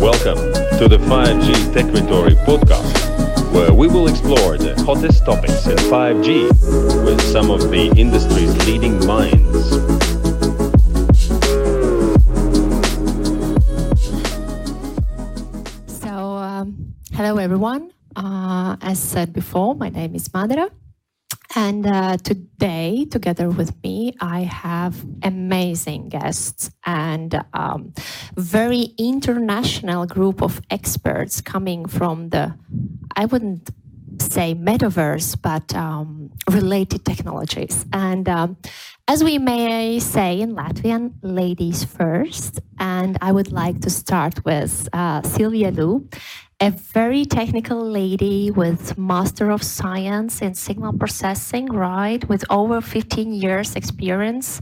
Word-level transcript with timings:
Welcome 0.00 0.38
to 0.78 0.88
the 0.88 0.96
5G 0.96 1.74
Techritory 1.74 2.34
podcast, 2.48 3.52
where 3.52 3.70
we 3.70 3.86
will 3.86 4.08
explore 4.08 4.56
the 4.56 4.74
hottest 4.82 5.26
topics 5.26 5.66
in 5.66 5.76
5G 5.76 7.04
with 7.04 7.20
some 7.20 7.50
of 7.50 7.70
the 7.70 7.92
industry's 7.98 8.56
leading 8.66 8.96
minds. 9.06 9.68
So, 16.00 16.08
um, 16.08 16.94
hello 17.12 17.36
everyone. 17.36 17.92
Uh, 18.16 18.76
as 18.80 18.98
said 18.98 19.34
before, 19.34 19.74
my 19.74 19.90
name 19.90 20.14
is 20.14 20.30
Madara. 20.30 20.70
And 21.54 21.84
uh, 21.86 22.16
today, 22.18 23.06
together 23.10 23.50
with 23.50 23.74
me, 23.82 24.14
I 24.20 24.40
have 24.40 25.04
amazing 25.22 26.08
guests 26.08 26.70
and 26.86 27.44
um, 27.52 27.92
very 28.36 28.94
international 28.98 30.06
group 30.06 30.42
of 30.42 30.60
experts 30.70 31.40
coming 31.40 31.86
from 31.86 32.28
the, 32.28 32.54
I 33.16 33.24
wouldn't 33.24 33.70
say 34.20 34.54
metaverse, 34.54 35.40
but 35.40 35.74
um, 35.74 36.30
related 36.48 37.04
technologies. 37.04 37.84
And 37.92 38.28
um, 38.28 38.56
as 39.08 39.24
we 39.24 39.38
may 39.38 39.98
say 39.98 40.40
in 40.40 40.54
Latvian, 40.54 41.14
ladies 41.22 41.82
first. 41.82 42.60
And 42.78 43.18
I 43.20 43.32
would 43.32 43.50
like 43.50 43.80
to 43.80 43.90
start 43.90 44.44
with 44.44 44.88
uh, 44.92 45.22
Sylvia 45.22 45.72
Lu 45.72 46.08
a 46.60 46.70
very 46.70 47.24
technical 47.24 47.82
lady 47.82 48.50
with 48.50 48.98
master 48.98 49.50
of 49.50 49.62
science 49.62 50.42
in 50.42 50.54
signal 50.54 50.92
processing 50.92 51.66
right 51.66 52.28
with 52.28 52.44
over 52.50 52.82
15 52.82 53.32
years 53.32 53.74
experience 53.76 54.60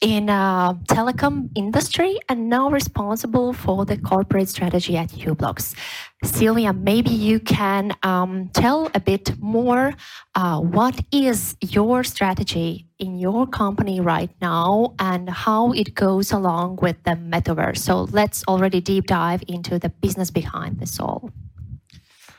in 0.00 0.28
uh, 0.28 0.74
telecom 0.88 1.50
industry 1.54 2.18
and 2.28 2.48
now 2.48 2.70
responsible 2.70 3.52
for 3.52 3.84
the 3.84 3.96
corporate 3.96 4.48
strategy 4.48 4.96
at 4.96 5.16
u-blox 5.16 5.74
sylvia 6.22 6.72
maybe 6.72 7.10
you 7.10 7.38
can 7.40 7.92
um, 8.02 8.48
tell 8.52 8.90
a 8.94 9.00
bit 9.00 9.36
more 9.40 9.92
uh, 10.34 10.60
what 10.60 11.00
is 11.12 11.56
your 11.60 12.04
strategy 12.04 12.86
in 12.98 13.18
your 13.18 13.46
company 13.46 14.00
right 14.00 14.30
now 14.40 14.94
and 14.98 15.28
how 15.28 15.72
it 15.72 15.94
goes 15.94 16.32
along 16.32 16.76
with 16.80 16.96
the 17.04 17.12
metaverse. 17.12 17.78
So 17.78 18.02
let's 18.12 18.44
already 18.46 18.80
deep 18.80 19.06
dive 19.06 19.42
into 19.48 19.78
the 19.78 19.88
business 19.88 20.30
behind 20.30 20.80
this 20.80 20.98
all. 21.00 21.30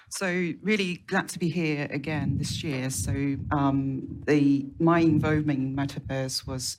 So 0.09 0.28
really 0.62 1.03
glad 1.08 1.28
to 1.30 1.40
be 1.40 1.50
here 1.50 1.88
again 1.92 2.38
this 2.38 2.64
year. 2.64 2.90
So 2.90 3.12
um, 3.52 4.23
the 4.25 4.66
my 4.80 5.00
involvement 5.00 5.59
in 5.59 5.75
Metaverse 5.75 6.47
was 6.47 6.78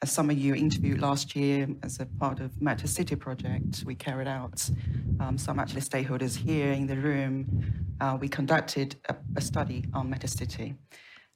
a 0.00 0.06
summer 0.06 0.32
you 0.32 0.54
interviewed 0.54 1.00
last 1.00 1.34
year 1.34 1.68
as 1.82 1.98
a 1.98 2.06
part 2.06 2.40
of 2.40 2.60
Meta 2.62 2.86
City 2.86 3.16
project. 3.16 3.82
We 3.84 3.94
carried 3.94 4.28
out 4.28 4.68
um, 5.18 5.36
some 5.36 5.58
actually 5.58 5.80
stakeholders 5.80 6.36
here 6.36 6.72
in 6.72 6.86
the 6.86 6.96
room. 6.96 7.84
Uh, 8.00 8.16
we 8.20 8.28
conducted 8.28 8.96
a, 9.08 9.16
a 9.36 9.40
study 9.40 9.84
on 9.92 10.08
Meta 10.08 10.28
City. 10.28 10.76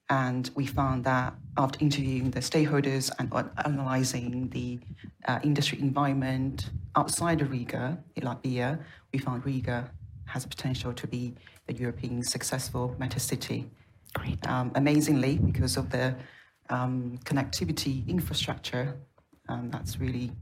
And 0.09 0.51
we 0.55 0.67
found 0.67 1.05
that 1.05 1.35
after 1.57 1.79
interviewing 1.81 2.31
the 2.31 2.41
stakeholders 2.41 3.11
and 3.19 3.33
analyzing 3.65 4.49
the 4.51 4.79
uh, 5.27 5.41
industry 5.43 5.81
environment 5.81 6.71
outside 6.95 7.41
of 7.41 7.51
Riga, 7.51 7.99
in 8.17 8.25
Latvia, 8.25 8.79
we 9.13 9.19
found 9.19 9.45
Riga 9.45 9.91
has 10.27 10.47
potential 10.47 10.93
to 10.93 11.07
be 11.07 11.35
the 11.67 11.75
European 11.75 12.23
successful 12.23 12.95
meta 12.99 13.19
city. 13.19 13.71
Great. 14.15 14.47
Um, 14.47 14.71
amazingly, 14.75 15.39
because 15.39 15.77
of 15.77 15.91
the 15.91 16.15
um, 16.71 17.19
connectivity 17.25 18.07
infrastructure, 18.09 18.97
um, 19.49 19.71
that's 19.71 19.99
really 19.99 20.33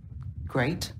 great 0.46 0.92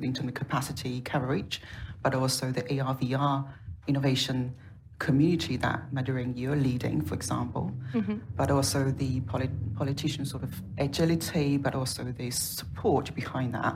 in 0.00 0.12
terms 0.14 0.28
of 0.28 0.34
capacity 0.34 1.00
coverage, 1.00 1.60
but 2.02 2.14
also 2.14 2.50
the 2.50 2.62
ARVR 2.62 3.46
innovation 3.86 4.54
community 4.98 5.56
that 5.56 5.92
Madara 5.92 6.32
you're 6.36 6.56
leading, 6.56 7.02
for 7.02 7.14
example, 7.14 7.72
mm-hmm. 7.92 8.18
but 8.36 8.50
also 8.50 8.90
the 8.90 9.20
polit- 9.22 9.74
politician 9.74 10.24
sort 10.24 10.42
of 10.42 10.62
agility, 10.78 11.56
but 11.56 11.74
also 11.74 12.04
the 12.04 12.30
support 12.30 13.14
behind 13.14 13.54
that. 13.54 13.74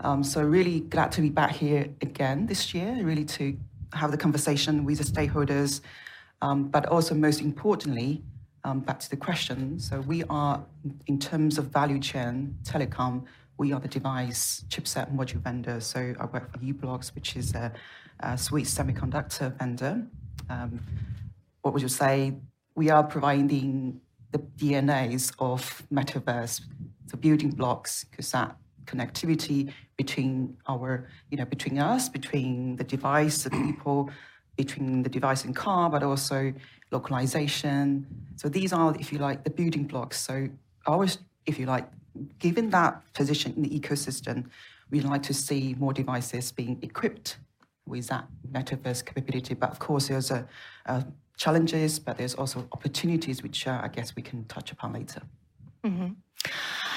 Um, 0.00 0.22
so 0.24 0.42
really 0.42 0.80
glad 0.80 1.12
to 1.12 1.20
be 1.20 1.30
back 1.30 1.52
here 1.52 1.88
again 2.00 2.46
this 2.46 2.72
year, 2.74 2.98
really 3.02 3.24
to 3.36 3.56
have 3.92 4.10
the 4.10 4.16
conversation 4.16 4.84
with 4.84 4.98
the 4.98 5.04
stakeholders, 5.04 5.80
um, 6.40 6.68
but 6.68 6.86
also 6.86 7.14
most 7.14 7.40
importantly, 7.40 8.22
um, 8.64 8.80
back 8.80 9.00
to 9.00 9.10
the 9.10 9.16
question. 9.16 9.78
So 9.78 10.00
we 10.00 10.24
are, 10.24 10.64
in 11.06 11.18
terms 11.18 11.58
of 11.58 11.66
value 11.66 11.98
chain, 11.98 12.56
telecom, 12.64 13.24
we 13.58 13.72
are 13.72 13.80
the 13.80 13.88
device 13.88 14.64
chipset 14.68 15.08
and 15.08 15.18
module 15.18 15.42
vendor. 15.42 15.80
So 15.80 16.14
I 16.18 16.26
work 16.26 16.52
for 16.52 16.64
u-blox, 16.64 17.14
which 17.14 17.36
is 17.36 17.54
a, 17.54 17.72
a 18.20 18.38
Swiss 18.38 18.74
semiconductor 18.74 19.56
vendor. 19.58 20.06
Um, 20.48 20.80
what 21.62 21.74
would 21.74 21.82
you 21.82 21.88
say? 21.88 22.34
We 22.74 22.90
are 22.90 23.04
providing 23.04 24.00
the 24.30 24.38
DNAs 24.38 25.32
of 25.38 25.82
metaverse, 25.92 26.62
the 27.08 27.16
building 27.16 27.50
blocks, 27.50 28.04
because 28.04 28.30
that 28.32 28.56
connectivity 28.86 29.72
between 29.96 30.56
our, 30.68 31.08
you 31.30 31.36
know, 31.36 31.44
between 31.44 31.78
us, 31.78 32.08
between 32.08 32.76
the 32.76 32.84
device, 32.84 33.44
the 33.44 33.50
people, 33.50 34.10
between 34.56 35.02
the 35.02 35.08
device 35.08 35.44
and 35.44 35.54
car, 35.54 35.90
but 35.90 36.02
also 36.02 36.52
localization. 36.92 38.06
So 38.36 38.48
these 38.48 38.72
are, 38.72 38.94
if 38.98 39.12
you 39.12 39.18
like, 39.18 39.44
the 39.44 39.50
building 39.50 39.84
blocks. 39.84 40.20
So 40.20 40.48
always, 40.86 41.18
if 41.46 41.58
you 41.58 41.66
like, 41.66 41.88
given 42.38 42.70
that 42.70 43.02
position 43.14 43.54
in 43.56 43.62
the 43.62 43.70
ecosystem, 43.80 44.46
we'd 44.90 45.04
like 45.04 45.22
to 45.24 45.34
see 45.34 45.74
more 45.78 45.92
devices 45.92 46.52
being 46.52 46.78
equipped 46.82 47.38
with 47.86 48.08
that 48.08 48.26
metaverse 48.50 49.04
capability. 49.04 49.54
But 49.54 49.70
of 49.70 49.78
course, 49.78 50.08
there's 50.08 50.30
a, 50.30 50.46
a 50.86 51.04
challenges, 51.36 51.98
but 51.98 52.18
there's 52.18 52.34
also 52.34 52.68
opportunities, 52.72 53.42
which 53.42 53.66
uh, 53.66 53.80
I 53.82 53.88
guess 53.88 54.14
we 54.14 54.22
can 54.22 54.44
touch 54.44 54.70
upon 54.70 54.92
later. 54.92 55.22
Mm-hmm. 55.84 56.12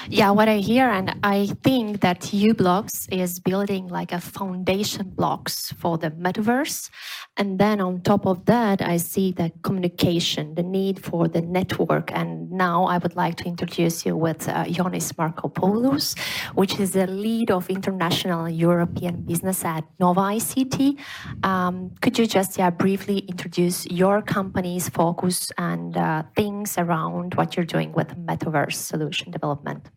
Yeah, 0.08 0.30
what 0.30 0.48
I 0.48 0.58
hear, 0.58 0.88
and 0.88 1.18
I 1.24 1.46
think 1.64 2.00
that 2.00 2.32
u-blox 2.32 3.08
is 3.10 3.40
building 3.40 3.88
like 3.88 4.12
a 4.12 4.20
foundation 4.20 5.10
blocks 5.10 5.72
for 5.78 5.98
the 5.98 6.12
metaverse. 6.12 6.90
And 7.36 7.58
then 7.58 7.80
on 7.80 8.02
top 8.02 8.24
of 8.24 8.44
that, 8.44 8.80
I 8.80 8.98
see 8.98 9.32
the 9.32 9.50
communication, 9.62 10.54
the 10.54 10.62
need 10.62 11.04
for 11.04 11.26
the 11.26 11.40
network. 11.40 12.12
And 12.12 12.52
now 12.52 12.84
I 12.84 12.98
would 12.98 13.16
like 13.16 13.34
to 13.38 13.46
introduce 13.46 14.06
you 14.06 14.16
with 14.16 14.48
uh, 14.48 14.64
Ioannis 14.66 15.12
Markopoulos, 15.14 16.16
which 16.54 16.78
is 16.78 16.92
the 16.92 17.08
lead 17.08 17.50
of 17.50 17.68
international 17.68 18.48
European 18.48 19.22
business 19.22 19.64
at 19.64 19.84
Nova 19.98 20.20
ICT. 20.20 21.00
Um, 21.42 21.90
could 22.00 22.16
you 22.16 22.26
just 22.26 22.58
yeah, 22.58 22.70
briefly 22.70 23.18
introduce 23.18 23.86
your 23.86 24.22
company's 24.22 24.88
focus 24.88 25.50
and 25.58 25.96
uh, 25.96 26.22
things 26.36 26.78
around 26.78 27.34
what 27.34 27.56
you're 27.56 27.66
doing 27.66 27.92
with 27.92 28.16
metaverse 28.16 28.74
solution 28.74 29.32
development? 29.32 29.90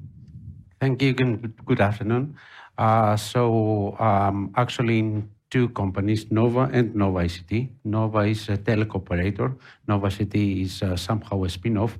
Thank 0.79 1.01
you. 1.01 1.13
Good 1.13 1.81
afternoon. 1.81 2.37
Uh, 2.77 3.17
so 3.17 3.97
um, 3.99 4.53
actually 4.55 4.99
in 4.99 5.29
two 5.49 5.67
companies, 5.69 6.31
Nova 6.31 6.69
and 6.71 6.95
Nova 6.95 7.19
ICT. 7.19 7.67
Nova 7.83 8.19
is 8.19 8.47
a 8.47 8.55
telecom 8.55 8.95
operator. 8.95 9.57
Nova 9.89 10.07
ICT 10.07 10.61
is 10.61 10.81
uh, 10.81 10.95
somehow 10.95 11.43
a 11.43 11.49
spin-off 11.49 11.99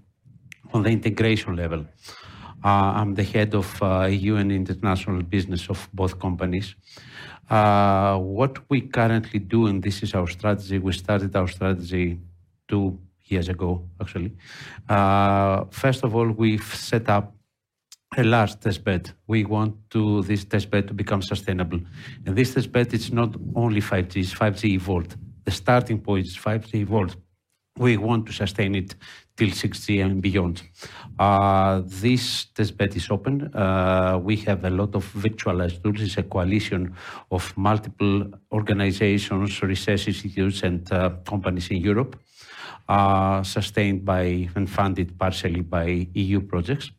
on 0.74 0.84
the 0.84 0.92
integration 0.92 1.58
level. 1.58 1.86
Uh, 2.64 2.96
I'm 2.96 3.16
the 3.16 3.24
head 3.24 3.54
of 3.54 3.68
EU 4.10 4.38
and 4.38 4.50
international 4.50 5.24
business 5.24 5.70
of 5.70 5.90
both 5.94 6.18
companies. 6.18 6.76
What 7.50 8.60
we 8.70 8.80
currently 8.82 9.40
do, 9.40 9.68
and 9.68 9.84
this 9.84 10.04
is 10.04 10.14
our 10.14 10.28
strategy, 10.28 10.80
we 10.80 10.94
started 10.94 11.36
our 11.36 11.50
strategy 11.50 12.18
two 12.70 12.98
years 13.26 13.50
ago, 13.50 13.84
actually. 14.00 14.32
First 15.72 16.06
of 16.06 16.16
all, 16.16 16.30
we've 16.32 16.64
set 16.76 17.10
up 17.10 17.34
a 18.18 18.24
large 18.24 18.60
test 18.60 18.84
bed. 18.84 19.12
We 19.28 19.46
want 19.46 19.76
to 19.92 20.24
this 20.24 20.44
test 20.46 20.72
bed 20.72 20.88
to 20.88 20.94
become 20.94 21.22
sustainable. 21.22 21.80
And 22.26 22.36
this 22.36 22.54
test 22.54 22.72
bed 22.72 22.94
is 22.94 23.12
not 23.12 23.36
only 23.56 23.82
5G, 23.82 24.18
it's 24.18 24.34
5G 24.34 24.64
evolved. 24.72 25.16
The 25.46 25.52
starting 25.52 26.00
point 26.00 26.26
is 26.28 26.38
5G 26.38 26.76
evolved. 26.76 27.18
We 27.78 27.96
want 27.98 28.26
to 28.26 28.34
sustain 28.34 28.76
it 28.76 28.96
till 29.38 29.50
6G 29.50 30.04
and 30.04 30.22
beyond. 30.22 30.64
Uh, 31.18 31.82
this 31.86 32.46
test 32.46 32.76
bed 32.76 32.96
is 32.96 33.10
open. 33.10 33.56
Uh, 33.56 34.20
we 34.22 34.36
have 34.38 34.66
a 34.66 34.70
lot 34.70 34.96
of 34.96 35.06
virtualized 35.14 35.82
tools. 35.82 36.02
It's 36.02 36.18
a 36.18 36.24
coalition 36.24 36.94
of 37.32 37.56
multiple 37.56 38.26
organizations, 38.52 39.62
research 39.62 40.10
institutes, 40.10 40.64
and 40.64 40.92
uh, 40.92 41.12
companies 41.26 41.70
in 41.70 41.78
Europe, 41.78 42.20
uh, 42.90 43.44
sustained 43.44 44.04
by 44.04 44.50
and 44.56 44.70
funded 44.70 45.18
partially 45.18 45.62
by 45.62 46.08
EU 46.14 46.42
projects. 46.42 46.92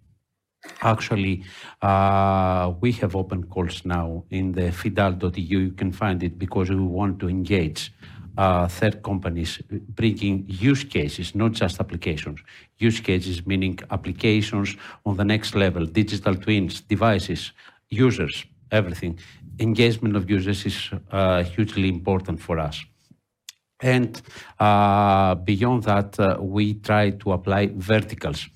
Actually, 0.82 1.44
uh, 1.82 2.72
we 2.80 2.92
have 2.92 3.16
open 3.16 3.44
calls 3.44 3.84
now 3.84 4.24
in 4.30 4.52
the 4.52 4.70
fidal.eu. 4.70 5.58
You 5.58 5.72
can 5.72 5.92
find 5.92 6.22
it 6.22 6.38
because 6.38 6.70
we 6.70 6.76
want 6.76 7.18
to 7.20 7.28
engage 7.28 7.92
uh, 8.36 8.68
third 8.68 9.02
companies 9.02 9.60
bringing 9.70 10.44
use 10.46 10.84
cases, 10.84 11.34
not 11.34 11.52
just 11.52 11.80
applications. 11.80 12.40
Use 12.78 13.00
cases 13.00 13.46
meaning 13.46 13.78
applications 13.90 14.76
on 15.06 15.16
the 15.16 15.24
next 15.24 15.54
level, 15.54 15.86
digital 15.86 16.34
twins, 16.34 16.80
devices, 16.82 17.52
users, 17.88 18.44
everything 18.70 19.18
engagement 19.60 20.16
of 20.16 20.28
users 20.28 20.64
is 20.64 20.90
uh, 21.10 21.42
hugely 21.42 21.88
important 21.88 22.40
for 22.40 22.58
us. 22.58 22.84
And 23.82 24.20
uh, 24.58 25.36
beyond 25.36 25.84
that, 25.84 26.18
uh, 26.20 26.36
we 26.40 26.74
try 26.74 27.10
to 27.10 27.32
apply 27.32 27.70
verticals. 27.74 28.48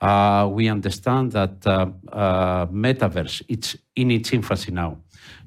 Uh, 0.00 0.48
we 0.50 0.68
understand 0.68 1.32
that 1.32 1.66
uh, 1.66 1.86
uh, 2.10 2.66
metaverse 2.66 3.42
it's 3.48 3.76
in 3.94 4.10
its 4.10 4.32
infancy 4.32 4.72
now, 4.72 4.96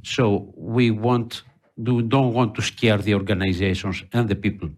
so 0.04 0.54
we 0.56 0.92
want 0.92 1.42
do, 1.82 2.02
don't 2.02 2.34
want 2.34 2.54
to 2.56 2.62
scare 2.62 2.98
the 2.98 3.16
organizations 3.16 4.04
and 4.14 4.30
the 4.30 4.36
people. 4.36 4.70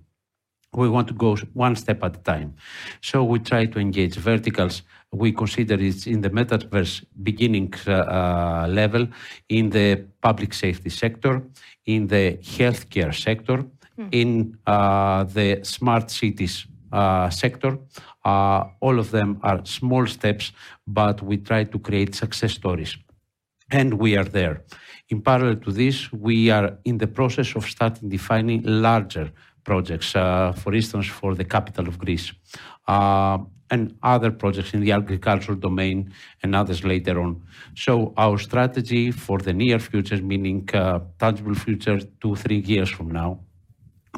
We 0.74 0.90
want 0.90 1.08
to 1.08 1.13
go 1.13 1.36
one 1.54 1.75
step 1.75 2.04
at 2.04 2.16
a 2.16 2.19
time. 2.19 2.56
So 3.01 3.24
we 3.24 3.40
try 3.40 3.66
to 3.66 3.80
engage 3.80 4.16
verticals. 4.16 4.84
We 5.12 5.31
consider 5.31 5.75
it 5.75 6.06
in 6.08 6.19
the 6.22 6.30
metaverse 6.30 7.06
beginning 7.24 7.74
uh, 7.88 8.68
level, 8.69 9.08
in 9.48 9.69
the 9.69 10.06
public 10.22 10.54
safety 10.54 10.90
sector, 10.90 11.44
in 11.86 12.08
the 12.08 12.38
healthcare 12.42 13.13
sector. 13.13 13.66
In 14.12 14.57
uh, 14.68 15.24
the 15.24 15.59
smart 15.63 16.12
cities 16.12 16.68
uh, 16.92 17.30
sector. 17.30 17.77
Uh, 18.24 18.63
all 18.80 19.00
of 19.00 19.12
them 19.12 19.39
are 19.44 19.63
small 19.65 20.06
steps, 20.06 20.51
but 20.88 21.21
we 21.21 21.38
try 21.38 21.63
to 21.63 21.80
create 21.80 22.15
success 22.15 22.53
stories. 22.53 22.97
And 23.71 23.95
we 23.95 24.15
are 24.15 24.24
there. 24.24 24.63
In 25.09 25.21
parallel 25.21 25.57
to 25.57 25.71
this, 25.71 26.12
we 26.12 26.50
are 26.50 26.77
in 26.83 26.97
the 26.97 27.07
process 27.07 27.56
of 27.56 27.65
starting 27.65 28.09
defining 28.09 28.62
larger 28.63 29.31
projects, 29.63 30.15
uh, 30.15 30.53
for 30.53 30.74
instance, 30.74 31.07
for 31.07 31.36
the 31.36 31.44
capital 31.44 31.88
of 31.88 31.98
Greece, 31.98 32.31
uh, 32.88 33.38
and 33.71 33.95
other 34.03 34.31
projects 34.31 34.74
in 34.74 34.81
the 34.81 34.91
agricultural 34.91 35.57
domain 35.57 36.13
and 36.44 36.56
others 36.56 36.83
later 36.83 37.19
on. 37.19 37.41
So 37.75 38.13
our 38.15 38.38
strategy 38.38 39.12
for 39.12 39.39
the 39.39 39.53
near 39.53 39.80
future, 39.80 40.21
meaning 40.21 40.69
uh, 40.74 41.00
tangible 41.18 41.56
future, 41.56 42.00
two, 42.21 42.36
three 42.36 42.59
years 42.59 42.89
from 42.89 43.09
now, 43.09 43.39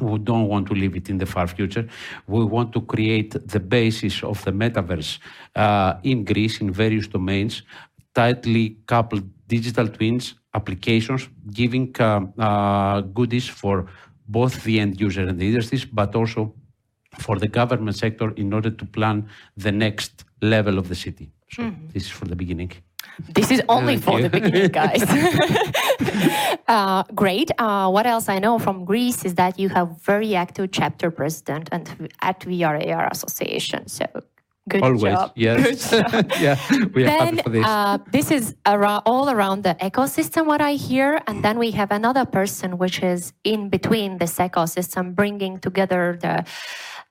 we 0.00 0.18
don't 0.18 0.48
want 0.48 0.66
to 0.68 0.74
leave 0.74 0.96
it 0.96 1.08
in 1.08 1.18
the 1.18 1.26
far 1.26 1.46
future. 1.46 1.86
We 2.26 2.44
want 2.44 2.72
to 2.72 2.80
create 2.80 3.36
the 3.46 3.60
basis 3.60 4.22
of 4.22 4.42
the 4.44 4.52
metaverse 4.52 5.18
uh, 5.56 5.94
in 6.02 6.24
Greece 6.24 6.60
in 6.60 6.70
various 6.70 7.06
domains, 7.06 7.62
tightly 8.14 8.78
coupled 8.86 9.24
digital 9.46 9.88
twins 9.88 10.34
applications, 10.54 11.28
giving 11.52 11.94
uh, 12.00 12.20
uh, 12.38 13.00
goodies 13.00 13.48
for 13.48 13.86
both 14.28 14.62
the 14.64 14.80
end 14.80 15.00
user 15.00 15.22
and 15.22 15.38
the 15.38 15.46
industries, 15.46 15.84
but 15.84 16.14
also 16.14 16.54
for 17.18 17.38
the 17.38 17.48
government 17.48 17.96
sector 17.96 18.32
in 18.36 18.52
order 18.52 18.70
to 18.70 18.84
plan 18.84 19.28
the 19.56 19.72
next 19.72 20.24
level 20.42 20.78
of 20.78 20.88
the 20.88 20.94
city. 20.94 21.30
So 21.50 21.62
mm. 21.62 21.92
this 21.92 22.04
is 22.04 22.10
for 22.10 22.26
the 22.26 22.36
beginning. 22.36 22.72
This 23.34 23.50
is 23.50 23.62
only 23.68 23.96
for 23.96 24.20
the 24.20 24.30
beginning, 24.30 24.70
guys. 24.70 25.02
uh, 26.68 27.02
great. 27.14 27.50
Uh, 27.58 27.90
what 27.90 28.06
else 28.06 28.28
I 28.28 28.38
know 28.38 28.58
from 28.58 28.84
Greece 28.84 29.24
is 29.24 29.34
that 29.34 29.58
you 29.58 29.68
have 29.70 30.00
very 30.02 30.34
active 30.34 30.70
chapter 30.72 31.10
president 31.10 31.68
and 31.72 32.12
at 32.22 32.40
VRAR 32.40 33.10
Association. 33.10 33.88
So 33.88 34.06
Good 34.68 34.82
Always, 34.82 35.14
job. 35.14 35.32
yes. 35.34 35.92
yeah, 36.40 36.56
we 36.92 37.02
are 37.04 37.06
then, 37.06 37.36
happy 37.36 37.42
for 37.42 37.50
this. 37.50 37.64
Uh, 37.66 37.98
this 38.12 38.30
is 38.30 38.54
around, 38.66 39.02
all 39.06 39.30
around 39.30 39.64
the 39.64 39.74
ecosystem, 39.80 40.46
what 40.46 40.60
I 40.60 40.72
hear. 40.74 41.20
And 41.26 41.42
then 41.42 41.58
we 41.58 41.70
have 41.70 41.90
another 41.90 42.26
person 42.26 42.76
which 42.76 43.02
is 43.02 43.32
in 43.44 43.70
between 43.70 44.18
this 44.18 44.36
ecosystem, 44.36 45.14
bringing 45.14 45.58
together 45.58 46.18
the 46.20 46.44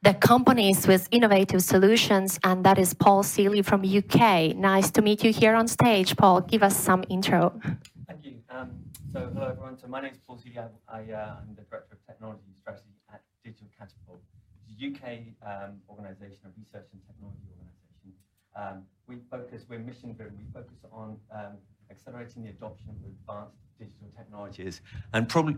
the 0.03 0.13
companies 0.13 0.88
with 0.88 1.07
innovative 1.11 1.61
solutions, 1.63 2.39
and 2.44 2.63
that 2.63 2.77
is 2.77 2.94
Paul 2.94 3.23
Ceely 3.23 3.65
from 3.65 3.81
UK. 3.81 4.55
Nice 4.55 4.91
to 4.91 5.01
meet 5.01 5.23
you 5.23 5.31
here 5.31 5.55
on 5.55 5.67
stage. 5.67 6.15
Paul, 6.15 6.41
give 6.41 6.63
us 6.63 6.77
some 6.77 7.03
intro. 7.09 7.59
Thank 8.07 8.23
you. 8.23 8.38
Um, 8.49 8.71
so 9.11 9.29
hello 9.33 9.47
everyone. 9.49 9.77
So 9.77 9.88
my 9.88 10.01
name 10.01 10.13
is 10.13 10.19
Paul 10.25 10.38
Ceely. 10.38 10.57
I, 10.57 10.67
I, 10.88 10.99
uh, 11.11 11.35
the 11.55 11.63
Director 11.63 11.94
of 11.94 12.05
Technology 12.05 12.44
and 12.45 12.55
Strategy 12.55 12.94
at 13.11 13.21
Digital 13.44 13.67
Catapult, 13.77 14.21
a 14.69 14.88
UK 14.88 15.33
um, 15.41 15.81
organisation, 15.89 16.39
a 16.45 16.49
research 16.57 16.88
and 16.94 17.01
technology 17.07 17.41
organisation. 17.49 18.13
Um, 18.55 18.83
we 19.07 19.17
focus, 19.31 19.65
we're 19.67 19.79
mission 19.79 20.13
driven, 20.13 20.38
we 20.38 20.45
focus 20.53 20.77
on 20.91 21.17
um, 21.33 21.57
accelerating 21.89 22.44
the 22.44 22.49
adoption 22.49 22.89
of 22.89 22.95
advanced 23.03 23.57
digital 23.79 24.09
technologies 24.15 24.81
and 25.13 25.27
probably, 25.27 25.57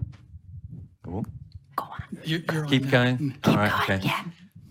go 1.04 1.18
on. 1.18 1.26
Go 1.80 1.86
on. 1.86 2.18
You, 2.24 2.40
Keep 2.40 2.90
going. 2.90 3.18
Keep 3.18 3.48
All 3.48 3.56
right, 3.56 3.88
going, 3.88 4.00
okay. 4.00 4.08
yeah. 4.08 4.24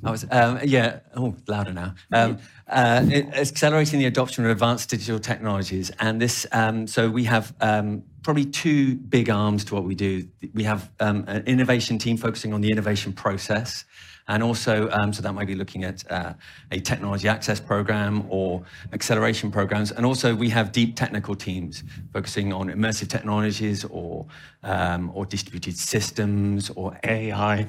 I 0.04 0.10
was, 0.12 0.24
um, 0.30 0.60
yeah, 0.62 1.00
oh, 1.16 1.34
louder 1.48 1.72
now. 1.72 1.94
Um, 2.12 2.38
uh, 2.68 3.04
accelerating 3.32 3.98
the 3.98 4.06
adoption 4.06 4.44
of 4.44 4.50
advanced 4.50 4.90
digital 4.90 5.18
technologies. 5.18 5.90
And 5.98 6.20
this, 6.20 6.46
um, 6.52 6.86
so 6.86 7.10
we 7.10 7.24
have 7.24 7.52
um, 7.60 8.04
probably 8.22 8.44
two 8.44 8.94
big 8.94 9.28
arms 9.28 9.64
to 9.66 9.74
what 9.74 9.84
we 9.84 9.96
do. 9.96 10.28
We 10.54 10.62
have 10.64 10.90
um, 11.00 11.24
an 11.26 11.44
innovation 11.46 11.98
team 11.98 12.16
focusing 12.16 12.52
on 12.52 12.60
the 12.60 12.70
innovation 12.70 13.12
process. 13.12 13.84
And 14.28 14.42
also, 14.42 14.90
um, 14.90 15.12
so 15.12 15.22
that 15.22 15.32
might 15.32 15.46
be 15.46 15.54
looking 15.54 15.84
at 15.84 16.08
uh, 16.10 16.34
a 16.70 16.80
technology 16.80 17.28
access 17.28 17.60
program 17.60 18.26
or 18.28 18.62
acceleration 18.92 19.50
programs. 19.50 19.90
And 19.90 20.04
also, 20.06 20.34
we 20.34 20.50
have 20.50 20.70
deep 20.70 20.96
technical 20.96 21.34
teams 21.34 21.82
focusing 22.12 22.52
on 22.52 22.68
immersive 22.68 23.08
technologies 23.08 23.84
or, 23.84 24.26
or 24.62 25.26
distributed 25.26 25.76
systems 25.76 26.70
or 26.70 26.98
AI 27.04 27.66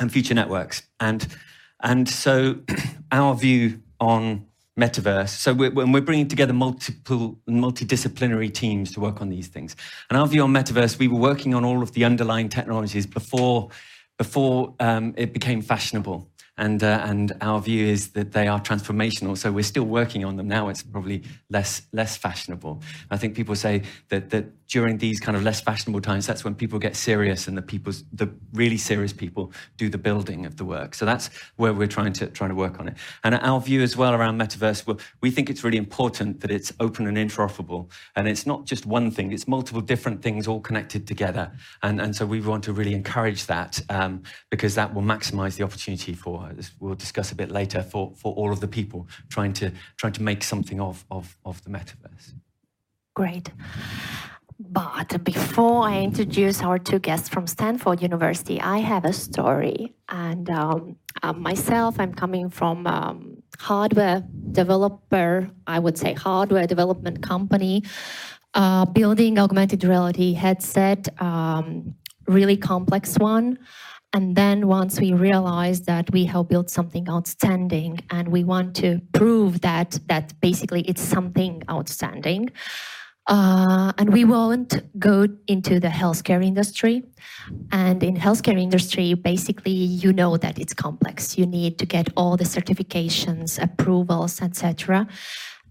and 0.00 0.10
future 0.10 0.34
networks. 0.34 0.82
And 1.00 1.26
and 1.82 2.08
so 2.08 2.56
our 3.12 3.34
view 3.34 3.82
on 4.00 4.46
metaverse. 4.78 5.28
So 5.28 5.52
we're, 5.52 5.70
when 5.70 5.92
we're 5.92 6.00
bringing 6.00 6.28
together 6.28 6.54
multiple, 6.54 7.38
multidisciplinary 7.48 8.52
teams 8.52 8.92
to 8.92 9.00
work 9.00 9.20
on 9.20 9.28
these 9.28 9.48
things. 9.48 9.76
And 10.08 10.18
our 10.18 10.26
view 10.26 10.42
on 10.42 10.52
metaverse, 10.52 10.98
we 10.98 11.08
were 11.08 11.18
working 11.18 11.54
on 11.54 11.64
all 11.64 11.82
of 11.82 11.92
the 11.92 12.04
underlying 12.04 12.48
technologies 12.48 13.06
before, 13.06 13.68
before 14.24 14.72
um, 14.78 15.12
it 15.16 15.32
became 15.32 15.60
fashionable 15.60 16.28
and 16.56 16.84
uh, 16.84 17.10
and 17.10 17.32
our 17.40 17.60
view 17.60 17.86
is 17.86 18.10
that 18.10 18.32
they 18.32 18.46
are 18.46 18.60
transformational. 18.60 19.36
So 19.36 19.50
we're 19.50 19.64
still 19.74 19.88
working 20.00 20.24
on 20.24 20.36
them 20.36 20.46
now. 20.46 20.68
It's 20.68 20.82
probably 20.82 21.22
less 21.50 21.82
less 21.92 22.16
fashionable. 22.16 22.82
I 23.10 23.16
think 23.16 23.34
people 23.34 23.56
say 23.56 23.82
that 24.10 24.30
that 24.30 24.44
during 24.72 24.96
these 24.96 25.20
kind 25.20 25.36
of 25.36 25.42
less 25.42 25.60
fashionable 25.60 26.00
times, 26.00 26.26
that's 26.26 26.44
when 26.44 26.54
people 26.54 26.78
get 26.78 26.96
serious 26.96 27.46
and 27.46 27.58
the 27.58 27.62
people, 27.62 27.92
the 28.10 28.32
really 28.54 28.78
serious 28.78 29.12
people, 29.12 29.52
do 29.76 29.90
the 29.90 29.98
building 29.98 30.46
of 30.46 30.56
the 30.56 30.64
work. 30.64 30.94
So 30.94 31.04
that's 31.04 31.28
where 31.56 31.74
we're 31.74 31.86
trying 31.86 32.14
to 32.14 32.26
trying 32.28 32.48
to 32.48 32.56
work 32.56 32.80
on 32.80 32.88
it. 32.88 32.94
And 33.22 33.34
our 33.34 33.60
view 33.60 33.82
as 33.82 33.98
well 33.98 34.14
around 34.14 34.40
metaverse, 34.40 34.86
well, 34.86 34.98
we 35.20 35.30
think 35.30 35.50
it's 35.50 35.62
really 35.62 35.76
important 35.76 36.40
that 36.40 36.50
it's 36.50 36.72
open 36.80 37.06
and 37.06 37.18
interoperable, 37.18 37.90
and 38.16 38.26
it's 38.26 38.46
not 38.46 38.64
just 38.64 38.86
one 38.86 39.10
thing; 39.10 39.30
it's 39.30 39.46
multiple 39.46 39.82
different 39.82 40.22
things 40.22 40.48
all 40.48 40.60
connected 40.60 41.06
together. 41.06 41.52
And 41.82 42.00
and 42.00 42.16
so 42.16 42.24
we 42.24 42.40
want 42.40 42.64
to 42.64 42.72
really 42.72 42.94
encourage 42.94 43.44
that 43.46 43.78
um, 43.90 44.22
because 44.50 44.74
that 44.76 44.94
will 44.94 45.02
maximise 45.02 45.56
the 45.56 45.64
opportunity 45.64 46.14
for 46.14 46.50
as 46.58 46.72
we'll 46.80 46.94
discuss 46.94 47.30
a 47.30 47.34
bit 47.34 47.50
later, 47.50 47.82
for, 47.82 48.12
for 48.16 48.32
all 48.34 48.52
of 48.52 48.60
the 48.60 48.68
people 48.68 49.06
trying 49.28 49.52
to, 49.54 49.70
trying 49.96 50.12
to 50.14 50.22
make 50.22 50.42
something 50.42 50.80
of, 50.80 51.04
of, 51.10 51.36
of 51.44 51.62
the 51.64 51.70
metaverse. 51.70 52.32
Great. 53.14 53.50
But 54.70 55.24
before 55.24 55.88
I 55.88 56.00
introduce 56.00 56.62
our 56.62 56.78
two 56.78 56.98
guests 56.98 57.28
from 57.28 57.46
Stanford 57.46 58.00
University, 58.00 58.60
I 58.60 58.78
have 58.78 59.04
a 59.04 59.12
story. 59.12 59.92
And 60.08 60.48
um, 60.50 60.96
uh, 61.22 61.32
myself, 61.32 61.98
I'm 61.98 62.14
coming 62.14 62.48
from 62.48 62.86
um, 62.86 63.42
hardware 63.58 64.22
developer, 64.52 65.50
I 65.66 65.78
would 65.78 65.98
say 65.98 66.12
hardware 66.12 66.66
development 66.66 67.22
company, 67.22 67.82
uh, 68.54 68.84
building 68.84 69.38
augmented 69.38 69.82
reality 69.82 70.32
headset, 70.32 71.08
um, 71.20 71.94
really 72.28 72.56
complex 72.56 73.18
one. 73.18 73.58
And 74.12 74.36
then 74.36 74.68
once 74.68 75.00
we 75.00 75.12
realize 75.12 75.80
that 75.82 76.12
we 76.12 76.26
have 76.26 76.48
built 76.48 76.70
something 76.70 77.08
outstanding 77.08 77.98
and 78.10 78.28
we 78.28 78.44
want 78.44 78.76
to 78.76 79.00
prove 79.12 79.62
that 79.62 79.98
that 80.06 80.38
basically 80.40 80.82
it's 80.82 81.02
something 81.02 81.62
outstanding, 81.68 82.50
Uh, 83.28 83.92
and 83.98 84.12
we 84.12 84.24
won't 84.24 84.82
go 84.98 85.28
into 85.46 85.78
the 85.78 85.88
healthcare 85.88 86.44
industry. 86.44 87.04
And 87.70 88.02
in 88.02 88.16
healthcare 88.16 88.60
industry, 88.60 89.14
basically, 89.14 89.72
you 89.72 90.12
know 90.12 90.36
that 90.36 90.58
it's 90.58 90.74
complex. 90.74 91.38
You 91.38 91.46
need 91.46 91.78
to 91.78 91.86
get 91.86 92.08
all 92.16 92.36
the 92.36 92.44
certifications, 92.44 93.62
approvals, 93.62 94.42
etc. 94.42 95.06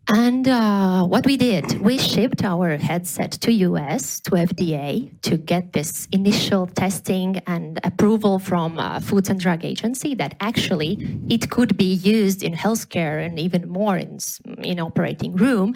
And 0.07 0.47
uh, 0.47 1.05
what 1.05 1.25
we 1.25 1.37
did, 1.37 1.79
we 1.79 1.97
shipped 1.97 2.43
our 2.43 2.77
headset 2.77 3.31
to 3.43 3.51
US, 3.51 4.19
to 4.21 4.31
FDA, 4.31 5.11
to 5.21 5.37
get 5.37 5.73
this 5.73 6.07
initial 6.11 6.67
testing 6.67 7.37
and 7.47 7.79
approval 7.83 8.39
from 8.39 8.77
uh, 8.77 8.99
Foods 8.99 9.29
and 9.29 9.39
Drug 9.39 9.63
Agency 9.63 10.15
that 10.15 10.35
actually 10.39 11.19
it 11.29 11.49
could 11.49 11.77
be 11.77 11.93
used 11.93 12.43
in 12.43 12.53
healthcare 12.53 13.25
and 13.25 13.39
even 13.39 13.69
more 13.69 13.95
in, 13.95 14.17
in 14.63 14.79
operating 14.79 15.35
room. 15.35 15.75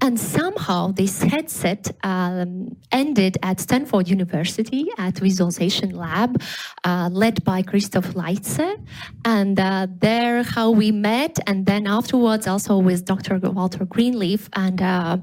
And 0.00 0.18
somehow 0.18 0.92
this 0.92 1.22
headset 1.22 1.90
um, 2.02 2.76
ended 2.90 3.36
at 3.42 3.60
Stanford 3.60 4.08
University 4.08 4.88
at 4.96 5.18
Visualization 5.18 5.90
Lab, 5.90 6.42
uh, 6.84 7.10
led 7.12 7.44
by 7.44 7.62
Christoph 7.62 8.14
Leuze. 8.14 8.76
And 9.24 9.60
uh, 9.60 9.86
there 9.98 10.42
how 10.42 10.70
we 10.70 10.90
met, 10.90 11.38
and 11.46 11.66
then 11.66 11.86
afterwards 11.86 12.46
also 12.46 12.78
with 12.78 13.04
Dr. 13.04 13.38
Walter 13.58 13.84
Greenleaf 13.84 14.48
and 14.64 14.80
uh, 14.80 15.18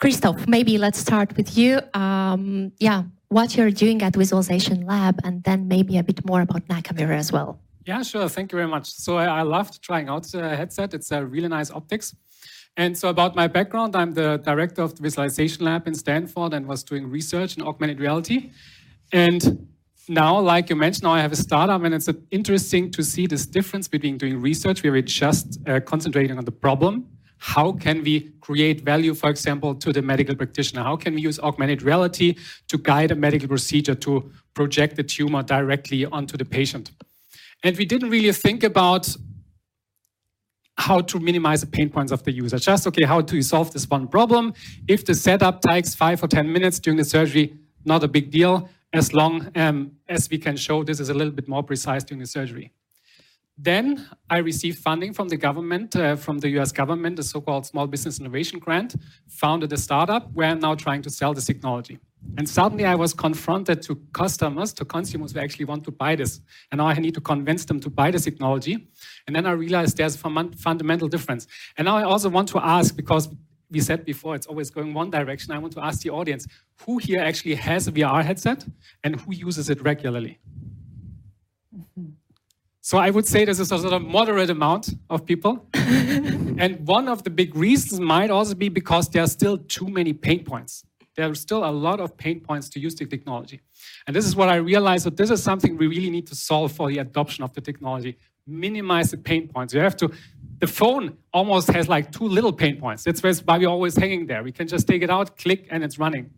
Christoph, 0.00 0.40
maybe 0.48 0.76
let's 0.76 0.98
start 0.98 1.36
with 1.38 1.56
you. 1.56 1.80
Um, 1.94 2.72
yeah, 2.78 3.04
what 3.28 3.48
you're 3.56 3.74
doing 3.84 4.02
at 4.02 4.12
Visualization 4.16 4.78
Lab, 4.92 5.16
and 5.26 5.44
then 5.44 5.68
maybe 5.68 5.92
a 5.98 6.02
bit 6.02 6.20
more 6.30 6.40
about 6.46 6.62
Nakamir 6.72 7.10
as 7.22 7.30
well. 7.30 7.50
Yeah, 7.86 8.02
sure. 8.02 8.28
Thank 8.28 8.50
you 8.50 8.56
very 8.56 8.70
much. 8.76 8.86
So 9.04 9.10
I, 9.16 9.26
I 9.40 9.42
loved 9.42 9.72
trying 9.88 10.08
out 10.08 10.24
the 10.32 10.56
headset. 10.60 10.94
It's 10.94 11.10
a 11.12 11.24
really 11.24 11.50
nice 11.58 11.70
optics. 11.70 12.06
And 12.76 12.92
so 13.00 13.08
about 13.08 13.32
my 13.36 13.46
background, 13.46 13.94
I'm 14.00 14.12
the 14.14 14.30
director 14.50 14.82
of 14.82 14.90
the 14.96 15.02
Visualization 15.02 15.64
Lab 15.64 15.86
in 15.86 15.94
Stanford 15.94 16.54
and 16.54 16.66
was 16.66 16.82
doing 16.82 17.04
research 17.18 17.56
in 17.56 17.62
augmented 17.62 18.00
reality. 18.00 18.50
And 19.12 19.68
now, 20.08 20.40
like 20.40 20.70
you 20.70 20.76
mentioned, 20.76 21.04
now 21.04 21.12
I 21.12 21.20
have 21.20 21.34
a 21.38 21.42
startup, 21.46 21.80
and 21.84 21.94
it's 21.94 22.08
interesting 22.30 22.90
to 22.96 23.02
see 23.02 23.26
this 23.28 23.46
difference 23.46 23.86
between 23.86 24.18
doing 24.18 24.40
research, 24.40 24.82
where 24.82 24.92
we're 24.92 25.02
just 25.26 25.46
uh, 25.68 25.78
concentrating 25.92 26.36
on 26.36 26.44
the 26.44 26.56
problem. 26.66 26.94
How 27.40 27.72
can 27.72 28.02
we 28.02 28.32
create 28.42 28.82
value, 28.82 29.14
for 29.14 29.30
example, 29.30 29.74
to 29.74 29.92
the 29.94 30.02
medical 30.02 30.34
practitioner? 30.34 30.82
How 30.82 30.96
can 30.96 31.14
we 31.14 31.22
use 31.22 31.40
augmented 31.40 31.82
reality 31.82 32.36
to 32.68 32.76
guide 32.76 33.10
a 33.10 33.14
medical 33.14 33.48
procedure 33.48 33.94
to 33.94 34.30
project 34.52 34.96
the 34.96 35.02
tumor 35.02 35.42
directly 35.42 36.04
onto 36.04 36.36
the 36.36 36.44
patient? 36.44 36.90
And 37.64 37.76
we 37.78 37.86
didn't 37.86 38.10
really 38.10 38.32
think 38.32 38.62
about 38.62 39.16
how 40.76 41.00
to 41.00 41.18
minimize 41.18 41.62
the 41.62 41.66
pain 41.66 41.88
points 41.88 42.12
of 42.12 42.22
the 42.24 42.32
user. 42.32 42.58
Just, 42.58 42.86
okay, 42.86 43.04
how 43.04 43.22
do 43.22 43.36
to 43.36 43.42
solve 43.42 43.72
this 43.72 43.88
one 43.88 44.06
problem? 44.06 44.52
If 44.86 45.06
the 45.06 45.14
setup 45.14 45.62
takes 45.62 45.94
five 45.94 46.22
or 46.22 46.28
10 46.28 46.52
minutes 46.52 46.78
during 46.78 46.98
the 46.98 47.04
surgery, 47.04 47.54
not 47.86 48.04
a 48.04 48.08
big 48.08 48.30
deal 48.30 48.68
as 48.92 49.14
long 49.14 49.50
um, 49.56 49.92
as 50.08 50.28
we 50.28 50.36
can 50.36 50.56
show 50.56 50.84
this 50.84 51.00
is 51.00 51.08
a 51.08 51.14
little 51.14 51.32
bit 51.32 51.48
more 51.48 51.62
precise 51.62 52.04
during 52.04 52.20
the 52.20 52.26
surgery. 52.26 52.72
Then 53.62 54.08
I 54.30 54.38
received 54.38 54.78
funding 54.78 55.12
from 55.12 55.28
the 55.28 55.36
government, 55.36 55.94
uh, 55.94 56.16
from 56.16 56.38
the 56.38 56.48
US 56.58 56.72
government, 56.72 57.16
the 57.16 57.22
so-called 57.22 57.66
Small 57.66 57.86
Business 57.86 58.18
Innovation 58.18 58.58
Grant, 58.58 58.96
founded 59.28 59.70
a 59.74 59.76
startup 59.76 60.32
where 60.32 60.48
I'm 60.48 60.60
now 60.60 60.74
trying 60.74 61.02
to 61.02 61.10
sell 61.10 61.34
this 61.34 61.44
technology. 61.44 61.98
And 62.38 62.48
suddenly 62.48 62.86
I 62.86 62.94
was 62.94 63.12
confronted 63.12 63.82
to 63.82 63.96
customers, 64.12 64.72
to 64.74 64.86
consumers 64.86 65.32
who 65.32 65.40
actually 65.40 65.66
want 65.66 65.84
to 65.84 65.90
buy 65.90 66.16
this. 66.16 66.40
And 66.70 66.78
now 66.78 66.86
I 66.86 66.94
need 66.94 67.12
to 67.14 67.20
convince 67.20 67.66
them 67.66 67.80
to 67.80 67.90
buy 67.90 68.10
this 68.10 68.24
technology. 68.24 68.88
And 69.26 69.36
then 69.36 69.44
I 69.44 69.52
realized 69.52 69.98
there's 69.98 70.14
a 70.14 70.18
fundamental 70.18 71.08
difference. 71.08 71.46
And 71.76 71.84
now 71.84 71.98
I 71.98 72.04
also 72.04 72.30
want 72.30 72.48
to 72.50 72.60
ask, 72.64 72.96
because 72.96 73.28
we 73.70 73.80
said 73.80 74.06
before, 74.06 74.34
it's 74.36 74.46
always 74.46 74.70
going 74.70 74.94
one 74.94 75.10
direction. 75.10 75.52
I 75.52 75.58
want 75.58 75.74
to 75.74 75.84
ask 75.84 76.00
the 76.00 76.10
audience, 76.10 76.46
who 76.86 76.96
here 76.96 77.20
actually 77.20 77.56
has 77.56 77.88
a 77.88 77.92
VR 77.92 78.24
headset 78.24 78.64
and 79.04 79.20
who 79.20 79.34
uses 79.34 79.68
it 79.68 79.82
regularly? 79.82 80.38
So 82.82 82.98
I 82.98 83.10
would 83.10 83.26
say 83.26 83.44
this 83.44 83.60
is 83.60 83.70
a 83.72 83.78
sort 83.78 83.92
of 83.92 84.02
moderate 84.02 84.50
amount 84.50 84.90
of 85.10 85.26
people. 85.26 85.66
and 85.74 86.86
one 86.86 87.08
of 87.08 87.24
the 87.24 87.30
big 87.30 87.54
reasons 87.54 88.00
might 88.00 88.30
also 88.30 88.54
be 88.54 88.68
because 88.68 89.08
there 89.08 89.22
are 89.22 89.28
still 89.28 89.58
too 89.58 89.88
many 89.88 90.12
pain 90.12 90.44
points. 90.44 90.84
There 91.16 91.28
are 91.28 91.34
still 91.34 91.64
a 91.64 91.70
lot 91.70 92.00
of 92.00 92.16
pain 92.16 92.40
points 92.40 92.68
to 92.70 92.80
use 92.80 92.94
the 92.94 93.04
technology. 93.04 93.60
And 94.06 94.16
this 94.16 94.24
is 94.24 94.34
what 94.34 94.48
I 94.48 94.56
realized 94.56 95.04
that 95.04 95.16
this 95.16 95.30
is 95.30 95.42
something 95.42 95.76
we 95.76 95.86
really 95.86 96.10
need 96.10 96.26
to 96.28 96.34
solve 96.34 96.72
for 96.72 96.88
the 96.88 96.98
adoption 96.98 97.44
of 97.44 97.52
the 97.52 97.60
technology. 97.60 98.16
Minimize 98.46 99.10
the 99.10 99.18
pain 99.18 99.48
points. 99.48 99.74
You 99.74 99.80
have 99.80 99.96
to 99.96 100.10
the 100.60 100.66
phone 100.66 101.16
almost 101.32 101.68
has 101.70 101.88
like 101.88 102.12
two 102.12 102.28
little 102.28 102.52
pain 102.52 102.78
points. 102.78 103.04
That's 103.04 103.22
why 103.22 103.58
we're 103.58 103.68
always 103.68 103.96
hanging 103.96 104.26
there. 104.26 104.42
We 104.42 104.52
can 104.52 104.68
just 104.68 104.86
take 104.86 105.02
it 105.02 105.08
out, 105.08 105.38
click, 105.38 105.66
and 105.70 105.82
it's 105.82 105.98
running. 105.98 106.30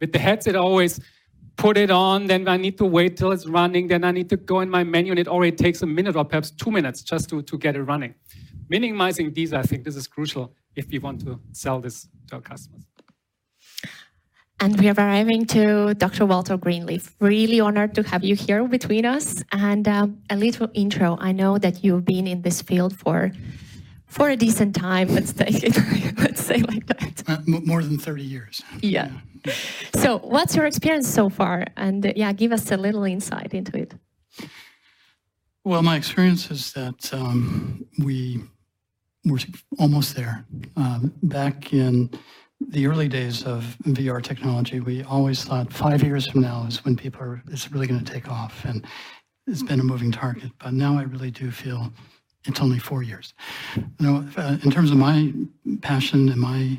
With 0.00 0.12
the 0.12 0.18
headset, 0.18 0.54
always 0.54 1.00
put 1.56 1.76
it 1.78 1.90
on, 1.90 2.26
then 2.26 2.48
I 2.48 2.56
need 2.56 2.78
to 2.78 2.84
wait 2.84 3.16
till 3.16 3.32
it's 3.32 3.46
running, 3.46 3.88
then 3.88 4.04
I 4.04 4.10
need 4.10 4.28
to 4.30 4.36
go 4.36 4.60
in 4.60 4.70
my 4.70 4.84
menu, 4.84 5.12
and 5.12 5.18
it 5.18 5.28
already 5.28 5.56
takes 5.56 5.82
a 5.82 5.86
minute 5.86 6.16
or 6.16 6.24
perhaps 6.24 6.50
two 6.50 6.70
minutes 6.70 7.02
just 7.02 7.28
to, 7.30 7.42
to 7.42 7.58
get 7.58 7.76
it 7.76 7.82
running. 7.82 8.14
Minimizing 8.68 9.32
these, 9.32 9.52
I 9.52 9.62
think 9.62 9.84
this 9.84 9.96
is 9.96 10.06
crucial 10.06 10.54
if 10.74 10.88
we 10.88 10.98
want 10.98 11.20
to 11.22 11.40
sell 11.52 11.80
this 11.80 12.08
to 12.28 12.36
our 12.36 12.40
customers. 12.40 12.84
And 14.60 14.80
we 14.80 14.88
are 14.88 14.94
arriving 14.96 15.46
to 15.46 15.94
Dr. 15.94 16.24
Walter 16.24 16.56
Greenleaf. 16.56 17.14
Really 17.20 17.60
honored 17.60 17.94
to 17.96 18.02
have 18.04 18.24
you 18.24 18.34
here 18.34 18.66
between 18.66 19.04
us. 19.04 19.42
And 19.52 19.86
um, 19.86 20.22
a 20.30 20.36
little 20.36 20.68
intro. 20.72 21.18
I 21.20 21.32
know 21.32 21.58
that 21.58 21.84
you've 21.84 22.04
been 22.04 22.26
in 22.26 22.42
this 22.42 22.62
field 22.62 22.96
for 22.96 23.32
for 24.06 24.30
a 24.30 24.36
decent 24.36 24.74
time. 24.74 25.08
Let's 25.08 25.34
say 25.34 25.50
let's 26.18 26.42
say 26.42 26.58
like 26.58 26.86
that. 26.86 27.22
Uh, 27.26 27.38
more 27.44 27.82
than 27.82 27.98
thirty 27.98 28.22
years. 28.22 28.62
Yeah. 28.80 29.06
yeah. 29.06 29.33
So, 29.96 30.18
what's 30.18 30.54
your 30.54 30.66
experience 30.66 31.08
so 31.08 31.30
far? 31.30 31.66
And 31.76 32.04
uh, 32.04 32.12
yeah, 32.14 32.32
give 32.32 32.52
us 32.52 32.70
a 32.70 32.76
little 32.76 33.04
insight 33.04 33.54
into 33.54 33.78
it. 33.78 33.94
Well, 35.64 35.82
my 35.82 35.96
experience 35.96 36.50
is 36.50 36.72
that 36.72 37.14
um, 37.14 37.86
we 37.98 38.42
were 39.24 39.38
almost 39.78 40.14
there. 40.14 40.44
Um, 40.76 41.14
back 41.22 41.72
in 41.72 42.10
the 42.60 42.86
early 42.86 43.08
days 43.08 43.44
of 43.44 43.76
VR 43.86 44.22
technology, 44.22 44.80
we 44.80 45.02
always 45.04 45.44
thought 45.44 45.72
five 45.72 46.02
years 46.02 46.26
from 46.26 46.42
now 46.42 46.66
is 46.68 46.84
when 46.84 46.96
people 46.96 47.22
are, 47.22 47.42
it's 47.50 47.72
really 47.72 47.86
going 47.86 48.04
to 48.04 48.12
take 48.12 48.30
off. 48.30 48.64
And 48.64 48.84
it's 49.46 49.62
been 49.62 49.80
a 49.80 49.84
moving 49.84 50.12
target. 50.12 50.50
But 50.58 50.74
now 50.74 50.98
I 50.98 51.02
really 51.04 51.30
do 51.30 51.50
feel 51.50 51.92
it's 52.46 52.60
only 52.60 52.78
four 52.78 53.02
years. 53.02 53.32
You 53.76 53.86
know, 54.00 54.28
uh, 54.36 54.58
in 54.62 54.70
terms 54.70 54.90
of 54.90 54.96
my 54.96 55.32
passion 55.80 56.28
and 56.28 56.40
my 56.40 56.78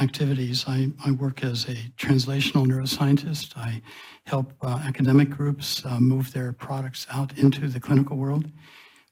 activities, 0.00 0.64
I, 0.66 0.90
I 1.04 1.10
work 1.12 1.44
as 1.44 1.68
a 1.68 1.76
translational 1.98 2.66
neuroscientist. 2.66 3.56
I 3.56 3.82
help 4.26 4.52
uh, 4.62 4.80
academic 4.84 5.30
groups 5.30 5.84
uh, 5.84 6.00
move 6.00 6.32
their 6.32 6.52
products 6.52 7.06
out 7.12 7.36
into 7.38 7.68
the 7.68 7.80
clinical 7.80 8.16
world. 8.16 8.50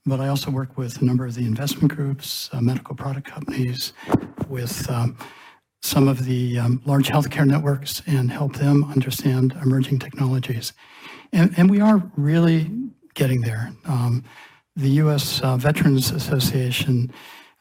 But 0.06 0.20
I 0.20 0.28
also 0.28 0.50
work 0.50 0.78
with 0.78 1.02
a 1.02 1.04
number 1.04 1.26
of 1.26 1.34
the 1.34 1.44
investment 1.44 1.94
groups, 1.94 2.48
uh, 2.52 2.60
medical 2.60 2.94
product 2.94 3.26
companies, 3.26 3.92
with 4.48 4.88
um, 4.90 5.16
some 5.82 6.08
of 6.08 6.24
the 6.24 6.58
um, 6.58 6.82
large 6.86 7.08
healthcare 7.08 7.46
networks 7.46 8.02
and 8.06 8.30
help 8.30 8.54
them 8.54 8.84
understand 8.84 9.56
emerging 9.62 9.98
technologies. 9.98 10.72
And, 11.32 11.52
and 11.58 11.70
we 11.70 11.80
are 11.80 12.02
really 12.16 12.70
getting 13.14 13.42
there. 13.42 13.72
Um, 13.84 14.24
the 14.76 14.90
U.S. 15.02 15.40
Uh, 15.40 15.56
Veterans 15.56 16.10
Association 16.10 17.12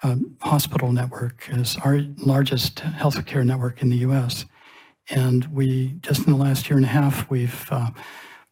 uh, 0.04 0.16
hospital 0.42 0.92
network 0.92 1.48
is 1.50 1.78
our 1.84 2.02
largest 2.18 2.78
healthcare 2.78 3.46
network 3.46 3.82
in 3.82 3.90
the 3.90 3.98
U.S. 3.98 4.46
And 5.10 5.46
we, 5.46 5.96
just 6.02 6.26
in 6.28 6.34
the 6.34 6.40
last 6.40 6.70
year 6.70 6.78
and 6.78 6.86
a 6.86 6.90
half, 6.90 7.30
we've 7.30 7.68
uh, 7.72 7.92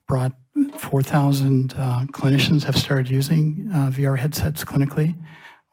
brought 0.07 0.33
4,000 0.77 1.73
uh, 1.73 2.05
clinicians 2.11 2.63
have 2.63 2.77
started 2.77 3.09
using 3.09 3.69
uh, 3.73 3.91
VR 3.91 4.17
headsets 4.17 4.63
clinically. 4.63 5.15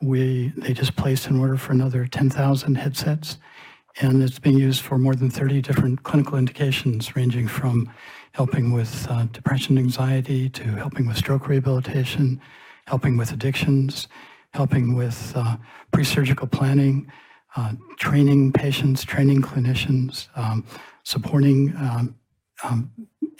We, 0.01 0.53
they 0.57 0.73
just 0.73 0.97
placed 0.97 1.29
an 1.29 1.39
order 1.39 1.57
for 1.57 1.73
another 1.73 2.07
10,000 2.07 2.75
headsets 2.75 3.39
and 4.01 4.23
it's 4.23 4.39
being 4.39 4.59
used 4.59 4.83
for 4.83 4.99
more 4.99 5.15
than 5.15 5.31
30 5.31 5.61
different 5.61 6.03
clinical 6.03 6.39
indications, 6.39 7.15
ranging 7.15 7.47
from 7.47 7.93
helping 8.33 8.73
with 8.73 9.07
uh, 9.11 9.25
depression, 9.33 9.77
anxiety, 9.77 10.49
to 10.49 10.63
helping 10.63 11.07
with 11.07 11.17
stroke 11.17 11.49
rehabilitation, 11.49 12.41
helping 12.87 13.17
with 13.17 13.33
addictions, 13.33 14.09
helping 14.53 14.95
with 14.95 15.33
uh, 15.35 15.57
pre-surgical 15.93 16.47
planning, 16.47 17.11
uh, 17.57 17.73
training 17.99 18.53
patients, 18.53 19.05
training 19.05 19.43
clinicians, 19.43 20.29
um, 20.37 20.65
supporting 21.05 21.75
um, 21.77 22.15
um, 22.65 22.91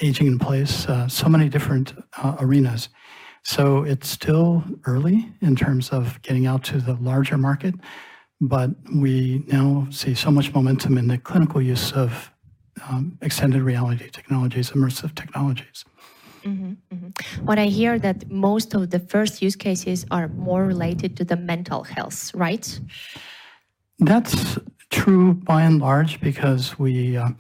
aging 0.01 0.27
in 0.27 0.39
place, 0.39 0.87
uh, 0.89 1.07
so 1.09 1.29
many 1.29 1.49
different 1.49 1.95
uh, 2.19 2.37
arenas. 2.41 2.89
So 3.43 3.83
it's 3.85 4.09
still 4.09 4.65
early 4.87 5.33
in 5.41 5.57
terms 5.57 5.91
of 5.91 6.21
getting 6.23 6.47
out 6.47 6.63
to 6.65 6.79
the 6.79 6.95
larger 6.95 7.37
market, 7.37 7.75
but 8.41 8.71
we 8.95 9.45
now 9.47 9.87
see 9.91 10.15
so 10.15 10.31
much 10.31 10.53
momentum 10.55 10.99
in 10.99 11.09
the 11.09 11.19
clinical 11.19 11.61
use 11.61 11.93
of 11.93 12.31
um, 12.89 13.19
extended 13.21 13.63
reality 13.63 14.09
technologies, 14.11 14.71
immersive 14.71 15.15
technologies. 15.15 15.85
Mm-hmm, 16.45 16.73
mm-hmm. 16.95 17.45
What 17.45 17.59
I 17.59 17.67
hear 17.67 17.99
that 17.99 18.31
most 18.31 18.75
of 18.75 18.91
the 18.91 18.99
first 18.99 19.43
use 19.43 19.57
cases 19.57 20.05
are 20.11 20.29
more 20.29 20.65
related 20.65 21.17
to 21.19 21.25
the 21.25 21.37
mental 21.37 21.83
health, 21.85 22.35
right? 22.35 22.81
That's 23.99 24.59
true 24.91 25.35
by 25.35 25.63
and 25.63 25.81
large 25.81 26.21
because 26.21 26.79
we 26.79 27.17
uh, 27.17 27.31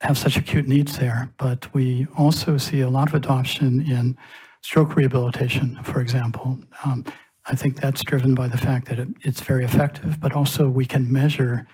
have 0.00 0.18
such 0.18 0.36
acute 0.36 0.68
needs 0.68 0.98
there, 0.98 1.30
but 1.38 1.72
we 1.74 2.06
also 2.16 2.58
see 2.58 2.80
a 2.80 2.90
lot 2.90 3.08
of 3.08 3.14
adoption 3.14 3.80
in 3.90 4.16
stroke 4.60 4.96
rehabilitation, 4.96 5.78
for 5.82 6.00
example. 6.00 6.58
Um, 6.84 7.04
I 7.46 7.54
think 7.54 7.80
that's 7.80 8.02
driven 8.02 8.34
by 8.34 8.48
the 8.48 8.56
fact 8.56 8.88
that 8.88 8.98
it, 8.98 9.08
it's 9.22 9.40
very 9.40 9.64
effective, 9.64 10.20
but 10.20 10.32
also 10.32 10.68
we 10.68 10.86
can 10.86 11.12
measure 11.12 11.66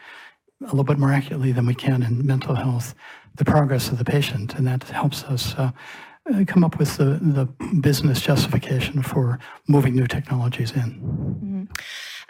a 0.62 0.66
little 0.66 0.84
bit 0.84 0.98
more 0.98 1.12
accurately 1.12 1.52
than 1.52 1.66
we 1.66 1.74
can 1.74 2.02
in 2.02 2.26
mental 2.26 2.54
health 2.54 2.94
the 3.36 3.44
progress 3.44 3.90
of 3.90 3.98
the 3.98 4.04
patient, 4.04 4.54
and 4.54 4.66
that 4.66 4.82
helps 4.84 5.24
us 5.24 5.54
uh, 5.56 5.70
come 6.46 6.64
up 6.64 6.78
with 6.78 6.96
the, 6.96 7.18
the 7.20 7.46
business 7.80 8.20
justification 8.20 9.02
for 9.02 9.38
moving 9.66 9.94
new 9.94 10.06
technologies 10.06 10.72
in. 10.72 11.00
Mm-hmm. 11.00 11.64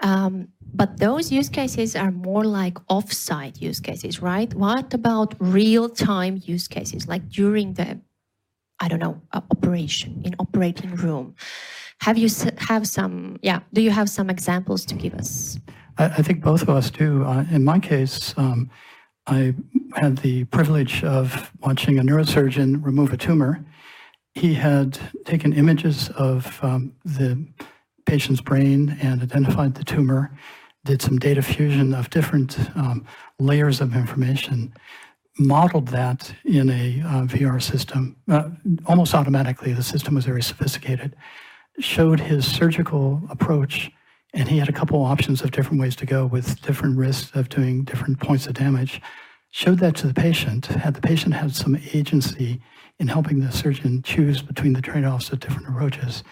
Um, 0.02 0.48
but 0.72 0.98
those 0.98 1.30
use 1.30 1.48
cases 1.48 1.94
are 1.94 2.10
more 2.10 2.44
like 2.44 2.78
off-site 2.88 3.60
use 3.60 3.80
cases, 3.80 4.22
right? 4.22 4.52
What 4.54 4.94
about 4.94 5.34
real-time 5.38 6.40
use 6.44 6.68
cases, 6.68 7.06
like 7.06 7.28
during 7.28 7.74
the, 7.74 8.00
I 8.78 8.88
don't 8.88 9.00
know, 9.00 9.20
uh, 9.32 9.42
operation 9.50 10.22
in 10.24 10.34
operating 10.38 10.94
room? 10.94 11.34
Have 12.00 12.16
you 12.16 12.28
have 12.56 12.88
some, 12.88 13.38
yeah, 13.42 13.60
do 13.74 13.82
you 13.82 13.90
have 13.90 14.08
some 14.08 14.30
examples 14.30 14.86
to 14.86 14.94
give 14.94 15.14
us? 15.14 15.58
I, 15.98 16.04
I 16.06 16.22
think 16.22 16.42
both 16.42 16.62
of 16.62 16.70
us 16.70 16.90
do. 16.90 17.24
Uh, 17.24 17.44
in 17.50 17.62
my 17.62 17.78
case, 17.78 18.32
um, 18.38 18.70
I 19.26 19.54
had 19.96 20.16
the 20.18 20.44
privilege 20.44 21.04
of 21.04 21.52
watching 21.60 21.98
a 21.98 22.02
neurosurgeon 22.02 22.82
remove 22.82 23.12
a 23.12 23.18
tumor. 23.18 23.62
He 24.34 24.54
had 24.54 24.98
taken 25.24 25.52
images 25.52 26.08
of 26.10 26.58
um, 26.62 26.94
the 27.04 27.46
patient's 28.06 28.40
brain 28.40 28.96
and 29.02 29.22
identified 29.22 29.74
the 29.74 29.84
tumor, 29.84 30.36
did 30.84 31.02
some 31.02 31.18
data 31.18 31.42
fusion 31.42 31.94
of 31.94 32.10
different 32.10 32.58
um, 32.76 33.06
layers 33.38 33.80
of 33.80 33.94
information, 33.94 34.72
modeled 35.38 35.88
that 35.88 36.32
in 36.44 36.70
a 36.70 37.00
uh, 37.00 37.22
VR 37.26 37.62
system 37.62 38.16
uh, 38.28 38.50
almost 38.86 39.14
automatically. 39.14 39.72
The 39.72 39.82
system 39.82 40.14
was 40.14 40.24
very 40.24 40.42
sophisticated, 40.42 41.16
showed 41.78 42.20
his 42.20 42.50
surgical 42.50 43.20
approach 43.30 43.90
and 44.32 44.48
he 44.48 44.58
had 44.58 44.68
a 44.68 44.72
couple 44.72 45.02
options 45.02 45.42
of 45.42 45.50
different 45.50 45.80
ways 45.80 45.96
to 45.96 46.06
go 46.06 46.26
with 46.26 46.60
different 46.62 46.96
risks 46.96 47.34
of 47.34 47.48
doing 47.48 47.84
different 47.84 48.20
points 48.20 48.46
of 48.46 48.54
damage. 48.54 49.00
Showed 49.50 49.78
that 49.80 49.96
to 49.96 50.06
the 50.06 50.14
patient, 50.14 50.66
had 50.66 50.94
the 50.94 51.00
patient 51.00 51.34
had 51.34 51.54
some 51.54 51.76
agency 51.92 52.60
in 53.00 53.08
helping 53.08 53.40
the 53.40 53.50
surgeon 53.50 54.02
choose 54.02 54.42
between 54.42 54.74
the 54.74 54.82
trade-offs 54.82 55.30
of 55.30 55.40
different 55.40 55.68
approaches. 55.68 56.22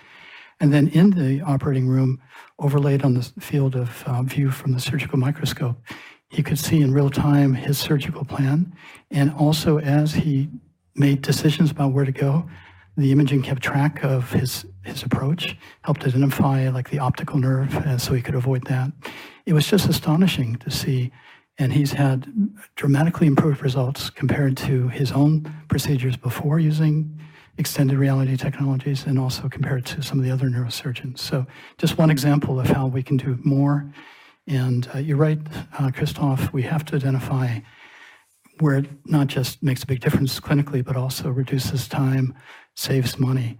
And 0.60 0.72
then 0.72 0.88
in 0.88 1.10
the 1.10 1.40
operating 1.40 1.88
room, 1.88 2.20
overlaid 2.58 3.02
on 3.02 3.14
the 3.14 3.22
field 3.40 3.74
of 3.74 4.04
uh, 4.06 4.22
view 4.22 4.50
from 4.50 4.72
the 4.72 4.80
surgical 4.80 5.18
microscope, 5.18 5.80
he 6.28 6.42
could 6.42 6.58
see 6.58 6.82
in 6.82 6.92
real 6.92 7.10
time 7.10 7.54
his 7.54 7.78
surgical 7.78 8.24
plan. 8.24 8.72
And 9.10 9.32
also 9.32 9.78
as 9.78 10.12
he 10.12 10.50
made 10.94 11.22
decisions 11.22 11.70
about 11.70 11.92
where 11.92 12.04
to 12.04 12.12
go, 12.12 12.48
the 12.96 13.12
imaging 13.12 13.42
kept 13.42 13.62
track 13.62 14.04
of 14.04 14.30
his, 14.32 14.66
his 14.82 15.02
approach, 15.04 15.56
helped 15.82 16.04
identify 16.04 16.68
like 16.68 16.90
the 16.90 16.98
optical 16.98 17.38
nerve 17.38 17.74
uh, 17.76 17.96
so 17.96 18.12
he 18.12 18.20
could 18.20 18.34
avoid 18.34 18.64
that. 18.66 18.92
It 19.46 19.54
was 19.54 19.66
just 19.66 19.88
astonishing 19.88 20.56
to 20.56 20.70
see. 20.70 21.12
And 21.58 21.72
he's 21.72 21.92
had 21.92 22.32
dramatically 22.76 23.26
improved 23.26 23.62
results 23.62 24.10
compared 24.10 24.56
to 24.58 24.88
his 24.88 25.10
own 25.10 25.52
procedures 25.68 26.16
before 26.16 26.60
using 26.60 27.18
extended 27.58 27.98
reality 27.98 28.36
technologies 28.36 29.04
and 29.04 29.18
also 29.18 29.48
compared 29.48 29.84
to 29.84 30.00
some 30.00 30.18
of 30.18 30.24
the 30.24 30.30
other 30.30 30.48
neurosurgeons. 30.48 31.18
So 31.18 31.46
just 31.76 31.98
one 31.98 32.10
example 32.10 32.60
of 32.60 32.68
how 32.68 32.86
we 32.86 33.02
can 33.02 33.16
do 33.16 33.38
more. 33.42 33.92
And 34.46 34.88
uh, 34.94 34.98
you're 34.98 35.16
right, 35.16 35.40
uh, 35.78 35.90
Christoph, 35.90 36.52
we 36.52 36.62
have 36.62 36.84
to 36.86 36.96
identify 36.96 37.58
where 38.60 38.78
it 38.78 38.86
not 39.04 39.26
just 39.26 39.62
makes 39.62 39.82
a 39.82 39.86
big 39.86 40.00
difference 40.00 40.40
clinically, 40.40 40.84
but 40.84 40.96
also 40.96 41.30
reduces 41.30 41.88
time, 41.88 42.34
saves 42.74 43.18
money. 43.18 43.58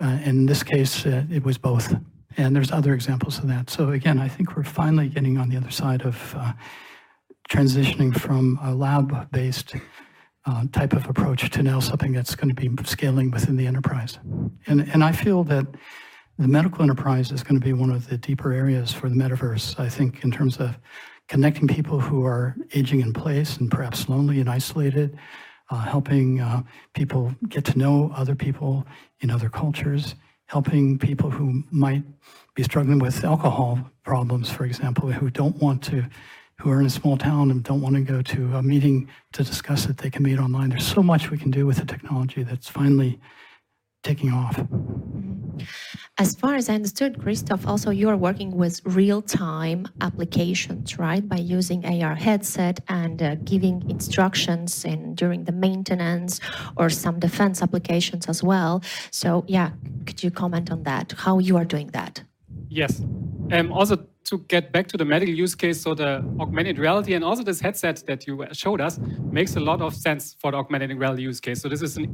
Uh, 0.00 0.18
in 0.24 0.46
this 0.46 0.62
case, 0.62 1.04
uh, 1.04 1.24
it 1.30 1.44
was 1.44 1.58
both. 1.58 1.94
And 2.36 2.54
there's 2.54 2.70
other 2.70 2.94
examples 2.94 3.38
of 3.38 3.48
that. 3.48 3.70
So 3.70 3.90
again, 3.90 4.18
I 4.18 4.28
think 4.28 4.56
we're 4.56 4.62
finally 4.62 5.08
getting 5.08 5.36
on 5.36 5.48
the 5.48 5.56
other 5.56 5.70
side 5.70 6.02
of 6.02 6.34
uh, 6.36 6.52
transitioning 7.50 8.16
from 8.16 8.58
a 8.62 8.74
lab-based 8.74 9.74
uh, 10.46 10.64
type 10.72 10.92
of 10.92 11.08
approach 11.08 11.50
to 11.50 11.62
now 11.62 11.80
something 11.80 12.12
that's 12.12 12.34
going 12.34 12.48
to 12.48 12.54
be 12.54 12.70
scaling 12.84 13.30
within 13.30 13.56
the 13.56 13.66
enterprise. 13.66 14.18
And, 14.66 14.88
and 14.92 15.04
I 15.04 15.12
feel 15.12 15.44
that 15.44 15.66
the 16.38 16.48
medical 16.48 16.82
enterprise 16.82 17.32
is 17.32 17.42
going 17.42 17.60
to 17.60 17.64
be 17.64 17.74
one 17.74 17.90
of 17.90 18.08
the 18.08 18.16
deeper 18.16 18.52
areas 18.52 18.92
for 18.92 19.08
the 19.10 19.14
metaverse, 19.14 19.78
I 19.78 19.88
think, 19.88 20.24
in 20.24 20.30
terms 20.30 20.56
of 20.56 20.78
connecting 21.28 21.68
people 21.68 22.00
who 22.00 22.24
are 22.24 22.56
aging 22.74 23.00
in 23.00 23.12
place 23.12 23.58
and 23.58 23.70
perhaps 23.70 24.08
lonely 24.08 24.40
and 24.40 24.48
isolated, 24.48 25.18
uh, 25.70 25.82
helping 25.82 26.40
uh, 26.40 26.62
people 26.94 27.34
get 27.48 27.64
to 27.66 27.78
know 27.78 28.10
other 28.16 28.34
people 28.34 28.86
in 29.20 29.30
other 29.30 29.50
cultures, 29.50 30.14
helping 30.46 30.98
people 30.98 31.30
who 31.30 31.62
might 31.70 32.02
be 32.54 32.62
struggling 32.62 32.98
with 32.98 33.22
alcohol 33.22 33.78
problems, 34.02 34.50
for 34.50 34.64
example, 34.64 35.12
who 35.12 35.30
don't 35.30 35.56
want 35.56 35.82
to, 35.82 36.04
who 36.60 36.70
are 36.70 36.80
in 36.80 36.86
a 36.86 36.90
small 36.90 37.16
town 37.16 37.50
and 37.50 37.62
don't 37.62 37.80
want 37.80 37.94
to 37.94 38.02
go 38.02 38.20
to 38.20 38.54
a 38.56 38.62
meeting 38.62 39.08
to 39.32 39.42
discuss 39.42 39.86
it, 39.86 39.96
they 39.96 40.10
can 40.10 40.22
meet 40.22 40.38
online. 40.38 40.68
There's 40.68 40.86
so 40.86 41.02
much 41.02 41.30
we 41.30 41.38
can 41.38 41.50
do 41.50 41.64
with 41.66 41.78
the 41.78 41.86
technology 41.86 42.42
that's 42.42 42.68
finally 42.68 43.18
taking 44.02 44.30
off. 44.32 44.60
As 46.18 46.34
far 46.34 46.54
as 46.54 46.68
I 46.68 46.74
understood, 46.74 47.18
Christoph, 47.18 47.66
also 47.66 47.90
you 47.90 48.08
are 48.10 48.16
working 48.16 48.56
with 48.56 48.80
real-time 48.84 49.88
applications, 50.02 50.98
right? 50.98 51.26
By 51.26 51.36
using 51.36 51.84
AR 51.84 52.14
headset 52.14 52.80
and 52.88 53.22
uh, 53.22 53.34
giving 53.36 53.88
instructions 53.88 54.84
in 54.84 55.14
during 55.14 55.44
the 55.44 55.52
maintenance 55.52 56.40
or 56.76 56.90
some 56.90 57.18
defense 57.20 57.62
applications 57.62 58.28
as 58.28 58.42
well. 58.42 58.82
So 59.10 59.44
yeah, 59.48 59.70
could 60.06 60.22
you 60.22 60.30
comment 60.30 60.70
on 60.70 60.82
that? 60.82 61.12
How 61.16 61.38
you 61.38 61.56
are 61.56 61.64
doing 61.64 61.88
that? 61.88 62.22
Yes. 62.68 63.00
Um, 63.52 63.72
also 63.72 63.96
to 64.30 64.38
get 64.48 64.72
back 64.72 64.86
to 64.86 64.96
the 64.96 65.04
medical 65.04 65.34
use 65.34 65.54
case, 65.54 65.80
so 65.80 65.94
the 65.94 66.24
augmented 66.38 66.78
reality 66.78 67.14
and 67.14 67.24
also 67.24 67.42
this 67.42 67.60
headset 67.60 68.02
that 68.06 68.26
you 68.26 68.46
showed 68.52 68.80
us 68.80 68.98
makes 69.30 69.56
a 69.56 69.60
lot 69.60 69.82
of 69.82 69.94
sense 69.94 70.36
for 70.40 70.52
the 70.52 70.56
augmented 70.56 70.96
reality 70.96 71.22
use 71.22 71.40
case. 71.40 71.60
So 71.60 71.68
this 71.68 71.82
is 71.82 71.98
a 71.98 72.06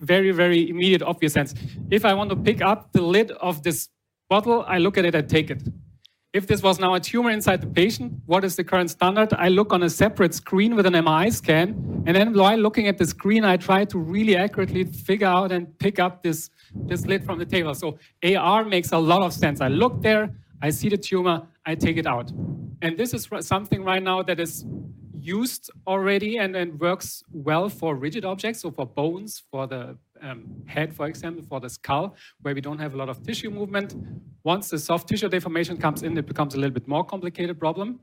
very, 0.00 0.32
very 0.32 0.68
immediate, 0.68 1.02
obvious 1.02 1.32
sense. 1.32 1.54
If 1.90 2.04
I 2.04 2.12
want 2.12 2.30
to 2.30 2.36
pick 2.36 2.60
up 2.60 2.92
the 2.92 3.02
lid 3.02 3.30
of 3.32 3.62
this 3.62 3.88
bottle, 4.28 4.64
I 4.66 4.78
look 4.78 4.98
at 4.98 5.04
it, 5.04 5.14
I 5.14 5.22
take 5.22 5.50
it. 5.50 5.62
If 6.32 6.46
this 6.46 6.62
was 6.62 6.80
now 6.80 6.94
a 6.94 7.00
tumor 7.00 7.30
inside 7.30 7.60
the 7.60 7.66
patient, 7.66 8.14
what 8.26 8.42
is 8.42 8.56
the 8.56 8.64
current 8.64 8.90
standard? 8.90 9.32
I 9.34 9.48
look 9.48 9.72
on 9.72 9.82
a 9.82 9.90
separate 9.90 10.34
screen 10.34 10.74
with 10.74 10.86
an 10.86 10.94
MRI 10.94 11.30
scan, 11.32 12.02
and 12.06 12.16
then 12.16 12.32
while 12.32 12.56
looking 12.56 12.88
at 12.88 12.98
the 12.98 13.06
screen, 13.06 13.44
I 13.44 13.58
try 13.58 13.84
to 13.84 13.98
really 13.98 14.36
accurately 14.36 14.84
figure 14.84 15.28
out 15.28 15.52
and 15.52 15.78
pick 15.78 15.98
up 16.00 16.22
this, 16.22 16.50
this 16.74 17.06
lid 17.06 17.24
from 17.24 17.38
the 17.38 17.44
table. 17.44 17.74
So 17.74 17.98
AR 18.24 18.64
makes 18.64 18.92
a 18.92 18.98
lot 18.98 19.22
of 19.22 19.32
sense. 19.32 19.60
I 19.60 19.68
look 19.68 20.02
there, 20.02 20.34
I 20.62 20.70
see 20.70 20.88
the 20.88 20.96
tumor, 20.96 21.42
I 21.66 21.74
take 21.74 21.96
it 21.96 22.06
out. 22.06 22.30
And 22.82 22.96
this 22.96 23.12
is 23.12 23.28
something 23.40 23.82
right 23.82 24.02
now 24.02 24.22
that 24.22 24.38
is 24.38 24.64
used 25.18 25.70
already 25.86 26.38
and, 26.38 26.54
and 26.54 26.78
works 26.80 27.22
well 27.32 27.68
for 27.68 27.96
rigid 27.96 28.24
objects, 28.24 28.60
so 28.60 28.70
for 28.70 28.86
bones, 28.86 29.42
for 29.50 29.66
the 29.66 29.96
um, 30.20 30.44
head, 30.66 30.94
for 30.94 31.06
example, 31.06 31.44
for 31.48 31.58
the 31.58 31.68
skull, 31.68 32.14
where 32.42 32.54
we 32.54 32.60
don't 32.60 32.78
have 32.78 32.94
a 32.94 32.96
lot 32.96 33.08
of 33.08 33.22
tissue 33.24 33.50
movement. 33.50 33.96
Once 34.44 34.70
the 34.70 34.78
soft 34.78 35.08
tissue 35.08 35.28
deformation 35.28 35.76
comes 35.76 36.04
in, 36.04 36.16
it 36.16 36.26
becomes 36.26 36.54
a 36.54 36.56
little 36.56 36.72
bit 36.72 36.86
more 36.86 37.04
complicated 37.04 37.58
problem. 37.58 37.98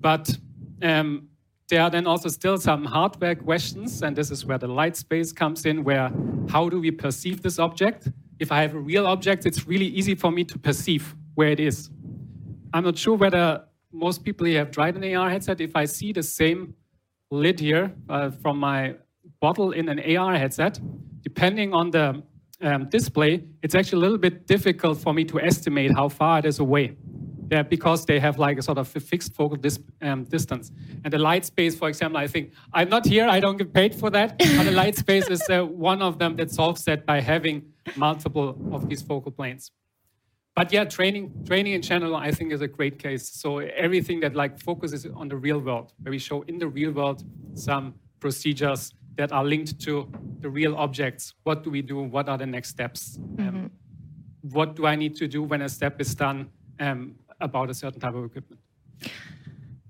But 0.00 0.36
um, 0.82 1.28
there 1.68 1.80
are 1.80 1.90
then 1.90 2.06
also 2.08 2.28
still 2.28 2.58
some 2.58 2.84
hardware 2.84 3.36
questions, 3.36 4.02
and 4.02 4.16
this 4.16 4.32
is 4.32 4.44
where 4.44 4.58
the 4.58 4.68
Lightspace 4.68 5.34
comes 5.34 5.64
in, 5.64 5.84
where 5.84 6.10
how 6.48 6.68
do 6.68 6.80
we 6.80 6.90
perceive 6.90 7.40
this 7.40 7.60
object? 7.60 8.08
If 8.40 8.50
I 8.50 8.62
have 8.62 8.74
a 8.74 8.80
real 8.80 9.06
object, 9.06 9.46
it's 9.46 9.66
really 9.66 9.86
easy 9.86 10.16
for 10.16 10.32
me 10.32 10.42
to 10.44 10.58
perceive 10.58 11.14
where 11.34 11.48
it 11.48 11.60
is. 11.60 11.90
I'm 12.72 12.84
not 12.84 12.98
sure 12.98 13.16
whether 13.16 13.64
most 13.92 14.24
people 14.24 14.46
here 14.46 14.58
have 14.58 14.70
tried 14.70 14.96
an 14.96 15.14
AR 15.14 15.30
headset. 15.30 15.60
If 15.60 15.76
I 15.76 15.84
see 15.84 16.12
the 16.12 16.22
same 16.22 16.74
lid 17.30 17.60
here 17.60 17.92
uh, 18.08 18.30
from 18.30 18.58
my 18.58 18.96
bottle 19.40 19.72
in 19.72 19.88
an 19.88 20.00
AR 20.16 20.34
headset, 20.36 20.80
depending 21.22 21.72
on 21.72 21.90
the 21.90 22.22
um, 22.60 22.88
display, 22.88 23.44
it's 23.62 23.74
actually 23.74 23.98
a 23.98 24.00
little 24.00 24.18
bit 24.18 24.46
difficult 24.46 24.98
for 24.98 25.12
me 25.12 25.24
to 25.24 25.40
estimate 25.40 25.92
how 25.94 26.08
far 26.08 26.38
it 26.40 26.46
is 26.46 26.58
away. 26.58 26.96
Yeah, 27.50 27.62
because 27.62 28.06
they 28.06 28.18
have 28.18 28.38
like 28.38 28.58
a 28.58 28.62
sort 28.62 28.78
of 28.78 28.96
a 28.96 29.00
fixed 29.00 29.34
focal 29.34 29.56
dis 29.56 29.78
um, 30.00 30.24
distance. 30.24 30.72
And 31.04 31.12
the 31.12 31.18
Lightspace, 31.18 31.78
for 31.78 31.88
example, 31.88 32.16
I 32.16 32.26
think 32.26 32.52
I'm 32.72 32.88
not 32.88 33.06
here, 33.06 33.28
I 33.28 33.38
don't 33.38 33.58
get 33.58 33.72
paid 33.72 33.94
for 33.94 34.10
that. 34.10 34.38
but 34.38 34.64
the 34.64 34.72
Lightspace 34.72 35.30
is 35.30 35.42
uh, 35.50 35.64
one 35.64 36.00
of 36.00 36.18
them 36.18 36.36
that 36.36 36.50
solves 36.50 36.84
that 36.84 37.04
by 37.04 37.20
having 37.20 37.62
multiple 37.96 38.56
of 38.72 38.88
these 38.88 39.02
focal 39.02 39.30
planes 39.30 39.70
but 40.54 40.72
yeah, 40.72 40.84
training, 40.84 41.44
training 41.46 41.72
in 41.72 41.82
general, 41.82 42.14
I 42.14 42.30
think 42.30 42.52
is 42.52 42.60
a 42.60 42.68
great 42.68 42.98
case. 42.98 43.28
So 43.28 43.58
everything 43.58 44.20
that 44.20 44.34
like 44.34 44.58
focuses 44.58 45.04
on 45.06 45.28
the 45.28 45.36
real 45.36 45.58
world, 45.58 45.92
where 46.02 46.12
we 46.12 46.18
show 46.18 46.42
in 46.42 46.58
the 46.58 46.68
real 46.68 46.92
world 46.92 47.24
some 47.54 47.94
procedures 48.20 48.94
that 49.16 49.32
are 49.32 49.44
linked 49.44 49.80
to 49.80 50.10
the 50.40 50.48
real 50.48 50.76
objects. 50.76 51.34
What 51.42 51.64
do 51.64 51.70
we 51.70 51.82
do? 51.82 51.98
What 52.00 52.28
are 52.28 52.38
the 52.38 52.46
next 52.46 52.70
steps? 52.70 53.18
Mm-hmm. 53.18 53.48
Um, 53.48 53.70
what 54.42 54.76
do 54.76 54.86
I 54.86 54.94
need 54.94 55.16
to 55.16 55.26
do 55.26 55.42
when 55.42 55.62
a 55.62 55.68
step 55.68 56.00
is 56.00 56.14
done 56.14 56.50
um, 56.78 57.14
about 57.40 57.70
a 57.70 57.74
certain 57.74 58.00
type 58.00 58.14
of 58.14 58.24
equipment? 58.24 58.60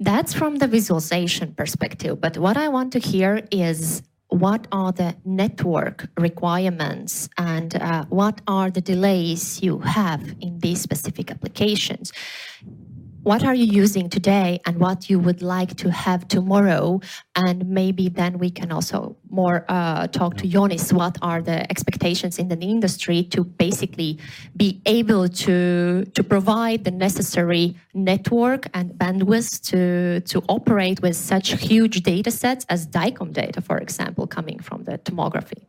That's 0.01 0.33
from 0.33 0.57
the 0.57 0.67
visualization 0.67 1.55
perspective. 1.55 2.21
But 2.21 2.39
what 2.39 2.57
I 2.57 2.69
want 2.69 2.93
to 2.93 2.99
hear 2.99 3.43
is 3.51 4.03
what 4.35 4.67
are 4.73 4.91
the 4.91 5.15
network 5.25 6.09
requirements 6.19 7.29
and 7.39 7.77
uh, 7.77 8.05
what 8.09 8.41
are 8.49 8.69
the 8.69 8.81
delays 8.81 9.63
you 9.63 9.79
have 9.79 10.23
in 10.41 10.59
these 10.59 10.81
specific 10.81 11.31
applications 11.31 12.13
what 13.25 13.43
are 13.43 13.55
you 13.55 13.65
using 13.65 14.11
today 14.11 14.61
and 14.67 14.79
what 14.79 15.09
you 15.09 15.19
would 15.19 15.41
like 15.41 15.77
to 15.77 15.91
have 15.91 16.29
tomorrow? 16.29 17.01
And 17.35 17.67
maybe 17.67 18.11
then 18.11 18.39
we 18.39 18.51
can 18.51 18.71
also 18.71 19.17
more 19.31 19.65
uh, 19.69 20.07
talk 20.09 20.37
to 20.37 20.47
Ioannis 20.47 20.93
what 20.93 21.17
are 21.23 21.41
the 21.41 21.69
expectations 21.71 22.39
in 22.39 22.49
the 22.49 22.59
industry 22.61 23.25
to 23.25 23.43
basically 23.43 24.19
be 24.57 24.81
able 24.85 25.29
to 25.29 26.05
to 26.05 26.23
provide 26.23 26.85
the 26.85 26.91
necessary 26.91 27.75
network 27.95 28.69
and 28.75 28.93
bandwidth 28.93 29.63
to 29.71 30.21
to 30.21 30.43
operate 30.49 31.01
with 31.01 31.17
such 31.17 31.53
huge 31.53 32.03
data 32.03 32.31
sets 32.31 32.67
as 32.69 32.87
DICOM 32.87 33.33
data 33.33 33.61
for 33.63 33.79
example 33.79 34.27
coming 34.27 34.59
from 34.59 34.85
the 34.85 34.99
tomography? 34.99 35.65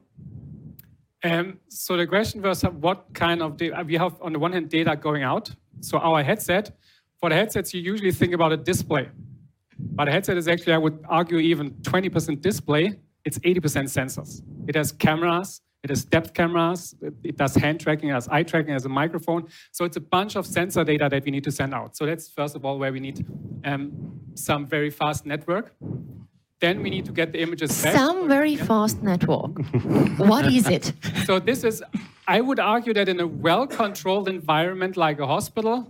Um, 1.23 1.59
so 1.69 1.95
the 1.95 2.05
question 2.05 2.41
was 2.41 2.61
what 2.63 3.05
kind 3.13 3.41
of 3.41 3.55
data 3.57 3.83
we 3.87 3.95
have 3.95 4.21
on 4.21 4.33
the 4.33 4.39
one 4.39 4.51
hand 4.51 4.69
data 4.69 4.95
going 4.95 5.23
out. 5.23 5.49
So 5.79 5.97
our 5.97 6.21
headset 6.21 6.71
for 7.25 7.29
the 7.29 7.35
headsets, 7.35 7.73
you 7.73 7.81
usually 7.81 8.11
think 8.11 8.33
about 8.33 8.51
a 8.51 8.57
display. 8.57 9.09
But 9.79 10.07
a 10.07 10.11
headset 10.11 10.37
is 10.37 10.47
actually, 10.47 10.73
I 10.73 10.77
would 10.77 11.03
argue, 11.09 11.39
even 11.39 11.71
20% 11.81 12.39
display. 12.39 12.99
It's 13.23 13.39
80% 13.39 13.85
sensors. 13.97 14.43
It 14.67 14.75
has 14.75 14.91
cameras, 14.91 15.61
it 15.83 15.89
has 15.89 16.05
depth 16.05 16.35
cameras, 16.35 16.93
it 17.23 17.35
does 17.35 17.55
hand 17.55 17.79
tracking, 17.79 18.09
it 18.09 18.13
has 18.13 18.27
eye 18.27 18.43
tracking, 18.43 18.69
it 18.69 18.73
has 18.73 18.85
a 18.85 18.89
microphone. 18.89 19.47
So 19.71 19.85
it's 19.85 19.97
a 19.97 20.05
bunch 20.17 20.35
of 20.35 20.45
sensor 20.45 20.83
data 20.83 21.07
that 21.09 21.25
we 21.25 21.31
need 21.31 21.43
to 21.45 21.51
send 21.51 21.73
out. 21.73 21.97
So 21.97 22.05
that's 22.05 22.29
first 22.29 22.55
of 22.55 22.63
all 22.63 22.77
where 22.77 22.93
we 22.93 22.99
need 22.99 23.25
um, 23.63 24.19
some 24.35 24.67
very 24.67 24.91
fast 24.91 25.25
network. 25.25 25.73
Then 26.59 26.83
we 26.83 26.91
need 26.91 27.05
to 27.05 27.11
get 27.11 27.31
the 27.31 27.41
images 27.41 27.71
back. 27.81 27.95
Some 27.95 28.27
very 28.27 28.55
fast 28.55 29.01
network. 29.01 29.57
what 30.17 30.45
is 30.45 30.67
it? 30.67 30.93
So 31.25 31.39
this 31.39 31.63
is, 31.63 31.83
I 32.27 32.41
would 32.41 32.59
argue 32.59 32.93
that 32.93 33.09
in 33.09 33.19
a 33.19 33.25
well-controlled 33.25 34.29
environment 34.29 34.95
like 34.95 35.19
a 35.19 35.25
hospital, 35.25 35.87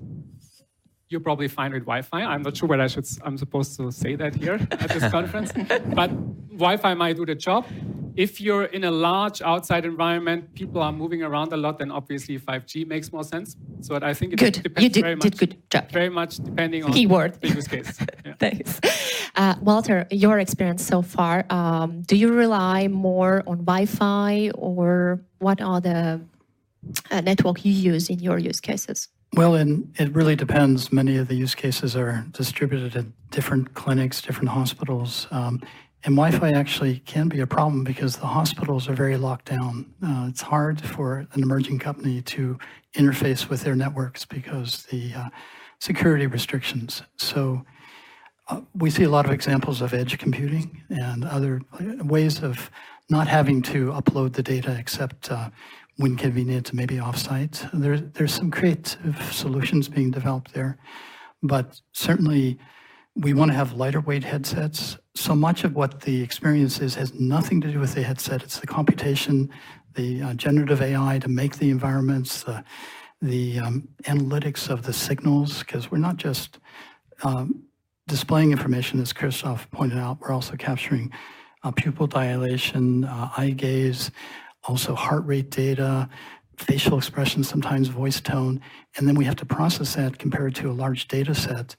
you're 1.09 1.21
probably 1.21 1.47
fine 1.47 1.71
with 1.71 1.83
Wi-Fi. 1.83 2.23
I'm 2.23 2.41
not 2.41 2.57
sure 2.57 2.67
whether 2.67 2.83
I 2.83 2.87
should, 2.87 3.07
I'm 3.23 3.37
supposed 3.37 3.77
to 3.77 3.91
say 3.91 4.15
that 4.15 4.35
here 4.35 4.55
at 4.71 4.89
this 4.89 5.09
conference, 5.11 5.51
but 5.93 6.09
Wi-Fi 6.51 6.93
might 6.95 7.15
do 7.15 7.25
the 7.25 7.35
job. 7.35 7.65
If 8.15 8.39
you're 8.39 8.63
in 8.63 8.85
a 8.85 8.91
large 8.91 9.41
outside 9.41 9.83
environment, 9.85 10.53
people 10.55 10.81
are 10.81 10.91
moving 10.91 11.21
around 11.21 11.51
a 11.51 11.57
lot, 11.57 11.79
then 11.79 11.91
obviously 11.91 12.39
5G 12.39 12.87
makes 12.87 13.11
more 13.11 13.25
sense. 13.25 13.57
So 13.81 13.99
I 14.01 14.13
think 14.13 14.33
it 14.33 14.39
good. 14.39 14.53
depends 14.53 14.83
you 14.83 14.89
did, 14.89 15.01
very 15.01 15.15
much. 15.15 15.23
did 15.23 15.37
good 15.37 15.57
job. 15.69 15.91
Very 15.91 16.09
much 16.09 16.37
depending 16.37 16.85
on 16.85 16.93
Keyword. 16.93 17.39
the 17.41 17.49
use 17.49 17.67
case. 17.67 17.99
Yeah. 18.25 18.33
Thanks. 18.39 18.79
Uh, 19.35 19.55
Walter, 19.61 20.07
your 20.09 20.39
experience 20.39 20.83
so 20.83 21.01
far, 21.03 21.45
um, 21.51 22.01
do 22.03 22.15
you 22.15 22.31
rely 22.33 22.87
more 22.87 23.43
on 23.45 23.57
Wi-Fi 23.65 24.49
or 24.55 25.21
what 25.39 25.61
are 25.61 25.79
the 25.81 26.21
uh, 27.11 27.21
network 27.21 27.63
you 27.65 27.71
use 27.71 28.09
in 28.09 28.19
your 28.19 28.39
use 28.39 28.59
cases? 28.59 29.09
Well, 29.35 29.55
and 29.55 29.93
it 29.99 30.15
really 30.15 30.37
depends. 30.37 30.93
Many 30.93 31.17
of 31.17 31.27
the 31.27 31.35
use 31.35 31.55
cases 31.55 31.93
are 31.97 32.25
distributed 32.31 32.95
at 32.95 33.05
different 33.31 33.73
clinics, 33.73 34.21
different 34.21 34.47
hospitals. 34.47 35.27
Um, 35.29 35.61
and 36.05 36.15
Wi-Fi 36.15 36.51
actually 36.51 36.99
can 36.99 37.27
be 37.27 37.41
a 37.41 37.47
problem 37.47 37.83
because 37.83 38.15
the 38.15 38.27
hospitals 38.27 38.87
are 38.87 38.93
very 38.93 39.17
locked 39.17 39.47
down. 39.47 39.93
Uh, 40.01 40.27
it's 40.29 40.41
hard 40.41 40.79
for 40.79 41.27
an 41.33 41.43
emerging 41.43 41.79
company 41.79 42.21
to 42.21 42.57
interface 42.95 43.49
with 43.49 43.61
their 43.61 43.75
networks 43.75 44.23
because 44.23 44.83
the 44.83 45.13
uh, 45.13 45.27
security 45.79 46.27
restrictions. 46.27 47.01
So 47.17 47.65
uh, 48.47 48.61
we 48.73 48.89
see 48.89 49.03
a 49.03 49.09
lot 49.09 49.25
of 49.25 49.31
examples 49.31 49.81
of 49.81 49.93
edge 49.93 50.17
computing 50.17 50.81
and 50.89 51.25
other 51.25 51.59
ways 52.05 52.41
of 52.41 52.71
not 53.09 53.27
having 53.27 53.61
to 53.63 53.87
upload 53.87 54.31
the 54.31 54.43
data 54.43 54.77
except 54.79 55.29
uh, 55.29 55.49
when 55.97 56.15
convenient, 56.15 56.73
maybe 56.73 56.95
offsite. 56.95 57.69
There's 57.73 58.01
there's 58.13 58.33
some 58.33 58.51
creative 58.51 59.21
solutions 59.31 59.87
being 59.87 60.11
developed 60.11 60.53
there, 60.53 60.77
but 61.41 61.79
certainly 61.93 62.59
we 63.15 63.33
want 63.33 63.51
to 63.51 63.55
have 63.55 63.73
lighter 63.73 64.01
weight 64.01 64.23
headsets. 64.23 64.97
So 65.15 65.35
much 65.35 65.63
of 65.63 65.73
what 65.73 66.01
the 66.01 66.21
experience 66.21 66.79
is 66.81 66.95
has 66.95 67.13
nothing 67.13 67.61
to 67.61 67.71
do 67.71 67.79
with 67.79 67.93
the 67.93 68.03
headset. 68.03 68.43
It's 68.43 68.59
the 68.59 68.67
computation, 68.67 69.49
the 69.93 70.21
uh, 70.21 70.33
generative 70.33 70.81
AI 70.81 71.19
to 71.19 71.29
make 71.29 71.57
the 71.57 71.69
environments, 71.69 72.43
the, 72.43 72.63
the 73.21 73.59
um, 73.59 73.87
analytics 74.03 74.69
of 74.69 74.83
the 74.83 74.91
signals, 74.91 75.59
because 75.59 75.89
we're 75.89 75.97
not 75.97 76.17
just 76.17 76.59
um, 77.23 77.63
displaying 78.07 78.51
information, 78.51 78.99
as 78.99 79.13
Christoph 79.13 79.71
pointed 79.71 79.97
out, 79.97 80.19
we're 80.19 80.31
also 80.31 80.55
capturing 80.57 81.11
uh, 81.63 81.71
pupil 81.71 82.07
dilation, 82.07 83.05
uh, 83.05 83.29
eye 83.37 83.51
gaze, 83.51 84.11
also 84.67 84.95
heart 84.95 85.25
rate 85.25 85.49
data, 85.51 86.09
facial 86.57 86.97
expression, 86.97 87.43
sometimes 87.43 87.87
voice 87.87 88.21
tone, 88.21 88.61
and 88.97 89.07
then 89.07 89.15
we 89.15 89.25
have 89.25 89.35
to 89.37 89.45
process 89.45 89.95
that 89.95 90.17
compared 90.17 90.55
to 90.55 90.69
a 90.69 90.73
large 90.73 91.07
data 91.07 91.35
set 91.35 91.75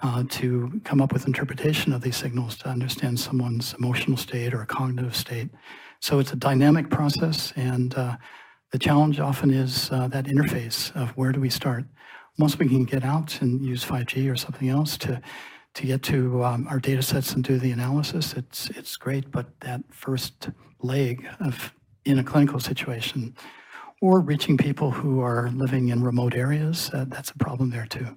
uh, 0.00 0.22
to 0.28 0.80
come 0.84 1.00
up 1.00 1.12
with 1.12 1.26
interpretation 1.26 1.92
of 1.92 2.02
these 2.02 2.16
signals 2.16 2.56
to 2.58 2.68
understand 2.68 3.18
someone's 3.18 3.74
emotional 3.74 4.16
state 4.16 4.54
or 4.54 4.64
cognitive 4.64 5.16
state. 5.16 5.48
So 6.00 6.18
it's 6.20 6.32
a 6.32 6.36
dynamic 6.36 6.90
process, 6.90 7.52
and 7.56 7.94
uh, 7.94 8.16
the 8.70 8.78
challenge 8.78 9.18
often 9.18 9.50
is 9.50 9.90
uh, 9.90 10.08
that 10.08 10.26
interface 10.26 10.94
of 10.94 11.10
where 11.10 11.32
do 11.32 11.40
we 11.40 11.50
start. 11.50 11.84
Once 12.38 12.56
we 12.58 12.68
can 12.68 12.84
get 12.84 13.04
out 13.04 13.40
and 13.40 13.64
use 13.64 13.84
5G 13.84 14.30
or 14.30 14.36
something 14.36 14.68
else 14.68 14.96
to 14.98 15.20
to 15.74 15.86
get 15.86 16.02
to 16.02 16.42
um, 16.44 16.66
our 16.68 16.80
data 16.80 17.02
sets 17.02 17.34
and 17.34 17.44
do 17.44 17.58
the 17.58 17.70
analysis, 17.72 18.34
it's 18.34 18.70
it's 18.70 18.96
great. 18.96 19.30
But 19.30 19.60
that 19.60 19.82
first 19.90 20.50
leg 20.80 21.28
of 21.40 21.72
in 22.08 22.18
a 22.18 22.24
clinical 22.24 22.58
situation, 22.58 23.34
or 24.00 24.20
reaching 24.20 24.56
people 24.56 24.90
who 24.90 25.20
are 25.20 25.50
living 25.50 25.88
in 25.88 26.02
remote 26.02 26.34
areas, 26.34 26.90
uh, 26.92 27.04
that's 27.08 27.30
a 27.30 27.38
problem 27.38 27.70
there 27.70 27.86
too. 27.86 28.08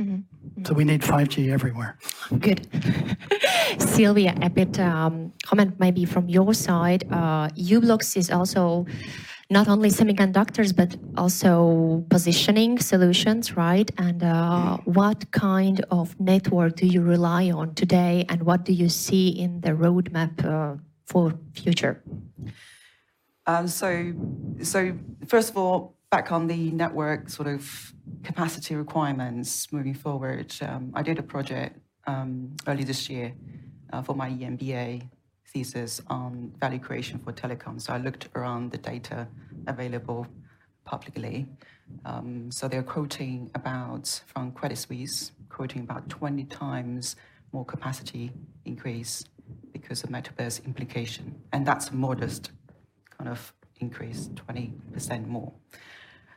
Mm-hmm. 0.00 0.64
So 0.64 0.74
we 0.74 0.84
need 0.84 1.02
5G 1.02 1.52
everywhere. 1.52 1.96
Good. 2.40 2.66
Sylvia, 3.78 4.34
a 4.42 4.50
bit 4.50 4.78
um, 4.80 5.32
comment 5.44 5.78
maybe 5.78 6.04
from 6.04 6.28
your 6.28 6.52
side. 6.52 7.04
Uh, 7.12 7.48
u-blox 7.54 8.16
is 8.16 8.30
also 8.30 8.86
not 9.50 9.68
only 9.68 9.90
semiconductors 9.90 10.74
but 10.74 10.96
also 11.16 12.04
positioning 12.10 12.78
solutions, 12.78 13.56
right? 13.56 13.88
And 13.98 14.22
uh, 14.22 14.78
what 14.84 15.30
kind 15.30 15.84
of 15.90 16.18
network 16.18 16.76
do 16.76 16.86
you 16.86 17.00
rely 17.02 17.50
on 17.50 17.74
today, 17.74 18.24
and 18.28 18.42
what 18.42 18.64
do 18.64 18.72
you 18.72 18.88
see 18.88 19.28
in 19.28 19.60
the 19.60 19.70
roadmap 19.70 20.44
uh, 20.44 20.76
for 21.06 21.34
future? 21.52 22.02
Um, 23.46 23.68
so, 23.68 24.14
so 24.62 24.96
first 25.26 25.50
of 25.50 25.58
all, 25.58 25.94
back 26.10 26.32
on 26.32 26.46
the 26.46 26.70
network 26.70 27.28
sort 27.28 27.48
of 27.48 27.92
capacity 28.22 28.74
requirements 28.74 29.72
moving 29.72 29.94
forward. 29.94 30.54
Um, 30.62 30.92
I 30.94 31.02
did 31.02 31.18
a 31.18 31.22
project 31.22 31.78
um, 32.06 32.54
early 32.66 32.84
this 32.84 33.10
year 33.10 33.34
uh, 33.92 34.02
for 34.02 34.14
my 34.14 34.30
EMBA 34.30 35.08
thesis 35.52 36.00
on 36.08 36.52
value 36.58 36.78
creation 36.78 37.18
for 37.18 37.32
telecom. 37.32 37.80
So 37.80 37.92
I 37.92 37.98
looked 37.98 38.28
around 38.34 38.70
the 38.70 38.78
data 38.78 39.28
available 39.66 40.26
publicly. 40.84 41.46
Um, 42.04 42.50
so 42.50 42.66
they're 42.68 42.82
quoting 42.82 43.50
about, 43.54 44.22
from 44.26 44.52
Credit 44.52 44.76
Suisse, 44.76 45.32
quoting 45.48 45.82
about 45.82 46.08
20 46.08 46.44
times 46.44 47.16
more 47.52 47.64
capacity 47.64 48.32
increase 48.64 49.24
because 49.72 50.02
of 50.02 50.10
metaverse 50.10 50.64
implication. 50.64 51.34
And 51.52 51.66
that's 51.66 51.92
modest 51.92 52.50
kind 53.24 53.36
of 53.36 53.52
increase, 53.80 54.28
20% 54.48 55.26
more. 55.26 55.52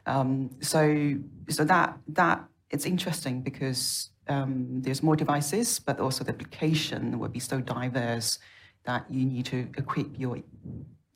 Um, 0.06 0.50
so, 0.62 1.16
so 1.50 1.64
that 1.66 1.98
that 2.08 2.46
it's 2.70 2.86
interesting 2.86 3.42
because 3.42 4.12
um, 4.30 4.82
there's 4.82 5.04
more 5.04 5.16
devices, 5.16 5.80
but 5.80 6.00
also 6.00 6.24
the 6.24 6.32
application 6.32 7.20
will 7.20 7.30
be 7.30 7.40
so 7.40 7.60
diverse 7.60 8.40
that 8.86 9.06
you 9.10 9.26
need 9.26 9.46
to 9.48 9.68
equip 9.78 10.08
your 10.18 10.38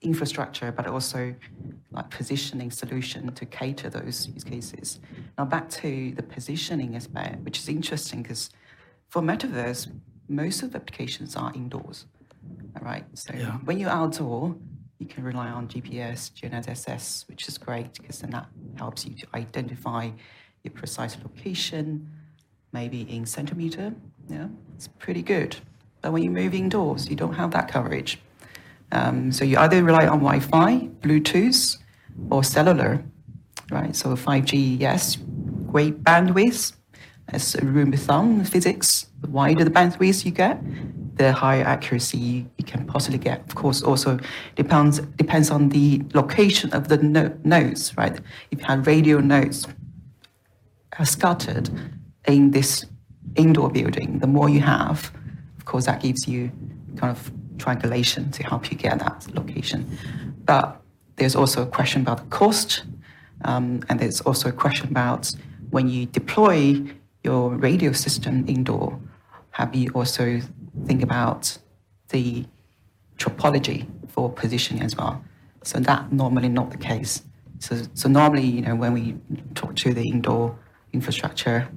infrastructure, 0.02 0.72
but 0.72 0.88
also 0.88 1.34
like 1.92 2.10
positioning 2.10 2.72
solution 2.72 3.32
to 3.34 3.46
cater 3.46 3.90
those 3.90 4.28
use 4.28 4.44
cases. 4.44 5.00
Now 5.38 5.46
back 5.46 5.70
to 5.82 6.12
the 6.16 6.24
positioning 6.24 6.96
aspect, 6.96 7.44
which 7.46 7.60
is 7.60 7.70
interesting 7.70 8.24
because 8.24 8.50
for 9.10 9.22
metaverse, 9.22 9.90
most 10.28 10.64
of 10.64 10.72
the 10.72 10.78
applications 10.78 11.36
are 11.36 11.52
indoors. 11.54 12.08
All 12.76 12.84
right. 12.84 13.06
So 13.14 13.34
yeah. 13.34 13.58
when 13.64 13.80
you're 13.80 13.90
outdoor, 13.90 14.56
you 15.02 15.08
can 15.08 15.24
rely 15.24 15.50
on 15.50 15.68
GPS, 15.68 16.32
GNSS, 16.32 17.28
which 17.28 17.48
is 17.48 17.58
great 17.58 17.92
because 17.96 18.20
then 18.20 18.30
that 18.30 18.46
helps 18.78 19.04
you 19.04 19.16
to 19.16 19.28
identify 19.34 20.12
your 20.64 20.72
precise 20.72 21.18
location, 21.24 22.08
maybe 22.72 23.02
in 23.10 23.26
centimeter. 23.26 23.96
Yeah, 24.30 24.48
it's 24.76 24.88
pretty 24.88 25.24
good. 25.24 25.58
But 26.02 26.12
when 26.12 26.22
you 26.22 26.30
move 26.30 26.54
indoors, 26.54 27.10
you 27.10 27.16
don't 27.16 27.34
have 27.34 27.50
that 27.52 27.68
coverage. 27.68 28.20
Um, 28.92 29.32
so 29.32 29.44
you 29.44 29.58
either 29.58 29.84
rely 29.84 30.06
on 30.06 30.20
Wi-Fi, 30.20 30.90
Bluetooth, 31.02 31.78
or 32.30 32.44
cellular, 32.44 33.04
right? 33.72 33.96
So 33.96 34.10
5G, 34.10 34.80
yes, 34.80 35.18
great 35.66 36.04
bandwidth. 36.04 36.74
As 37.30 37.56
a 37.56 37.66
rule 37.66 37.94
of 37.94 38.00
thumb, 38.02 38.44
physics, 38.44 39.08
the 39.22 39.30
wider 39.30 39.64
the 39.64 39.72
bandwidth 39.72 40.26
you 40.26 40.32
get, 40.32 40.62
the 41.16 41.32
higher 41.32 41.64
accuracy 41.64 42.46
you 42.58 42.66
can 42.66 42.86
possibly 42.86 43.18
get. 43.18 43.42
Of 43.42 43.56
course, 43.56 43.82
also 43.82 44.20
depends 44.56 45.00
depends 45.18 45.50
on 45.50 45.70
the 45.70 46.02
location 46.14 46.72
of 46.74 46.88
the 46.88 46.98
no- 46.98 47.34
nodes, 47.44 47.96
right? 47.98 48.20
If 48.52 48.60
you 48.60 48.66
have 48.66 48.88
radio 48.88 49.20
nodes 49.20 49.68
scattered 51.04 51.70
in 52.28 52.52
this 52.52 52.86
indoor 53.36 53.70
building, 53.70 54.20
the 54.20 54.28
more 54.28 54.50
you 54.50 54.60
have, 54.60 55.12
of 55.58 55.66
course, 55.66 55.86
that 55.86 56.02
gives 56.02 56.28
you 56.28 56.52
kind 56.98 57.16
of 57.16 57.32
triangulation 57.58 58.30
to 58.32 58.44
help 58.44 58.72
you 58.72 58.78
get 58.78 59.00
that 59.00 59.28
location. 59.34 59.98
But 60.46 60.82
there's 61.16 61.36
also 61.36 61.64
a 61.64 61.66
question 61.66 62.02
about 62.02 62.18
the 62.18 62.30
cost, 62.30 62.84
um, 63.46 63.82
and 63.90 64.00
there's 64.00 64.22
also 64.22 64.50
a 64.50 64.52
question 64.52 64.90
about 64.90 65.32
when 65.72 65.88
you 65.88 66.06
deploy 66.06 66.82
your 67.24 67.52
radio 67.52 67.92
system 67.92 68.46
indoor, 68.48 69.00
have 69.52 69.76
you 69.76 69.92
also 69.94 70.42
think 70.86 71.02
about 71.02 71.58
the 72.10 72.46
topology 73.18 73.88
for 74.08 74.32
positioning 74.32 74.84
as 74.84 74.96
well. 74.96 75.24
So 75.64 75.80
that 75.80 76.12
normally 76.12 76.50
not 76.50 76.72
the 76.72 76.78
case. 76.78 77.24
So, 77.60 77.84
so 77.94 78.10
normally, 78.10 78.46
you 78.46 78.62
know, 78.62 78.76
when 78.76 78.94
we 78.94 79.16
talk 79.54 79.76
to 79.78 79.94
the 79.94 80.08
indoor 80.08 80.58
infrastructure 80.94 81.70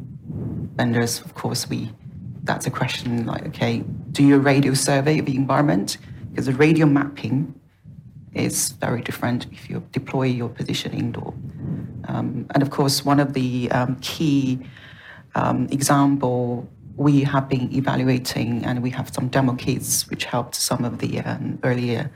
vendors, 0.76 1.20
of 1.20 1.34
course, 1.34 1.68
we 1.68 1.90
that's 2.44 2.66
a 2.66 2.70
question 2.70 3.26
like, 3.26 3.46
okay, 3.46 3.82
do 4.12 4.22
you 4.22 4.38
radio 4.38 4.74
survey 4.74 5.18
of 5.18 5.26
the 5.26 5.34
environment? 5.34 5.98
Because 6.30 6.46
the 6.46 6.52
radio 6.52 6.86
mapping 6.86 7.58
is 8.34 8.72
very 8.72 9.00
different 9.00 9.46
if 9.52 9.70
you 9.70 9.82
deploy 9.92 10.24
your 10.24 10.48
position 10.48 10.92
indoor. 10.92 11.32
Um, 12.08 12.46
and 12.54 12.62
of 12.62 12.70
course, 12.70 13.04
one 13.04 13.20
of 13.20 13.32
the 13.32 13.70
um, 13.70 13.96
key 13.96 14.60
um, 15.34 15.68
example 15.70 16.68
we 16.96 17.22
have 17.24 17.48
been 17.48 17.72
evaluating, 17.74 18.64
and 18.64 18.82
we 18.82 18.90
have 18.90 19.12
some 19.12 19.28
demo 19.28 19.54
kits 19.54 20.08
which 20.08 20.24
helped 20.24 20.54
some 20.54 20.84
of 20.84 20.98
the 20.98 21.20
um, 21.20 21.58
earlier 21.62 22.10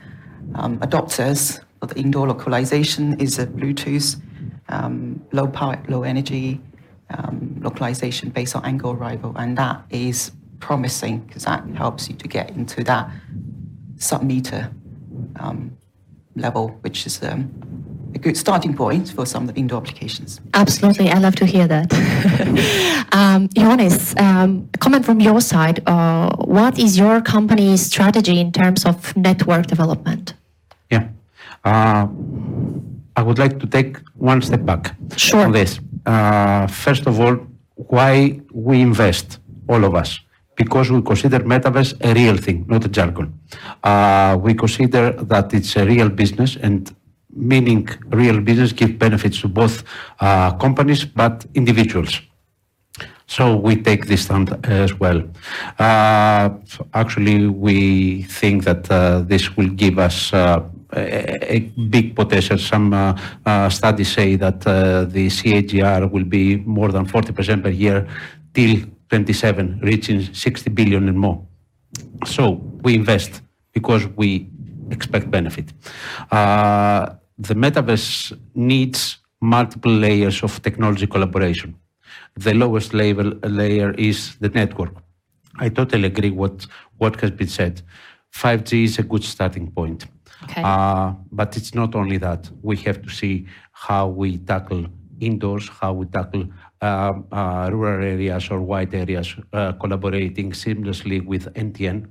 um, 0.55 0.79
adopters. 0.79 1.59
The 1.81 1.99
indoor 1.99 2.27
localization 2.27 3.19
is 3.19 3.39
a 3.39 3.47
Bluetooth, 3.47 4.21
um, 4.69 5.25
low 5.31 5.47
power, 5.47 5.81
low 5.87 6.03
energy 6.03 6.61
localization 7.61 8.29
based 8.29 8.55
on 8.55 8.65
angle 8.65 8.91
arrival, 8.91 9.33
and 9.35 9.57
that 9.57 9.83
is 9.89 10.31
promising 10.59 11.19
because 11.19 11.43
that 11.45 11.65
helps 11.75 12.09
you 12.09 12.15
to 12.15 12.27
get 12.27 12.49
into 12.51 12.83
that 12.83 13.09
sub-meter 13.97 14.71
um, 15.37 15.75
level, 16.35 16.69
which 16.81 17.05
is 17.05 17.21
um, 17.23 17.51
a 18.19 18.21
good 18.21 18.37
starting 18.37 18.73
point 18.75 19.05
for 19.15 19.25
some 19.25 19.41
of 19.43 19.53
the 19.53 19.59
indoor 19.59 19.81
applications. 19.81 20.41
Absolutely, 20.53 21.09
I 21.09 21.19
love 21.19 21.35
to 21.35 21.45
hear 21.45 21.67
that. 21.67 21.87
um, 23.19 23.47
Ioannis, 23.49 24.19
um, 24.19 24.69
comment 24.79 25.05
from 25.05 25.19
your 25.19 25.41
side. 25.41 25.77
Uh, 25.85 26.29
what 26.57 26.77
is 26.85 26.97
your 26.97 27.21
company's 27.21 27.81
strategy 27.85 28.39
in 28.39 28.51
terms 28.51 28.85
of 28.85 28.95
network 29.15 29.67
development? 29.67 30.33
Yeah, 30.91 31.07
uh, 31.63 32.07
I 33.15 33.21
would 33.21 33.39
like 33.39 33.59
to 33.59 33.67
take 33.67 33.97
one 34.15 34.41
step 34.41 34.65
back 34.65 34.95
sure. 35.15 35.45
on 35.45 35.51
this. 35.51 35.79
Uh, 36.05 36.67
first 36.67 37.07
of 37.07 37.19
all, 37.19 37.35
why 37.75 38.39
we 38.51 38.81
invest, 38.81 39.39
all 39.67 39.83
of 39.85 39.93
us 39.95 40.19
because 40.59 40.91
we 40.91 41.01
consider 41.01 41.39
metaverse 41.39 41.91
a 42.01 42.13
real 42.13 42.35
thing, 42.35 42.65
not 42.67 42.83
a 42.83 42.89
jargon. 42.89 43.27
Uh, 43.81 44.37
we 44.41 44.53
consider 44.53 45.11
that 45.31 45.53
it's 45.53 45.73
a 45.77 45.85
real 45.85 46.09
business 46.09 46.57
and 46.57 46.93
meaning 47.39 47.87
real 48.09 48.39
business 48.41 48.71
give 48.71 48.99
benefits 48.99 49.41
to 49.41 49.47
both 49.47 49.83
uh, 50.19 50.51
companies 50.57 51.05
but 51.05 51.45
individuals. 51.53 52.21
So 53.27 53.55
we 53.55 53.75
take 53.75 54.07
this 54.07 54.23
stand 54.23 54.57
as 54.65 54.99
well. 54.99 55.21
Uh, 55.77 56.49
actually, 56.95 57.47
we 57.47 58.23
think 58.23 58.63
that 58.63 58.89
uh, 58.89 59.21
this 59.21 59.55
will 59.55 59.69
give 59.69 59.99
us 59.99 60.33
a, 60.33 60.65
big 61.91 62.15
potential. 62.15 62.57
Some 62.57 63.15
studies 63.69 64.11
say 64.11 64.35
that 64.37 64.61
the 64.61 65.27
CAGR 65.27 66.09
will 66.09 66.23
be 66.23 66.55
more 66.55 66.91
than 66.91 67.05
40% 67.05 67.61
per 67.61 67.69
year 67.69 68.07
till 68.55 68.79
27, 69.09 69.81
reaching 69.83 70.33
60 70.33 70.71
billion 70.71 71.07
and 71.07 71.19
more. 71.19 71.45
So 72.25 72.53
we 72.81 72.95
invest 72.95 73.41
because 73.73 74.07
we 74.07 74.49
expect 74.91 75.29
benefit. 75.29 75.71
Uh, 77.39 77.47
the 77.47 77.53
metaverse 77.55 78.37
needs 78.55 79.19
multiple 79.41 79.91
layers 79.91 80.43
of 80.43 80.61
technology 80.61 81.07
collaboration. 81.07 81.75
The 82.35 82.53
lowest 82.53 82.93
level 82.93 83.33
layer 83.43 83.91
is 83.93 84.35
the 84.39 84.49
network. 84.49 84.93
I 85.59 85.69
totally 85.69 86.05
agree 86.05 86.31
with 86.31 86.65
what 86.97 87.19
has 87.21 87.31
been 87.31 87.47
said. 87.47 87.81
5G 88.31 88.83
is 88.83 88.99
a 88.99 89.03
good 89.03 89.23
starting 89.23 89.71
point. 89.71 90.05
Okay. 90.43 90.61
Uh, 90.63 91.13
but 91.31 91.57
it's 91.57 91.73
not 91.73 91.95
only 91.95 92.17
that. 92.17 92.49
We 92.61 92.77
have 92.77 93.01
to 93.01 93.09
see 93.09 93.47
how 93.71 94.07
we 94.07 94.37
tackle 94.37 94.85
indoors, 95.19 95.67
how 95.67 95.93
we 95.93 96.05
tackle 96.05 96.47
um, 96.81 97.25
uh, 97.31 97.69
rural 97.71 98.03
areas 98.05 98.49
or 98.49 98.61
white 98.61 98.93
areas 98.93 99.35
uh, 99.51 99.73
collaborating 99.73 100.51
seamlessly 100.51 101.25
with 101.25 101.53
NTN, 101.55 102.07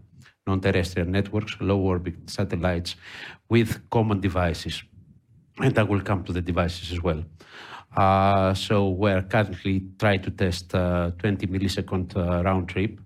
non-terrestrial 0.47 1.09
networks, 1.09 1.57
low 1.61 1.79
orbit 1.79 2.17
satellites, 2.27 2.97
with 3.49 3.89
common 3.91 4.21
devices. 4.21 4.83
And 5.61 5.77
I 5.79 5.83
will 5.83 6.01
come 6.01 6.23
to 6.25 6.33
the 6.33 6.41
devices 6.41 6.93
as 6.93 7.03
well. 7.03 7.25
Uh, 7.97 8.55
so 8.55 8.91
we're 8.91 9.23
currently 9.23 9.83
trying 9.99 10.23
to 10.23 10.31
test 10.31 10.71
20 10.71 11.47
millisecond 11.47 12.15
round 12.45 12.69
trip. 12.69 13.01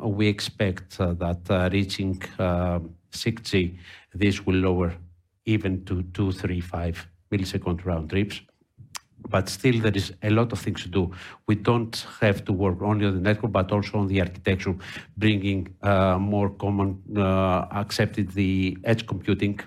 we 0.00 0.26
expect 0.26 0.98
that 0.98 1.70
reaching 1.72 2.18
6G, 2.18 3.78
this 4.14 4.44
will 4.44 4.56
lower 4.56 4.94
even 5.44 5.84
to 5.84 6.02
2, 6.02 6.32
3, 6.32 6.60
5 6.60 7.06
millisecond 7.30 7.84
round 7.84 8.10
trips 8.10 8.40
but 9.28 9.48
still 9.48 9.80
there 9.80 9.96
is 9.96 10.12
a 10.22 10.30
lot 10.30 10.52
of 10.52 10.58
things 10.58 10.82
to 10.82 10.88
do. 10.88 11.10
We 11.46 11.56
don't 11.56 12.06
have 12.20 12.44
to 12.44 12.52
work 12.52 12.82
only 12.82 13.06
on 13.06 13.14
the 13.14 13.20
network, 13.20 13.52
but 13.52 13.72
also 13.72 13.98
on 13.98 14.06
the 14.06 14.20
architecture, 14.20 14.74
bringing 15.16 15.74
uh, 15.82 16.18
more 16.18 16.50
common 16.50 17.02
uh, 17.16 17.66
accepted 17.72 18.30
the 18.32 18.78
edge 18.84 19.06
computing, 19.06 19.60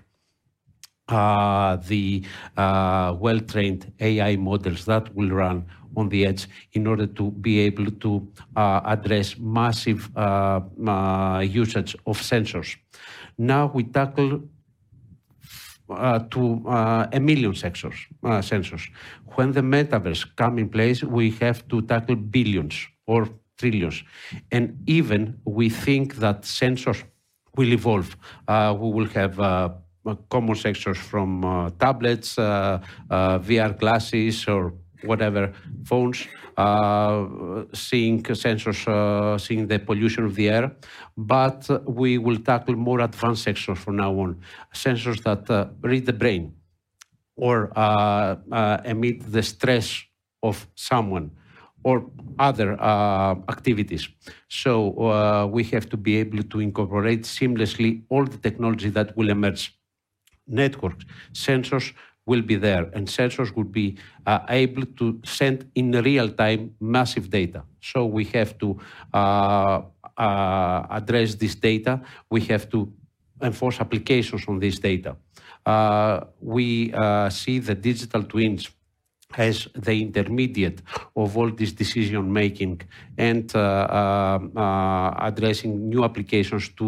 uh, 1.10 1.78
the 1.88 2.24
uh, 2.58 3.15
well-trained 3.19 3.91
AI 4.00 4.36
models 4.36 4.86
that 4.86 5.13
will 5.15 5.30
run 5.30 5.65
on 5.98 6.10
the 6.10 6.26
edge 6.26 6.48
in 6.74 6.86
order 6.86 7.08
to 7.08 7.32
be 7.32 7.60
able 7.60 7.89
to 7.91 8.28
uh, 8.56 8.82
address 8.86 9.38
massive 9.38 10.10
uh, 10.15 10.62
usage 11.43 11.95
of 12.06 12.19
sensors. 12.19 12.76
Now 13.38 13.72
we 13.74 13.84
tackle 13.84 14.43
uh, 15.89 16.19
to 16.30 16.63
a 17.12 17.19
million 17.19 17.54
sensors, 17.54 17.95
sensors. 18.22 18.88
When 19.36 19.52
the 19.52 19.62
metaverse 19.62 20.28
come 20.36 20.60
in 20.60 20.69
place, 20.69 21.04
we 21.04 21.32
have 21.41 21.67
to 21.69 21.82
tackle 21.82 22.15
billions 22.15 22.88
or 23.08 23.28
trillions. 23.58 24.04
And 24.52 24.78
even 24.86 25.39
we 25.45 25.69
think 25.69 26.17
that 26.17 26.43
sensors 26.43 27.04
will 27.56 27.74
evolve. 27.74 28.15
We 28.48 28.91
will 28.91 29.08
have 29.08 29.39
common 30.30 30.56
sensors 30.56 30.98
from 30.98 31.44
uh, 31.46 31.70
tablets, 31.80 32.36
VR 32.36 33.78
glasses, 33.78 34.48
or 34.48 34.74
whatever 35.04 35.54
phones 35.86 36.28
uh, 36.60 37.64
seeing 37.74 38.22
sensors, 38.24 38.86
uh, 38.88 39.38
seeing 39.38 39.66
the 39.68 39.80
pollution 39.80 40.26
of 40.26 40.36
the 40.36 40.50
air, 40.50 40.76
but 41.16 41.70
we 41.88 42.18
will 42.18 42.38
tackle 42.38 42.76
more 42.76 43.00
advanced 43.00 43.46
sensors 43.48 43.78
from 43.78 43.96
now 43.96 44.12
on, 44.20 44.38
sensors 44.74 45.24
that 45.24 45.50
uh, 45.50 45.68
read 45.82 46.06
the 46.06 46.14
brain 46.14 46.54
or 47.38 47.72
uh, 47.78 48.36
uh, 48.52 48.78
emit 48.84 49.32
the 49.32 49.42
stress 49.42 50.04
of 50.44 50.68
someone 50.76 51.32
or 51.84 52.06
other 52.38 52.76
uh, 52.82 53.36
activities. 53.48 54.10
So 54.50 55.48
we 55.48 55.64
have 55.66 55.88
to 55.92 55.98
be 55.98 56.18
able 56.18 56.44
to 56.44 56.60
incorporate 56.60 57.22
seamlessly 57.22 58.04
all 58.10 58.26
the 58.26 58.38
technology 58.38 58.90
that 58.90 59.16
will 59.16 59.30
emerge. 59.30 59.79
Networks, 60.50 61.06
sensors, 61.34 61.94
will 62.30 62.44
be 62.44 62.56
there, 62.56 62.86
and 62.94 63.08
sensors 63.08 63.56
will 63.56 63.72
be 63.82 63.98
uh, 64.28 64.40
able 64.50 64.86
to 65.00 65.06
send 65.26 65.58
in 65.74 65.92
real 65.92 66.30
time 66.30 66.62
massive 66.80 67.30
data. 67.30 67.64
So 67.82 68.06
we 68.06 68.26
have 68.38 68.52
to 68.60 68.80
uh, 69.14 69.82
uh, 70.16 70.86
address 71.00 71.36
this 71.36 71.56
data. 71.56 72.02
We 72.30 72.42
have 72.52 72.70
to 72.70 72.80
enforce 73.42 73.80
applications 73.80 74.44
on 74.48 74.60
this 74.60 74.78
data. 74.80 75.16
Uh, 75.66 76.26
we 76.40 76.94
uh, 76.94 77.30
see 77.30 77.58
the 77.60 77.76
digital 77.76 78.24
twins 78.24 78.70
as 79.38 79.68
the 79.76 79.96
intermediate 80.02 80.82
of 81.16 81.38
all 81.38 81.50
this 81.52 81.72
decision 81.72 82.34
making 82.34 82.82
and 83.18 83.56
uh, 83.56 84.40
addressing 85.20 85.88
new 85.88 86.04
applications 86.04 86.70
to 86.70 86.88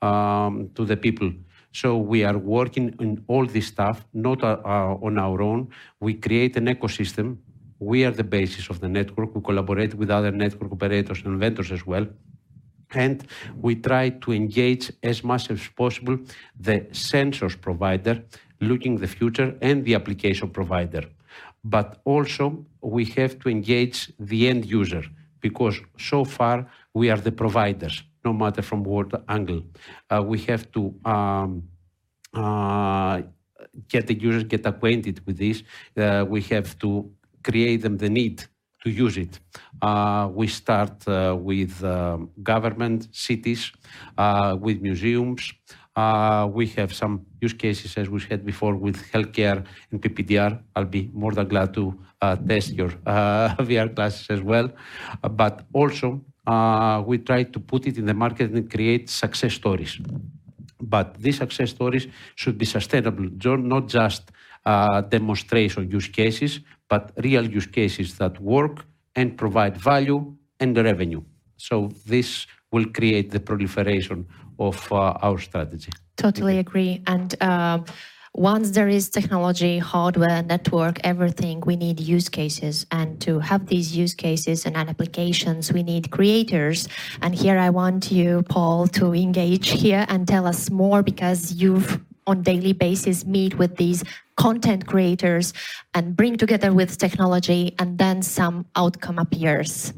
um, 0.00 0.70
to 0.74 0.84
the 0.86 0.96
people 0.96 1.30
so 1.72 1.96
we 1.96 2.22
are 2.22 2.36
working 2.36 2.94
on 3.00 3.24
all 3.28 3.46
this 3.46 3.66
stuff, 3.66 4.04
not 4.12 4.44
uh, 4.44 4.58
on 5.06 5.18
our 5.18 5.40
own. 5.40 5.68
We 6.00 6.14
create 6.14 6.56
an 6.56 6.66
ecosystem. 6.66 7.38
We 7.78 8.04
are 8.04 8.10
the 8.10 8.24
basis 8.24 8.68
of 8.68 8.80
the 8.80 8.88
network. 8.88 9.34
We 9.34 9.40
collaborate 9.40 9.94
with 9.94 10.10
other 10.10 10.30
network 10.30 10.70
operators 10.70 11.22
and 11.24 11.40
vendors 11.40 11.72
as 11.72 11.86
well. 11.86 12.06
And 12.94 13.26
we 13.58 13.76
try 13.76 14.10
to 14.10 14.32
engage 14.32 14.92
as 15.02 15.24
much 15.24 15.50
as 15.50 15.66
possible 15.74 16.18
the 16.60 16.80
sensors 16.92 17.58
provider, 17.58 18.22
looking 18.60 18.98
the 18.98 19.08
future, 19.08 19.56
and 19.62 19.82
the 19.86 19.94
application 19.94 20.50
provider. 20.50 21.04
But 21.64 22.02
also 22.04 22.66
we 22.82 23.06
have 23.16 23.38
to 23.40 23.48
engage 23.48 24.12
the 24.18 24.48
end 24.48 24.66
user 24.66 25.04
because 25.40 25.80
so 25.98 26.24
far 26.24 26.70
we 26.92 27.08
are 27.08 27.16
the 27.16 27.32
providers 27.32 28.02
no 28.24 28.32
matter 28.32 28.62
from 28.62 28.82
what 28.84 29.24
angle. 29.28 29.62
Uh, 30.10 30.22
we 30.22 30.38
have 30.40 30.70
to 30.72 30.94
um, 31.04 31.62
uh, 32.34 33.22
get 33.88 34.06
the 34.06 34.14
users 34.14 34.44
get 34.44 34.64
acquainted 34.66 35.20
with 35.26 35.38
this. 35.38 35.62
Uh, 35.96 36.24
we 36.28 36.40
have 36.42 36.78
to 36.78 37.10
create 37.42 37.82
them 37.82 37.96
the 37.96 38.08
need 38.08 38.44
to 38.82 38.90
use 38.90 39.16
it. 39.16 39.38
Uh, 39.80 40.28
we 40.32 40.46
start 40.46 41.06
uh, 41.06 41.36
with 41.38 41.82
um, 41.84 42.30
government, 42.42 43.08
cities, 43.12 43.72
uh, 44.18 44.56
with 44.60 44.80
museums. 44.80 45.52
we 46.54 46.66
have 46.68 46.92
some 46.92 47.26
use 47.40 47.52
cases, 47.52 47.96
as 47.96 48.08
we 48.08 48.18
said 48.20 48.44
before, 48.44 48.74
with 48.76 48.96
healthcare 49.12 49.64
and 49.90 50.00
PPDR. 50.02 50.60
I'll 50.74 50.84
be 50.84 51.10
more 51.12 51.32
than 51.32 51.48
glad 51.48 51.74
to 51.74 51.98
test 52.48 52.72
your 52.72 52.88
VR 53.68 53.94
classes 53.94 54.26
as 54.30 54.40
well. 54.40 54.68
but 55.30 55.64
also, 55.72 56.24
uh, 56.46 57.02
we 57.06 57.18
try 57.18 57.44
to 57.44 57.60
put 57.60 57.86
it 57.86 57.98
in 57.98 58.06
the 58.06 58.14
market 58.14 58.50
and 58.50 58.70
create 58.70 59.08
success 59.08 59.54
stories. 59.54 59.98
But 60.80 61.14
these 61.18 61.38
success 61.38 61.70
stories 61.70 62.08
should 62.34 62.58
be 62.58 62.64
sustainable, 62.64 63.28
not 63.58 63.88
just 63.88 64.30
uh, 64.64 65.00
demonstration 65.02 65.90
use 65.90 66.08
cases, 66.08 66.60
but 66.88 67.12
real 67.18 67.46
use 67.48 67.66
cases 67.66 68.18
that 68.18 68.40
work 68.40 68.84
and 69.14 69.36
provide 69.36 69.76
value 69.76 70.34
and 70.58 70.76
revenue. 70.76 71.22
So 71.56 71.90
this 72.06 72.46
will 72.72 72.86
create 72.86 73.30
the 73.30 73.40
proliferation 73.40 74.26
of 74.58 74.90
uh, 74.90 75.26
our 75.26 75.38
strategy. 75.38 75.92
Totally 76.16 76.58
agree. 76.58 77.02
And 77.06 77.34
uh, 77.40 77.80
once 78.34 78.70
there 78.70 78.88
is 78.88 79.10
technology, 79.10 79.78
hardware, 79.78 80.42
network, 80.42 80.98
everything, 81.04 81.60
we 81.60 81.76
need 81.76 82.00
use 82.00 82.30
cases. 82.30 82.86
And 82.90 83.20
to 83.20 83.40
have 83.40 83.66
these 83.66 83.94
use 83.94 84.14
cases 84.14 84.64
and 84.64 84.74
applications, 84.76 85.70
we 85.70 85.82
need 85.82 86.10
creators. 86.10 86.88
And 87.20 87.34
here 87.34 87.58
I 87.58 87.68
want 87.68 88.10
you, 88.10 88.42
Paul, 88.48 88.88
to 88.88 89.14
engage 89.14 89.68
here 89.68 90.06
and 90.08 90.26
tell 90.26 90.46
us 90.46 90.70
more 90.70 91.02
because 91.02 91.52
you've 91.52 92.00
on 92.26 92.40
daily 92.40 92.72
basis 92.72 93.26
meet 93.26 93.58
with 93.58 93.76
these 93.76 94.04
content 94.36 94.86
creators 94.86 95.52
and 95.92 96.16
bring 96.16 96.36
together 96.36 96.72
with 96.72 96.96
technology 96.96 97.74
and 97.80 97.98
then 97.98 98.22
some 98.22 98.64
outcome 98.76 99.18
appears 99.18 99.92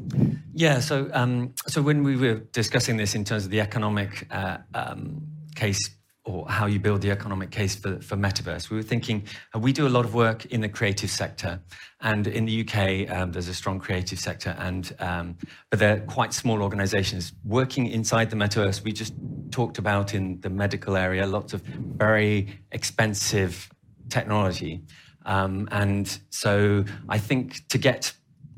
yeah 0.51 0.79
so 0.79 1.07
um, 1.13 1.53
so 1.67 1.83
when 1.83 2.01
we 2.03 2.15
were 2.15 2.39
discussing 2.51 2.97
this 2.97 3.13
in 3.13 3.23
terms 3.23 3.45
of 3.45 3.51
the 3.51 3.61
economic 3.61 4.25
uh, 4.31 4.57
um, 4.73 5.21
case 5.53 5.95
or 6.25 6.49
how 6.49 6.65
you 6.65 6.79
build 6.79 7.01
the 7.01 7.11
economic 7.11 7.51
case 7.51 7.75
for, 7.75 7.99
for 8.01 8.17
metaverse. 8.17 8.69
We 8.69 8.77
were 8.77 8.83
thinking, 8.83 9.23
uh, 9.55 9.59
we 9.59 9.71
do 9.71 9.87
a 9.87 9.89
lot 9.89 10.05
of 10.05 10.15
work 10.15 10.45
in 10.47 10.61
the 10.61 10.69
creative 10.69 11.11
sector, 11.11 11.61
and 12.01 12.25
in 12.25 12.45
the 12.45 12.61
UK, 12.61 13.09
um, 13.15 13.31
there's 13.31 13.47
a 13.47 13.53
strong 13.53 13.79
creative 13.79 14.19
sector, 14.19 14.55
and 14.59 14.93
um, 14.99 15.37
but 15.69 15.79
they're 15.79 16.01
quite 16.01 16.33
small 16.33 16.61
organisations 16.61 17.33
working 17.43 17.87
inside 17.87 18.29
the 18.29 18.35
metaverse. 18.35 18.83
We 18.83 18.91
just 18.91 19.13
talked 19.51 19.77
about 19.77 20.13
in 20.13 20.41
the 20.41 20.49
medical 20.49 20.97
area, 20.97 21.25
lots 21.27 21.53
of 21.53 21.61
very 21.61 22.59
expensive 22.71 23.69
technology, 24.09 24.81
um, 25.25 25.67
and 25.71 26.19
so 26.31 26.85
I 27.07 27.19
think 27.19 27.67
to 27.69 27.77
get 27.77 28.13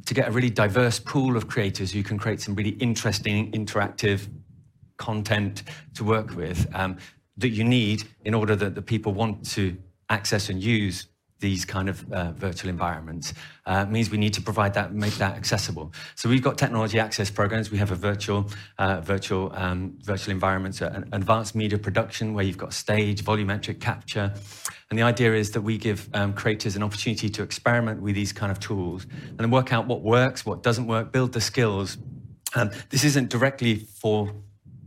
to 0.05 0.13
get 0.13 0.29
a 0.29 0.31
really 0.31 0.49
diverse 0.49 0.99
pool 0.99 1.35
of 1.35 1.49
creators 1.49 1.91
who 1.91 2.01
can 2.01 2.17
create 2.17 2.39
some 2.39 2.55
really 2.55 2.77
interesting, 2.79 3.51
interactive 3.51 4.29
content 4.97 5.63
to 5.95 6.03
work 6.03 6.35
with. 6.35 6.65
Um, 6.73 6.97
that 7.37 7.49
you 7.49 7.63
need 7.63 8.03
in 8.25 8.33
order 8.33 8.55
that 8.55 8.75
the 8.75 8.81
people 8.81 9.13
want 9.13 9.45
to 9.51 9.77
access 10.09 10.49
and 10.49 10.61
use 10.61 11.07
these 11.39 11.65
kind 11.65 11.87
of 11.87 12.11
uh, 12.11 12.31
virtual 12.31 12.69
environments 12.69 13.33
uh, 13.65 13.85
means 13.85 14.09
we 14.09 14.17
need 14.17 14.33
to 14.33 14.41
provide 14.41 14.73
that, 14.73 14.93
make 14.93 15.13
that 15.15 15.35
accessible. 15.35 15.93
So 16.15 16.29
we've 16.29 16.41
got 16.41 16.57
technology 16.57 16.99
access 16.99 17.29
programs. 17.29 17.69
We 17.69 17.77
have 17.77 17.91
a 17.91 17.95
virtual, 17.95 18.49
uh, 18.79 19.01
virtual, 19.01 19.51
um, 19.53 19.97
virtual 20.01 20.31
environments, 20.31 20.81
uh, 20.81 20.91
an 20.93 21.09
advanced 21.11 21.53
media 21.53 21.77
production 21.77 22.33
where 22.33 22.43
you've 22.43 22.57
got 22.57 22.73
stage, 22.73 23.23
volumetric 23.23 23.79
capture. 23.79 24.33
And 24.89 24.97
the 24.97 25.03
idea 25.03 25.33
is 25.33 25.51
that 25.51 25.61
we 25.61 25.77
give 25.77 26.09
um, 26.13 26.33
creators 26.33 26.75
an 26.75 26.81
opportunity 26.81 27.29
to 27.29 27.43
experiment 27.43 28.01
with 28.01 28.15
these 28.15 28.33
kind 28.33 28.51
of 28.51 28.59
tools 28.59 29.05
and 29.27 29.37
then 29.37 29.51
work 29.51 29.71
out 29.71 29.85
what 29.85 30.01
works, 30.01 30.45
what 30.45 30.63
doesn't 30.63 30.87
work, 30.87 31.11
build 31.11 31.33
the 31.33 31.41
skills. 31.41 31.97
Um, 32.55 32.71
this 32.89 33.03
isn't 33.03 33.29
directly 33.29 33.75
for 33.75 34.33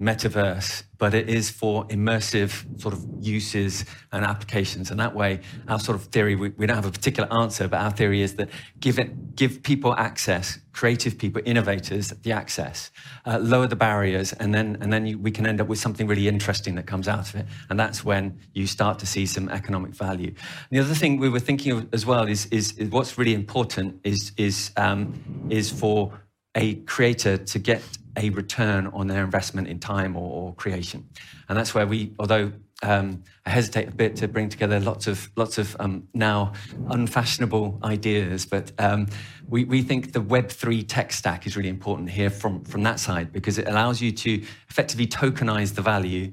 metaverse, 0.01 0.83
but 0.97 1.13
it 1.13 1.29
is 1.29 1.51
for 1.51 1.85
immersive 1.89 2.81
sort 2.81 2.95
of 2.95 3.05
uses 3.21 3.85
and 4.13 4.25
applications. 4.25 4.91
And 4.91 4.99
that 4.99 5.15
way, 5.15 5.41
our 5.69 5.79
sort 5.79 5.97
of 5.97 6.05
theory, 6.07 6.37
we, 6.37 6.49
we 6.51 6.67
don't 6.67 6.77
have 6.77 6.87
a 6.87 6.91
particular 6.91 7.31
answer, 7.33 7.69
but 7.69 7.81
our 7.81 7.91
theory 7.91 8.23
is 8.23 8.35
that 8.37 8.49
give 8.81 8.99
it, 8.99 9.37
give 9.37 9.63
people 9.63 9.95
access, 9.97 10.59
creative 10.73 11.19
people, 11.19 11.43
innovators, 11.45 12.11
the 12.23 12.33
access, 12.33 12.91
uh, 13.27 13.39
lower 13.39 13.67
the 13.67 13.77
barriers, 13.77 14.33
and 14.35 14.55
then 14.55 14.79
and 14.81 14.91
then 14.93 15.07
you, 15.07 15.19
we 15.19 15.31
can 15.31 15.47
end 15.47 15.61
up 15.61 15.69
with 15.69 15.79
something 15.79 16.07
really 16.07 16.29
interesting 16.29 16.77
that 16.77 16.87
comes 16.87 17.07
out 17.07 17.29
of 17.29 17.35
it. 17.35 17.47
And 17.69 17.79
that's 17.79 18.03
when 18.03 18.39
you 18.55 18.67
start 18.67 18.99
to 19.01 19.07
see 19.07 19.27
some 19.27 19.49
economic 19.51 19.95
value. 19.95 20.29
And 20.29 20.71
the 20.71 20.79
other 20.79 20.95
thing 20.95 21.19
we 21.19 21.29
were 21.29 21.41
thinking 21.41 21.73
of 21.73 21.89
as 21.93 22.07
well 22.07 22.27
is 22.27 22.47
is, 22.47 22.73
is 22.79 22.89
what's 22.89 23.19
really 23.19 23.35
important 23.35 24.01
is 24.03 24.33
is 24.37 24.71
um, 24.77 25.49
is 25.51 25.71
for 25.71 26.13
a 26.55 26.75
creator 26.75 27.37
to 27.37 27.59
get 27.59 27.83
a 28.17 28.31
return 28.31 28.87
on 28.89 29.07
their 29.07 29.25
investment 29.25 29.69
in 29.69 29.79
time 29.79 30.17
or, 30.17 30.31
or 30.31 30.55
creation. 30.55 31.09
And 31.49 31.57
that's 31.57 31.75
where 31.75 31.87
we, 31.87 32.13
although 32.19 32.53
um, 32.83 33.23
I 33.45 33.51
hesitate 33.51 33.89
a 33.89 33.93
bit 33.93 34.17
to 34.17 34.29
bring 34.29 34.49
together 34.49 34.81
lots 34.81 35.07
of 35.07 35.31
lots 35.37 35.59
of 35.59 35.77
um, 35.81 36.09
now 36.15 36.53
unfashionable 36.89 37.79
ideas, 37.85 38.47
but 38.47 38.73
um, 38.79 39.07
we, 39.49 39.65
we 39.65 39.83
think 39.83 40.13
the 40.13 40.21
Web 40.21 40.49
three 40.49 40.83
tech 40.83 41.13
stack 41.13 41.47
is 41.47 41.57
really 41.57 41.69
important 41.69 42.11
here 42.11 42.31
from 42.31 42.65
from 42.65 42.83
that 42.85 42.99
side 42.99 43.33
because 43.33 43.59
it 43.59 43.69
allows 43.69 44.01
you 44.01 44.13
to 44.13 44.43
effectively 44.69 45.07
tokenize 45.07 45.75
the 45.75 45.83
value 45.83 46.33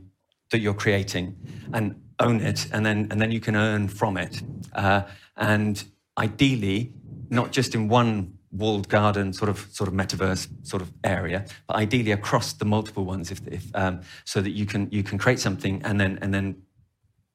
that 0.51 0.59
you're 0.59 0.73
creating 0.73 1.35
and 1.73 2.01
own 2.19 2.39
it, 2.39 2.67
and 2.71 2.85
then 2.85 3.07
and 3.11 3.19
then 3.19 3.31
you 3.31 3.41
can 3.41 3.55
earn 3.55 3.89
from 3.89 4.15
it, 4.15 4.41
uh, 4.73 5.01
and 5.35 5.83
ideally 6.17 6.93
not 7.29 7.51
just 7.51 7.75
in 7.75 7.89
one 7.89 8.36
walled 8.51 8.87
garden 8.89 9.33
sort 9.33 9.49
of 9.49 9.67
sort 9.71 9.87
of 9.87 9.93
metaverse 9.93 10.47
sort 10.65 10.81
of 10.81 10.91
area, 11.03 11.45
but 11.67 11.75
ideally 11.75 12.11
across 12.11 12.53
the 12.53 12.65
multiple 12.65 13.05
ones, 13.05 13.31
if, 13.31 13.45
if 13.47 13.65
um, 13.75 14.01
so 14.25 14.41
that 14.41 14.51
you 14.51 14.65
can 14.65 14.89
you 14.91 15.03
can 15.03 15.17
create 15.17 15.39
something 15.39 15.81
and 15.83 15.99
then 15.99 16.17
and 16.21 16.33
then 16.33 16.61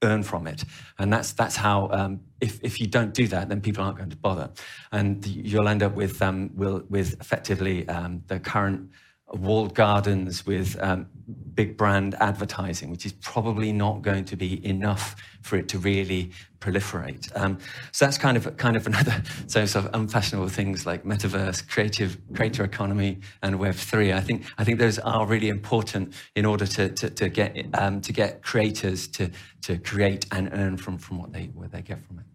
earn 0.03 0.22
from 0.22 0.46
it, 0.46 0.64
and 0.98 1.12
that's 1.12 1.33
that's 1.33 1.57
how. 1.57 1.88
Um, 1.90 2.20
if 2.40 2.59
if 2.62 2.81
you 2.81 2.87
don't 2.87 3.14
do 3.14 3.29
that, 3.29 3.48
then 3.48 3.61
people 3.61 3.85
aren't 3.85 3.98
going 3.98 4.11
to 4.11 4.16
bother, 4.16 4.51
and 4.90 5.25
you'll 5.27 5.68
end 5.68 5.83
up 5.83 5.94
with 5.94 6.20
um, 6.22 6.51
will 6.55 6.83
with 6.88 7.20
effectively 7.20 7.88
um, 7.88 8.22
the 8.27 8.40
current 8.40 8.90
walled 9.33 9.75
gardens 9.75 10.47
with 10.47 10.77
um, 10.81 11.07
big 11.55 11.77
brand 11.77 12.14
advertising, 12.21 12.90
which 12.90 13.07
is 13.07 13.12
probably 13.12 13.73
not 13.73 14.03
going 14.03 14.25
to 14.27 14.37
be 14.37 14.64
enough 14.66 15.16
for 15.42 15.57
it 15.57 15.68
to 15.68 15.79
really 15.79 16.31
proliferate. 16.61 17.29
Um, 17.38 17.59
so 17.90 18.05
that's 18.05 18.18
kind 18.18 18.37
of 18.37 18.57
kind 18.57 18.77
of 18.77 18.87
another 18.87 19.23
so 19.47 19.66
sort 19.66 19.87
of 19.87 19.95
unfashionable 19.95 20.49
things 20.49 20.87
like 20.87 21.05
metaverse, 21.05 21.68
creative 21.68 22.18
creator 22.35 22.64
economy, 22.64 23.21
and 23.42 23.59
Web 23.59 23.75
three. 23.75 24.12
I 24.12 24.21
think 24.21 24.45
I 24.59 24.64
think 24.64 24.79
those 24.79 24.99
are 24.99 25.27
really 25.27 25.49
important 25.49 26.14
in 26.35 26.45
order 26.45 26.66
to 26.66 26.88
to, 26.88 27.11
to 27.11 27.29
get 27.29 27.66
um, 27.75 28.01
to 28.03 28.12
get 28.12 28.42
creators 28.42 29.09
to 29.09 29.31
to 29.62 29.79
create 29.79 30.27
and 30.33 30.51
earn 30.53 30.77
from 30.77 30.99
from 30.99 31.18
what 31.18 31.33
they 31.33 31.47
what 31.55 31.73
they 31.73 31.83
get 31.83 32.01
from 32.07 32.21
it. 32.21 32.32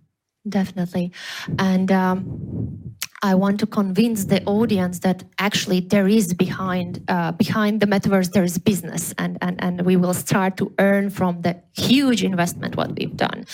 Definitely, 0.50 1.12
and. 1.58 1.92
Um, 1.92 2.88
I 3.24 3.34
want 3.34 3.60
to 3.62 3.66
convince 3.66 4.26
the 4.26 4.44
audience 4.46 5.00
that 5.00 5.24
actually 5.40 5.80
there 5.80 6.08
is 6.08 6.36
behind 6.36 7.04
uh, 7.08 7.32
behind 7.32 7.80
the 7.80 7.88
metaverse 7.88 8.32
there 8.32 8.44
is 8.44 8.60
business 8.60 9.14
and, 9.18 9.40
and 9.42 9.56
and 9.64 9.82
we 9.82 9.96
will 9.96 10.14
start 10.14 10.56
to 10.58 10.72
earn 10.78 11.10
from 11.10 11.42
the 11.42 11.60
huge 11.76 12.24
investment 12.24 12.76
what 12.76 12.96
we've 12.98 13.18
done. 13.18 13.46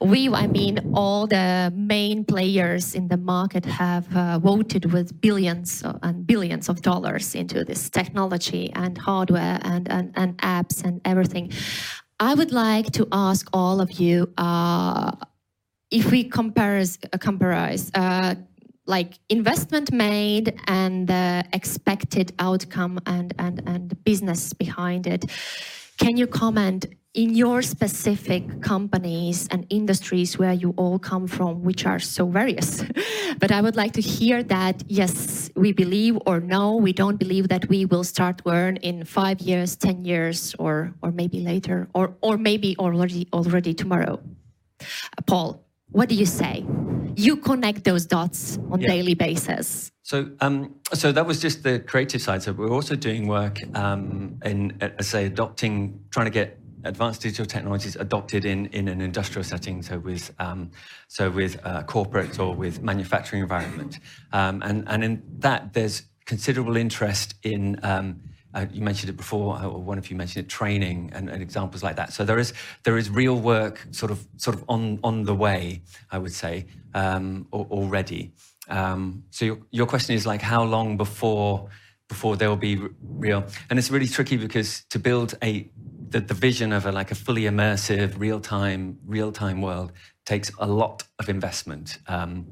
We, 0.00 0.30
I 0.30 0.46
mean, 0.46 0.92
all 0.94 1.26
the 1.26 1.70
main 1.76 2.24
players 2.24 2.94
in 2.94 3.08
the 3.08 3.18
market 3.18 3.66
have 3.66 4.16
uh, 4.16 4.38
voted 4.38 4.92
with 4.92 5.20
billions 5.20 5.84
and 6.02 6.26
billions 6.26 6.68
of 6.70 6.80
dollars 6.80 7.34
into 7.34 7.64
this 7.64 7.90
technology 7.90 8.72
and 8.74 8.96
hardware 8.96 9.58
and 9.62 9.90
and, 9.90 10.12
and 10.16 10.38
apps 10.38 10.82
and 10.84 11.02
everything. 11.04 11.52
I 12.18 12.34
would 12.34 12.52
like 12.52 12.92
to 12.92 13.06
ask 13.12 13.46
all 13.52 13.80
of 13.82 13.92
you. 14.00 14.32
Uh, 14.38 15.12
if 15.92 16.10
we 16.10 16.24
compare, 16.24 16.82
uh, 17.12 17.76
uh, 17.94 18.34
like 18.86 19.18
investment 19.28 19.92
made 19.92 20.58
and 20.66 21.06
the 21.06 21.44
expected 21.52 22.32
outcome 22.38 22.98
and, 23.06 23.32
and, 23.38 23.62
and 23.66 24.04
business 24.04 24.52
behind 24.52 25.06
it. 25.06 25.26
Can 25.98 26.16
you 26.16 26.26
comment 26.26 26.86
in 27.14 27.34
your 27.34 27.60
specific 27.60 28.62
companies 28.62 29.46
and 29.50 29.66
industries 29.68 30.38
where 30.38 30.54
you 30.54 30.74
all 30.78 30.98
come 30.98 31.28
from, 31.28 31.62
which 31.62 31.84
are 31.86 32.00
so 32.00 32.26
various? 32.26 32.82
but 33.38 33.52
I 33.52 33.60
would 33.60 33.76
like 33.76 33.92
to 33.92 34.00
hear 34.00 34.42
that, 34.44 34.82
yes, 34.88 35.50
we 35.54 35.72
believe 35.72 36.18
or 36.26 36.40
no, 36.40 36.76
we 36.76 36.92
don't 36.92 37.18
believe 37.18 37.48
that 37.48 37.68
we 37.68 37.84
will 37.84 38.04
start 38.04 38.38
to 38.38 38.50
earn 38.50 38.78
in 38.78 39.04
five 39.04 39.40
years, 39.40 39.76
10 39.76 40.04
years, 40.06 40.56
or, 40.58 40.94
or 41.02 41.12
maybe 41.12 41.40
later, 41.40 41.88
or, 41.94 42.16
or 42.22 42.38
maybe 42.38 42.74
already, 42.78 43.28
already 43.32 43.74
tomorrow. 43.74 44.18
Uh, 44.80 45.22
Paul 45.26 45.62
what 45.92 46.08
do 46.08 46.14
you 46.14 46.26
say? 46.26 46.64
You 47.14 47.36
connect 47.36 47.84
those 47.84 48.06
dots 48.06 48.58
on 48.70 48.80
yeah. 48.80 48.88
daily 48.88 49.14
basis. 49.14 49.90
So, 50.02 50.30
um, 50.40 50.74
so 50.92 51.12
that 51.12 51.26
was 51.26 51.40
just 51.40 51.62
the 51.62 51.78
creative 51.78 52.20
side. 52.20 52.42
So 52.42 52.52
we're 52.52 52.70
also 52.70 52.96
doing 52.96 53.28
work 53.28 53.58
um, 53.76 54.38
in, 54.44 54.76
uh, 54.80 55.02
say, 55.02 55.26
adopting, 55.26 56.00
trying 56.10 56.26
to 56.26 56.30
get 56.30 56.58
advanced 56.84 57.22
digital 57.22 57.46
technologies 57.46 57.96
adopted 57.96 58.44
in, 58.44 58.66
in 58.66 58.88
an 58.88 59.00
industrial 59.00 59.44
setting, 59.44 59.82
so 59.82 59.98
with 59.98 60.34
um, 60.38 60.70
so 61.06 61.30
with 61.30 61.60
uh, 61.64 61.82
corporate 61.84 62.38
or 62.40 62.54
with 62.54 62.82
manufacturing 62.82 63.42
environment, 63.42 64.00
um, 64.32 64.62
and 64.62 64.84
and 64.88 65.04
in 65.04 65.22
that 65.38 65.72
there's 65.74 66.02
considerable 66.24 66.76
interest 66.76 67.34
in 67.44 67.78
um, 67.84 68.20
uh, 68.54 68.66
you 68.70 68.82
mentioned 68.82 69.10
it 69.10 69.16
before, 69.16 69.62
or 69.62 69.78
one 69.78 69.98
of 69.98 70.10
you 70.10 70.16
mentioned 70.16 70.46
it, 70.46 70.48
training 70.48 71.10
and, 71.14 71.28
and, 71.28 71.42
examples 71.42 71.82
like 71.82 71.96
that. 71.96 72.12
So 72.12 72.24
there 72.24 72.38
is 72.38 72.52
there 72.84 72.98
is 72.98 73.08
real 73.08 73.36
work 73.36 73.86
sort 73.90 74.10
of 74.10 74.26
sort 74.36 74.56
of 74.56 74.64
on 74.68 74.98
on 75.02 75.24
the 75.24 75.34
way, 75.34 75.82
I 76.10 76.18
would 76.18 76.32
say, 76.32 76.66
um, 76.94 77.46
already. 77.52 78.32
Um, 78.68 79.24
so 79.30 79.44
your, 79.44 79.58
your 79.70 79.86
question 79.86 80.14
is 80.14 80.26
like 80.26 80.42
how 80.42 80.62
long 80.64 80.96
before 80.96 81.68
before 82.08 82.36
they'll 82.36 82.56
be 82.56 82.78
real. 83.00 83.44
And 83.70 83.78
it's 83.78 83.90
really 83.90 84.06
tricky 84.06 84.36
because 84.36 84.84
to 84.90 84.98
build 84.98 85.34
a 85.42 85.70
the, 86.10 86.20
the 86.20 86.34
vision 86.34 86.72
of 86.72 86.84
a 86.84 86.92
like 86.92 87.10
a 87.10 87.14
fully 87.14 87.42
immersive, 87.42 88.18
real 88.18 88.38
time, 88.38 88.98
real 89.06 89.32
time 89.32 89.62
world 89.62 89.92
takes 90.26 90.50
a 90.58 90.66
lot 90.66 91.04
of 91.18 91.28
investment. 91.28 91.98
Um, 92.06 92.46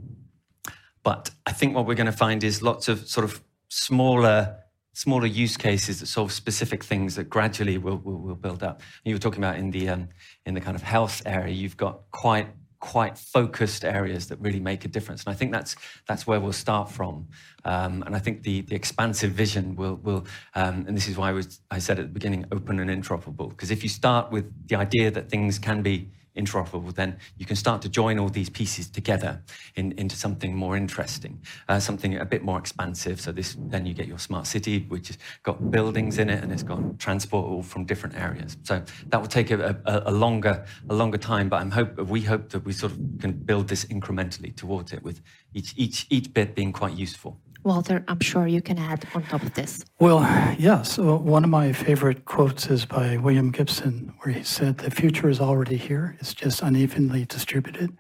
but 1.03 1.30
I 1.46 1.53
think 1.53 1.74
what 1.74 1.86
we're 1.86 1.94
going 1.94 2.07
to 2.07 2.12
find 2.26 2.42
is 2.42 2.62
lots 2.62 2.88
of 2.88 3.07
sort 3.07 3.24
of 3.24 3.42
smaller 3.68 4.57
smaller 5.01 5.26
use 5.26 5.57
cases 5.57 6.01
that 6.01 6.07
solve 6.07 6.30
specific 6.30 6.84
things 6.84 7.14
that 7.14 7.24
gradually 7.24 7.78
will 7.78 7.96
will, 7.96 8.18
will 8.18 8.34
build 8.34 8.62
up. 8.62 8.82
You 9.05 9.14
were 9.14 9.18
talking 9.18 9.42
about 9.42 9.57
in 9.57 9.70
the 9.70 9.88
um, 9.88 10.09
in 10.44 10.53
the 10.55 10.61
kind 10.61 10.76
of 10.76 10.82
health 10.82 11.22
area, 11.24 11.55
you've 11.55 11.76
got 11.76 12.03
quite 12.11 12.48
quite 12.80 13.16
focused 13.18 13.84
areas 13.84 14.28
that 14.28 14.38
really 14.40 14.61
make 14.61 14.84
a 14.84 14.88
difference, 14.88 15.24
and 15.24 15.32
I 15.32 15.36
think 15.36 15.53
that's 15.53 15.74
that's 16.07 16.26
where 16.26 16.38
we'll 16.38 16.53
start 16.53 16.90
from. 16.90 17.28
Um, 17.64 18.03
and 18.05 18.14
I 18.14 18.18
think 18.18 18.42
the 18.42 18.61
the 18.62 18.76
expansive 18.76 19.32
vision 19.32 19.74
will 19.74 19.96
will, 19.96 20.26
um, 20.55 20.84
and 20.86 20.94
this 20.96 21.09
is 21.09 21.16
why 21.16 21.30
I, 21.30 21.32
was, 21.32 21.61
I 21.70 21.78
said 21.78 21.98
at 21.98 22.07
the 22.07 22.12
beginning, 22.12 22.44
open 22.53 22.78
and 22.78 22.90
interoperable. 22.90 23.48
Because 23.48 23.70
if 23.70 23.82
you 23.82 23.88
start 23.88 24.30
with 24.30 24.46
the 24.68 24.76
idea 24.76 25.11
that 25.11 25.30
things 25.30 25.59
can 25.59 25.82
be 25.82 26.11
interoperable, 26.37 26.95
then 26.95 27.18
you 27.37 27.47
can 27.47 27.57
start 27.57 27.83
to 27.83 27.89
join 27.89 28.18
all 28.18 28.28
these 28.28 28.51
pieces 28.51 28.89
together 28.89 29.43
in, 29.74 29.93
into 29.93 30.16
something 30.16 30.55
more 30.55 30.76
interesting, 30.76 31.41
uh, 31.68 31.78
something 31.78 32.16
a 32.16 32.24
bit 32.24 32.43
more 32.43 32.59
expansive. 32.59 33.20
So 33.20 33.33
this, 33.33 33.57
then 33.59 33.87
you 33.87 33.95
get 33.95 34.07
your 34.07 34.18
smart 34.18 34.47
city, 34.47 34.87
which 34.89 35.09
has 35.09 35.18
got 35.43 35.70
buildings 35.70 36.18
in 36.18 36.31
it 36.31 36.43
and 36.43 36.53
it's 36.53 36.62
got 36.62 36.99
transport 36.99 37.47
all 37.47 37.62
from 37.62 37.85
different 37.85 38.16
areas. 38.16 38.57
So 38.62 38.83
that 39.09 39.20
will 39.20 39.28
take 39.28 39.51
a, 39.51 39.81
a, 39.85 40.03
a 40.07 40.12
longer, 40.12 40.64
a 40.89 40.95
longer 40.95 41.18
time. 41.18 41.49
But 41.49 41.61
I'm 41.62 41.70
hope 41.70 41.99
we 41.99 42.20
hope 42.20 42.51
that 42.51 42.64
we 42.64 42.72
sort 42.72 42.93
of 42.93 42.99
can 43.20 43.33
build 43.33 43.68
this 43.68 43.85
incrementally 43.87 44.55
towards 44.55 44.93
it, 44.93 45.03
with 45.03 45.20
each 45.55 45.74
each 45.76 46.07
each 46.11 46.33
bit 46.33 46.55
being 46.55 46.72
quite 46.72 46.95
useful. 46.95 47.39
Walter, 47.62 48.04
I'm 48.08 48.20
sure 48.20 48.46
you 48.46 48.62
can 48.62 48.78
add 48.78 49.06
on 49.14 49.22
top 49.24 49.42
of 49.42 49.54
this. 49.54 49.84
Well, 49.98 50.20
yes. 50.58 50.98
uh, 50.98 51.16
One 51.16 51.44
of 51.44 51.50
my 51.50 51.72
favorite 51.72 52.24
quotes 52.24 52.68
is 52.68 52.86
by 52.86 53.16
William 53.18 53.50
Gibson, 53.50 54.14
where 54.20 54.34
he 54.34 54.42
said, 54.42 54.78
The 54.78 54.90
future 54.90 55.28
is 55.28 55.40
already 55.40 55.76
here, 55.76 56.16
it's 56.20 56.34
just 56.34 56.62
unevenly 56.62 57.26
distributed. 57.26 57.96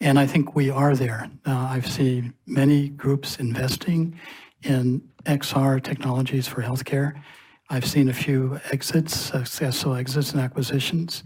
And 0.00 0.18
I 0.18 0.26
think 0.26 0.54
we 0.54 0.70
are 0.70 0.94
there. 0.94 1.28
Uh, 1.44 1.68
I've 1.70 1.90
seen 1.90 2.34
many 2.46 2.88
groups 2.88 3.36
investing 3.38 4.18
in 4.62 5.02
XR 5.24 5.82
technologies 5.82 6.46
for 6.46 6.62
healthcare. 6.62 7.20
I've 7.70 7.84
seen 7.84 8.08
a 8.08 8.12
few 8.12 8.60
exits, 8.70 9.14
successful 9.16 9.94
exits 9.94 10.32
and 10.32 10.40
acquisitions. 10.40 11.24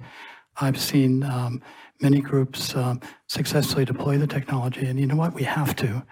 I've 0.60 0.80
seen 0.80 1.22
um, 1.22 1.62
many 2.00 2.20
groups 2.20 2.74
um, 2.74 3.00
successfully 3.28 3.84
deploy 3.84 4.18
the 4.18 4.26
technology. 4.26 4.86
And 4.86 4.98
you 4.98 5.06
know 5.06 5.16
what? 5.16 5.34
We 5.34 5.44
have 5.44 5.76
to. 5.76 6.02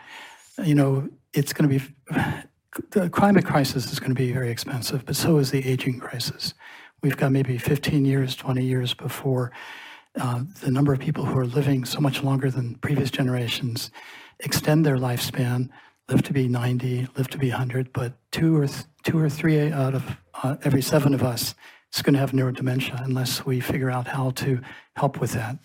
You 0.65 0.75
know, 0.75 1.09
it's 1.33 1.53
going 1.53 1.69
to 1.71 1.79
be 1.79 1.95
the 2.91 3.11
climate 3.11 3.45
crisis 3.45 3.93
is 3.93 3.99
going 3.99 4.11
to 4.11 4.15
be 4.15 4.33
very 4.33 4.51
expensive, 4.51 5.05
but 5.05 5.17
so 5.17 5.39
is 5.39 5.51
the 5.51 5.67
aging 5.67 6.01
crisis. 6.01 6.55
We've 7.03 7.17
got 7.17 7.33
maybe 7.33 7.59
15 7.59 8.05
years, 8.05 8.37
20 8.37 8.63
years 8.65 8.95
before 8.95 9.53
uh, 10.21 10.43
the 10.61 10.71
number 10.71 10.93
of 10.93 10.99
people 10.99 11.25
who 11.25 11.39
are 11.39 11.47
living 11.47 11.85
so 11.85 12.01
much 12.01 12.23
longer 12.23 12.51
than 12.51 12.75
previous 12.77 13.11
generations 13.11 13.91
extend 14.41 14.85
their 14.85 14.97
lifespan, 14.97 15.71
live 16.09 16.23
to 16.23 16.33
be 16.33 16.49
90, 16.49 17.09
live 17.17 17.29
to 17.29 17.39
be 17.39 17.51
100, 17.51 17.93
but 17.93 18.15
two 18.33 18.57
or 18.57 18.67
two 19.03 19.19
or 19.19 19.29
three 19.29 19.73
out 19.73 19.95
of 19.95 20.17
uh, 20.43 20.57
every 20.63 20.83
seven 20.83 21.15
of 21.15 21.23
us 21.23 21.55
is 21.95 22.03
going 22.03 22.15
to 22.15 22.21
have 22.21 22.33
neurodementia 22.33 23.03
unless 23.05 23.47
we 23.47 23.61
figure 23.61 23.91
out 23.91 24.07
how 24.07 24.31
to 24.31 24.61
help 24.97 25.21
with 25.21 25.33
that. 25.33 25.59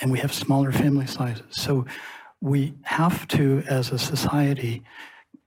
And 0.00 0.10
we 0.10 0.18
have 0.18 0.32
smaller 0.32 0.72
family 0.72 1.06
sizes. 1.06 1.44
So 1.50 1.86
we 2.42 2.74
have 2.82 3.28
to, 3.28 3.62
as 3.68 3.92
a 3.92 3.98
society, 3.98 4.82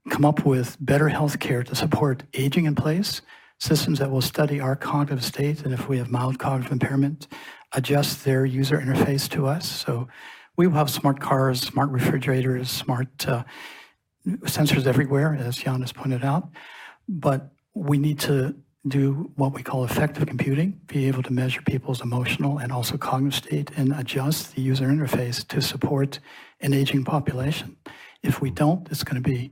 come 0.09 0.23
up 0.23 0.45
with 0.45 0.77
better 0.79 1.09
health 1.09 1.39
care 1.39 1.61
to 1.61 1.75
support 1.75 2.23
aging 2.33 2.65
in 2.65 2.73
place, 2.73 3.21
systems 3.59 3.99
that 3.99 4.09
will 4.09 4.21
study 4.21 4.61
our 4.61 4.77
cognitive 4.77 5.23
state, 5.23 5.63
and 5.65 5.73
if 5.73 5.89
we 5.89 5.97
have 5.97 6.09
mild 6.09 6.39
cognitive 6.39 6.71
impairment, 6.71 7.27
adjust 7.73 8.23
their 8.23 8.45
user 8.45 8.79
interface 8.79 9.29
to 9.29 9.45
us. 9.45 9.69
So 9.69 10.07
we 10.55 10.67
will 10.67 10.77
have 10.77 10.89
smart 10.89 11.19
cars, 11.19 11.59
smart 11.59 11.89
refrigerators, 11.89 12.69
smart 12.69 13.27
uh, 13.27 13.43
sensors 14.25 14.87
everywhere, 14.87 15.35
as 15.35 15.57
Jan 15.57 15.81
has 15.81 15.91
pointed 15.91 16.23
out. 16.23 16.47
But 17.09 17.51
we 17.73 17.97
need 17.97 18.19
to 18.21 18.55
do 18.87 19.31
what 19.35 19.53
we 19.53 19.63
call 19.63 19.83
affective 19.83 20.27
computing, 20.27 20.79
be 20.87 21.07
able 21.07 21.23
to 21.23 21.33
measure 21.33 21.61
people's 21.61 22.01
emotional 22.01 22.59
and 22.59 22.71
also 22.71 22.97
cognitive 22.97 23.43
state 23.45 23.71
and 23.75 23.91
adjust 23.93 24.55
the 24.55 24.61
user 24.61 24.87
interface 24.87 25.45
to 25.47 25.61
support 25.61 26.19
an 26.61 26.73
aging 26.73 27.03
population. 27.03 27.75
If 28.21 28.41
we 28.41 28.51
don't, 28.51 28.87
it's 28.91 29.03
going 29.03 29.21
to 29.21 29.27
be 29.27 29.51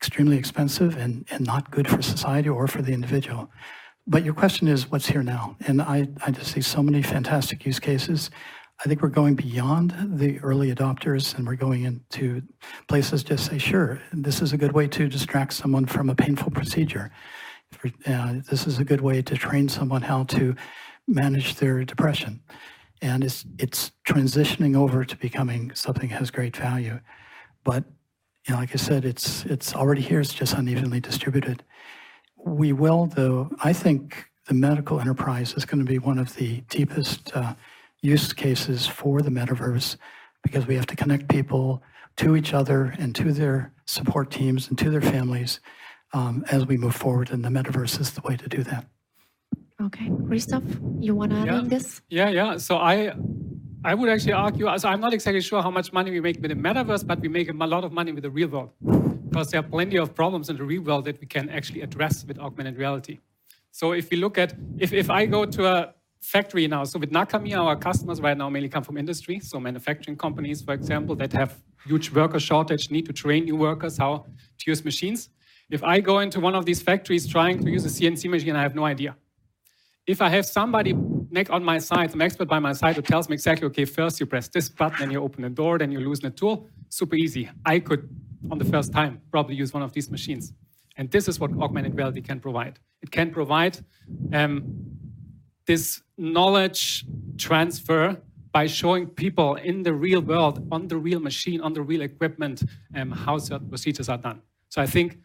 extremely 0.00 0.36
expensive 0.36 0.96
and, 0.96 1.26
and 1.30 1.46
not 1.46 1.70
good 1.70 1.88
for 1.88 2.02
society 2.02 2.48
or 2.48 2.66
for 2.66 2.82
the 2.82 2.92
individual. 2.92 3.50
But 4.06 4.22
your 4.22 4.34
question 4.34 4.68
is 4.68 4.90
what's 4.90 5.06
here 5.06 5.22
now? 5.22 5.56
And 5.66 5.80
I, 5.80 6.08
I 6.26 6.30
just 6.30 6.52
see 6.52 6.60
so 6.60 6.82
many 6.82 7.00
fantastic 7.00 7.64
use 7.64 7.80
cases. 7.80 8.30
I 8.80 8.88
think 8.88 9.00
we're 9.00 9.08
going 9.08 9.34
beyond 9.34 9.94
the 10.18 10.38
early 10.40 10.74
adopters 10.74 11.34
and 11.34 11.46
we're 11.46 11.54
going 11.54 11.84
into 11.84 12.42
places 12.86 13.22
just 13.22 13.46
say, 13.46 13.56
sure, 13.56 14.02
this 14.12 14.42
is 14.42 14.52
a 14.52 14.58
good 14.58 14.72
way 14.72 14.88
to 14.88 15.08
distract 15.08 15.54
someone 15.54 15.86
from 15.86 16.10
a 16.10 16.14
painful 16.14 16.50
procedure. 16.50 17.10
Uh, 18.06 18.34
this 18.50 18.66
is 18.66 18.78
a 18.78 18.84
good 18.84 19.00
way 19.00 19.22
to 19.22 19.36
train 19.36 19.68
someone 19.68 20.02
how 20.02 20.24
to 20.24 20.54
manage 21.06 21.56
their 21.56 21.84
depression. 21.84 22.40
And 23.02 23.24
it's, 23.24 23.44
it's 23.58 23.92
transitioning 24.08 24.76
over 24.76 25.04
to 25.04 25.16
becoming 25.16 25.74
something 25.74 26.08
that 26.08 26.18
has 26.18 26.30
great 26.30 26.56
value. 26.56 27.00
But 27.64 27.84
you 28.46 28.54
know, 28.54 28.60
like 28.60 28.72
I 28.72 28.76
said, 28.76 29.04
it's, 29.04 29.44
it's 29.46 29.74
already 29.74 30.02
here, 30.02 30.20
it's 30.20 30.32
just 30.32 30.54
unevenly 30.54 31.00
distributed. 31.00 31.62
We 32.44 32.72
will, 32.72 33.06
though, 33.06 33.50
I 33.62 33.72
think 33.72 34.26
the 34.46 34.54
medical 34.54 35.00
enterprise 35.00 35.54
is 35.54 35.64
going 35.64 35.84
to 35.84 35.90
be 35.90 35.98
one 35.98 36.18
of 36.18 36.34
the 36.36 36.60
deepest 36.68 37.34
uh, 37.34 37.54
use 38.02 38.32
cases 38.32 38.86
for 38.86 39.22
the 39.22 39.30
metaverse 39.30 39.96
because 40.42 40.66
we 40.66 40.74
have 40.76 40.86
to 40.86 40.96
connect 40.96 41.28
people 41.28 41.82
to 42.16 42.36
each 42.36 42.52
other 42.52 42.94
and 42.98 43.14
to 43.14 43.32
their 43.32 43.72
support 43.86 44.30
teams 44.30 44.68
and 44.68 44.78
to 44.78 44.90
their 44.90 45.00
families 45.00 45.60
um, 46.14 46.44
as 46.50 46.66
we 46.66 46.76
move 46.78 46.94
forward. 46.96 47.30
And 47.30 47.44
the 47.44 47.50
metaverse 47.50 48.00
is 48.00 48.12
the 48.12 48.22
way 48.22 48.36
to 48.36 48.48
do 48.48 48.62
that. 48.64 48.86
Okay, 49.82 50.10
Christoph, 50.26 50.62
you 51.00 51.14
want 51.14 51.32
to 51.32 51.38
add 51.38 51.46
Yeah. 51.46 51.58
on 51.58 51.68
this? 51.68 52.00
Yeah, 52.08 52.30
yeah. 52.30 52.56
So 52.56 52.76
I, 52.78 53.12
I 53.84 53.92
would 53.94 54.08
actually 54.08 54.32
argue. 54.32 54.66
So 54.78 54.88
I'm 54.88 55.00
not 55.00 55.12
exactly 55.12 55.40
sure 55.42 55.60
how 55.60 55.70
much 55.70 55.92
money 55.92 56.10
we 56.10 56.20
make 56.20 56.40
with 56.40 56.50
the 56.50 56.56
metaverse, 56.56 57.04
but 57.06 57.20
we 57.20 57.28
make 57.28 57.50
a 57.50 57.52
lot 57.52 57.84
of 57.84 57.92
money 57.92 58.12
with 58.12 58.22
the 58.22 58.30
real 58.30 58.48
world, 58.48 58.70
because 59.28 59.50
there 59.50 59.60
are 59.60 59.68
plenty 59.76 59.96
of 59.96 60.14
problems 60.14 60.48
in 60.48 60.56
the 60.56 60.64
real 60.64 60.82
world 60.82 61.04
that 61.06 61.20
we 61.20 61.26
can 61.26 61.50
actually 61.50 61.82
address 61.82 62.24
with 62.24 62.38
augmented 62.38 62.78
reality. 62.78 63.18
So 63.72 63.92
if 63.92 64.08
we 64.10 64.16
look 64.16 64.38
at, 64.38 64.54
if 64.78 64.92
if 64.92 65.10
I 65.10 65.26
go 65.26 65.44
to 65.44 65.66
a 65.66 65.94
factory 66.20 66.66
now, 66.68 66.84
so 66.84 66.98
with 67.00 67.10
Nakamir, 67.10 67.58
our 67.58 67.76
customers 67.76 68.20
right 68.20 68.38
now 68.38 68.48
mainly 68.48 68.68
come 68.68 68.84
from 68.84 68.96
industry, 68.96 69.40
so 69.40 69.58
manufacturing 69.58 70.16
companies, 70.16 70.62
for 70.62 70.72
example, 70.72 71.16
that 71.16 71.32
have 71.32 71.50
huge 71.84 72.10
worker 72.12 72.38
shortage, 72.38 72.90
need 72.90 73.06
to 73.06 73.12
train 73.12 73.44
new 73.44 73.56
workers 73.56 73.98
how 73.98 74.24
to 74.58 74.64
use 74.70 74.84
machines. 74.84 75.28
If 75.70 75.82
I 75.82 76.00
go 76.00 76.20
into 76.20 76.40
one 76.40 76.54
of 76.54 76.64
these 76.64 76.82
factories 76.82 77.26
trying 77.26 77.62
to 77.64 77.70
use 77.70 77.84
a 77.84 77.88
CNC 77.88 78.30
machine, 78.30 78.56
I 78.56 78.62
have 78.62 78.74
no 78.74 78.84
idea 78.84 79.16
if 80.06 80.20
I 80.20 80.28
have 80.28 80.44
somebody 80.44 80.92
next 81.30 81.50
on 81.50 81.64
my 81.64 81.78
side, 81.78 82.10
some 82.10 82.20
expert 82.20 82.48
by 82.48 82.58
my 82.58 82.72
side 82.72 82.96
who 82.96 83.02
tells 83.02 83.28
me 83.28 83.34
exactly, 83.34 83.66
okay, 83.68 83.84
first 83.84 84.20
you 84.20 84.26
press 84.26 84.48
this 84.48 84.68
button, 84.68 84.98
then 85.00 85.10
you 85.10 85.22
open 85.22 85.42
the 85.42 85.48
door, 85.48 85.78
then 85.78 85.90
you 85.90 86.00
loosen 86.00 86.24
the 86.24 86.30
tool, 86.30 86.68
super 86.90 87.16
easy. 87.16 87.50
I 87.64 87.78
could, 87.78 88.08
on 88.50 88.58
the 88.58 88.64
first 88.64 88.92
time, 88.92 89.22
probably 89.30 89.54
use 89.54 89.72
one 89.72 89.82
of 89.82 89.92
these 89.92 90.10
machines. 90.10 90.52
And 90.96 91.10
this 91.10 91.26
is 91.26 91.40
what 91.40 91.50
augmented 91.60 91.96
reality 91.96 92.20
can 92.20 92.38
provide. 92.38 92.78
It 93.02 93.10
can 93.10 93.30
provide 93.30 93.78
um, 94.32 94.62
this 95.66 96.02
knowledge 96.18 97.04
transfer 97.38 98.20
by 98.52 98.66
showing 98.66 99.06
people 99.06 99.56
in 99.56 99.82
the 99.82 99.92
real 99.92 100.20
world, 100.20 100.68
on 100.70 100.86
the 100.86 100.96
real 100.96 101.18
machine, 101.18 101.60
on 101.60 101.72
the 101.72 101.82
real 101.82 102.02
equipment, 102.02 102.62
um, 102.94 103.10
how 103.10 103.38
certain 103.38 103.68
procedures 103.68 104.08
are 104.08 104.18
done. 104.18 104.42
So 104.68 104.80
I 104.80 104.86
think 104.86 105.18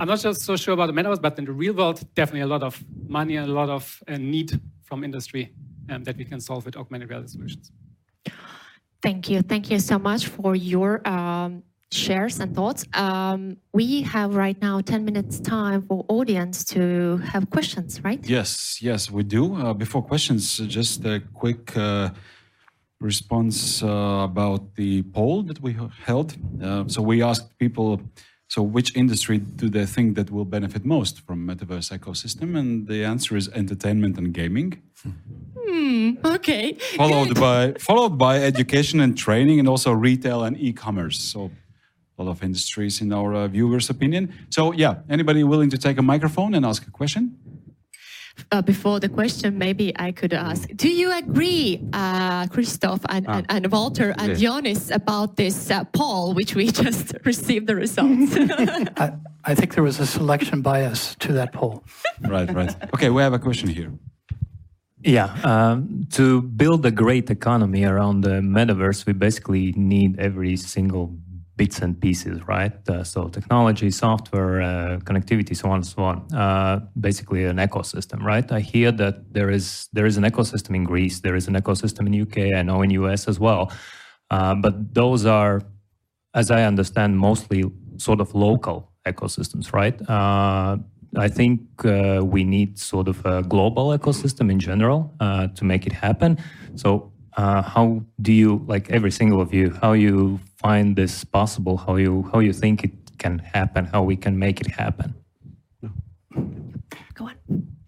I'm 0.00 0.08
not 0.08 0.20
just 0.20 0.42
so 0.42 0.56
sure 0.56 0.74
about 0.74 0.86
the 0.86 0.92
metaverse, 0.92 1.20
but 1.20 1.38
in 1.38 1.44
the 1.44 1.52
real 1.52 1.74
world, 1.74 2.02
definitely 2.14 2.42
a 2.42 2.46
lot 2.46 2.62
of 2.62 2.82
money 3.08 3.36
and 3.36 3.48
a 3.48 3.52
lot 3.52 3.68
of 3.68 4.02
uh, 4.06 4.16
need 4.16 4.60
from 4.84 5.04
industry 5.04 5.52
um, 5.90 6.04
that 6.04 6.16
we 6.16 6.24
can 6.24 6.40
solve 6.40 6.64
with 6.64 6.76
augmented 6.76 7.10
reality 7.10 7.32
solutions. 7.32 7.72
Thank 9.02 9.28
you. 9.28 9.42
Thank 9.42 9.70
you 9.70 9.78
so 9.78 9.98
much 9.98 10.26
for 10.26 10.56
your 10.56 11.06
um, 11.06 11.62
shares 11.90 12.40
and 12.40 12.54
thoughts. 12.54 12.84
Um, 12.94 13.56
we 13.72 14.02
have 14.02 14.34
right 14.34 14.60
now 14.60 14.80
10 14.80 15.04
minutes 15.04 15.40
time 15.40 15.82
for 15.82 16.04
audience 16.08 16.64
to 16.66 17.18
have 17.18 17.48
questions, 17.50 18.02
right? 18.04 18.20
Yes, 18.28 18.78
yes, 18.82 19.10
we 19.10 19.22
do. 19.22 19.56
Uh, 19.56 19.72
before 19.72 20.02
questions, 20.02 20.60
uh, 20.60 20.64
just 20.64 21.04
a 21.04 21.20
quick 21.32 21.76
uh, 21.76 22.10
response 23.00 23.82
uh, 23.82 23.86
about 24.24 24.74
the 24.74 25.02
poll 25.02 25.42
that 25.44 25.60
we 25.62 25.76
held. 26.04 26.36
Uh, 26.62 26.84
so 26.88 27.00
we 27.00 27.22
asked 27.22 27.56
people, 27.58 28.00
so 28.48 28.62
which 28.62 28.96
industry 28.96 29.38
do 29.38 29.68
they 29.68 29.86
think 29.86 30.16
that 30.16 30.30
will 30.30 30.44
benefit 30.44 30.84
most 30.84 31.20
from 31.26 31.46
metaverse 31.46 31.96
ecosystem? 31.98 32.58
And 32.58 32.88
the 32.88 33.04
answer 33.04 33.36
is 33.36 33.48
entertainment 33.50 34.18
and 34.18 34.32
gaming, 34.32 34.82
Hmm, 35.68 36.14
okay. 36.24 36.74
followed 36.96 37.34
by 37.38 37.74
followed 37.78 38.16
by 38.18 38.42
education 38.42 39.00
and 39.00 39.16
training, 39.16 39.58
and 39.60 39.68
also 39.68 39.92
retail 39.92 40.42
and 40.44 40.56
e-commerce. 40.58 41.18
So 41.20 41.50
a 42.18 42.24
lot 42.24 42.30
of 42.32 42.42
industries 42.42 43.00
in 43.00 43.12
our 43.12 43.32
uh, 43.34 43.48
viewers' 43.48 43.90
opinion. 43.90 44.32
So, 44.50 44.72
yeah, 44.72 44.96
anybody 45.08 45.44
willing 45.44 45.70
to 45.70 45.78
take 45.78 45.98
a 45.98 46.02
microphone 46.02 46.54
and 46.54 46.66
ask 46.66 46.86
a 46.86 46.90
question? 46.90 47.38
Uh, 48.50 48.62
before 48.62 48.98
the 49.00 49.08
question, 49.08 49.58
maybe 49.58 49.92
I 49.98 50.12
could 50.12 50.32
ask: 50.32 50.68
Do 50.76 50.88
you 50.88 51.12
agree, 51.12 51.80
uh, 51.92 52.46
Christoph 52.48 53.00
and, 53.08 53.26
Ah. 53.28 53.36
and, 53.38 53.46
and 53.48 53.72
Walter 53.72 54.14
and 54.18 54.28
Yes. 54.28 54.40
Ioannis, 54.40 54.90
about 54.94 55.36
this 55.36 55.70
uh, 55.70 55.84
poll 55.92 56.34
which 56.34 56.54
we 56.54 56.70
just 56.84 57.12
received 57.24 57.66
the 57.66 57.74
results? 57.76 58.34
I, 58.96 59.12
I 59.44 59.54
think 59.54 59.74
there 59.74 59.82
was 59.84 60.00
a 60.00 60.06
selection 60.06 60.62
bias 60.62 61.14
to 61.20 61.32
that 61.34 61.52
poll. 61.52 61.84
Right, 62.28 62.52
right. 62.54 62.74
Okay, 62.94 63.10
we 63.10 63.22
have 63.22 63.32
a 63.34 63.38
question 63.38 63.68
here. 63.68 63.92
Yeah, 65.04 65.28
um, 65.44 66.06
to 66.10 66.42
build 66.42 66.84
a 66.84 66.90
great 66.90 67.30
economy 67.30 67.84
around 67.84 68.22
the 68.22 68.40
metaverse, 68.42 69.06
we 69.06 69.12
basically 69.12 69.72
need 69.76 70.18
every 70.18 70.56
single 70.56 71.16
bits 71.58 71.80
and 71.80 72.00
pieces, 72.00 72.36
right? 72.48 72.72
Uh, 72.88 73.04
so 73.04 73.28
technology, 73.28 73.90
software, 73.90 74.62
uh, 74.62 74.98
connectivity, 75.08 75.54
so 75.54 75.68
on 75.68 75.76
and 75.82 75.86
so 75.86 76.02
on. 76.10 76.16
Uh, 76.32 76.80
basically, 76.98 77.44
an 77.44 77.58
ecosystem, 77.58 78.22
right? 78.22 78.50
I 78.50 78.60
hear 78.60 78.90
that 78.92 79.34
there 79.34 79.50
is 79.50 79.88
there 79.92 80.06
is 80.06 80.16
an 80.16 80.24
ecosystem 80.24 80.72
in 80.76 80.84
Greece, 80.84 81.20
there 81.20 81.36
is 81.36 81.46
an 81.48 81.54
ecosystem 81.62 82.06
in 82.08 82.12
UK, 82.24 82.38
I 82.60 82.62
know 82.62 82.80
in 82.82 82.90
US 83.02 83.28
as 83.28 83.38
well, 83.38 83.62
uh, 84.30 84.54
but 84.54 84.94
those 84.94 85.26
are, 85.26 85.60
as 86.32 86.50
I 86.50 86.62
understand, 86.62 87.18
mostly 87.18 87.64
sort 87.96 88.20
of 88.20 88.34
local 88.34 88.92
ecosystems, 89.04 89.66
right? 89.72 89.96
Uh, 90.08 90.76
I 91.16 91.28
think 91.28 91.60
uh, 91.84 92.20
we 92.34 92.44
need 92.44 92.78
sort 92.78 93.08
of 93.08 93.24
a 93.26 93.42
global 93.42 93.86
ecosystem 93.98 94.50
in 94.50 94.60
general 94.60 95.00
to 95.56 95.64
make 95.64 95.86
it 95.86 95.92
happen. 95.92 96.38
So, 96.76 97.12
uh, 97.38 97.62
how 97.62 98.02
do 98.20 98.32
you, 98.32 98.64
like 98.66 98.90
every 98.90 99.12
single 99.12 99.40
of 99.40 99.54
you, 99.54 99.70
how 99.80 99.92
you 99.92 100.40
find 100.58 100.96
this 100.96 101.24
possible? 101.24 101.76
How 101.76 101.96
you 101.96 102.28
how 102.32 102.40
you 102.40 102.52
think 102.52 102.84
it 102.84 102.92
can 103.18 103.38
happen? 103.38 103.84
How 103.86 104.02
we 104.02 104.16
can 104.16 104.38
make 104.38 104.60
it 104.60 104.70
happen? 104.70 105.14
Go 107.14 107.24
on. 107.30 107.34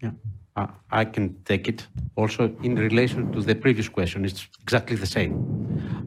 Yeah, 0.01 0.11
uh, 0.55 0.67
I 0.91 1.05
can 1.05 1.35
take 1.43 1.67
it. 1.67 1.87
Also, 2.15 2.53
in 2.63 2.75
relation 2.75 3.31
to 3.31 3.41
the 3.41 3.55
previous 3.55 3.89
question, 3.89 4.25
it's 4.25 4.47
exactly 4.61 4.95
the 4.95 5.05
same. 5.05 5.33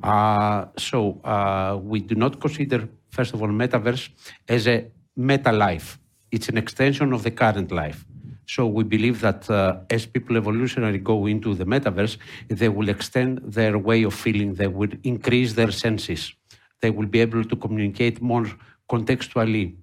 Uh, 0.02 0.66
so, 0.76 1.20
uh, 1.24 1.78
we 1.82 2.00
do 2.00 2.14
not 2.14 2.40
consider, 2.40 2.88
first 3.10 3.32
of 3.34 3.40
all, 3.40 3.48
metaverse 3.48 4.10
as 4.48 4.66
a 4.66 4.86
meta 5.16 5.52
life. 5.52 5.98
It's 6.30 6.48
an 6.48 6.58
extension 6.58 7.12
of 7.12 7.22
the 7.22 7.30
current 7.30 7.70
life. 7.72 8.04
So, 8.46 8.66
we 8.66 8.84
believe 8.84 9.20
that 9.22 9.48
uh, 9.48 9.78
as 9.88 10.04
people 10.04 10.36
evolutionarily 10.36 11.02
go 11.02 11.24
into 11.26 11.54
the 11.54 11.64
metaverse, 11.64 12.18
they 12.48 12.68
will 12.68 12.90
extend 12.90 13.38
their 13.42 13.78
way 13.78 14.02
of 14.02 14.12
feeling, 14.12 14.54
they 14.54 14.66
will 14.66 14.92
increase 15.04 15.54
their 15.54 15.72
senses, 15.72 16.34
they 16.80 16.90
will 16.90 17.06
be 17.06 17.20
able 17.20 17.44
to 17.44 17.56
communicate 17.56 18.20
more 18.20 18.46
contextually 18.90 19.74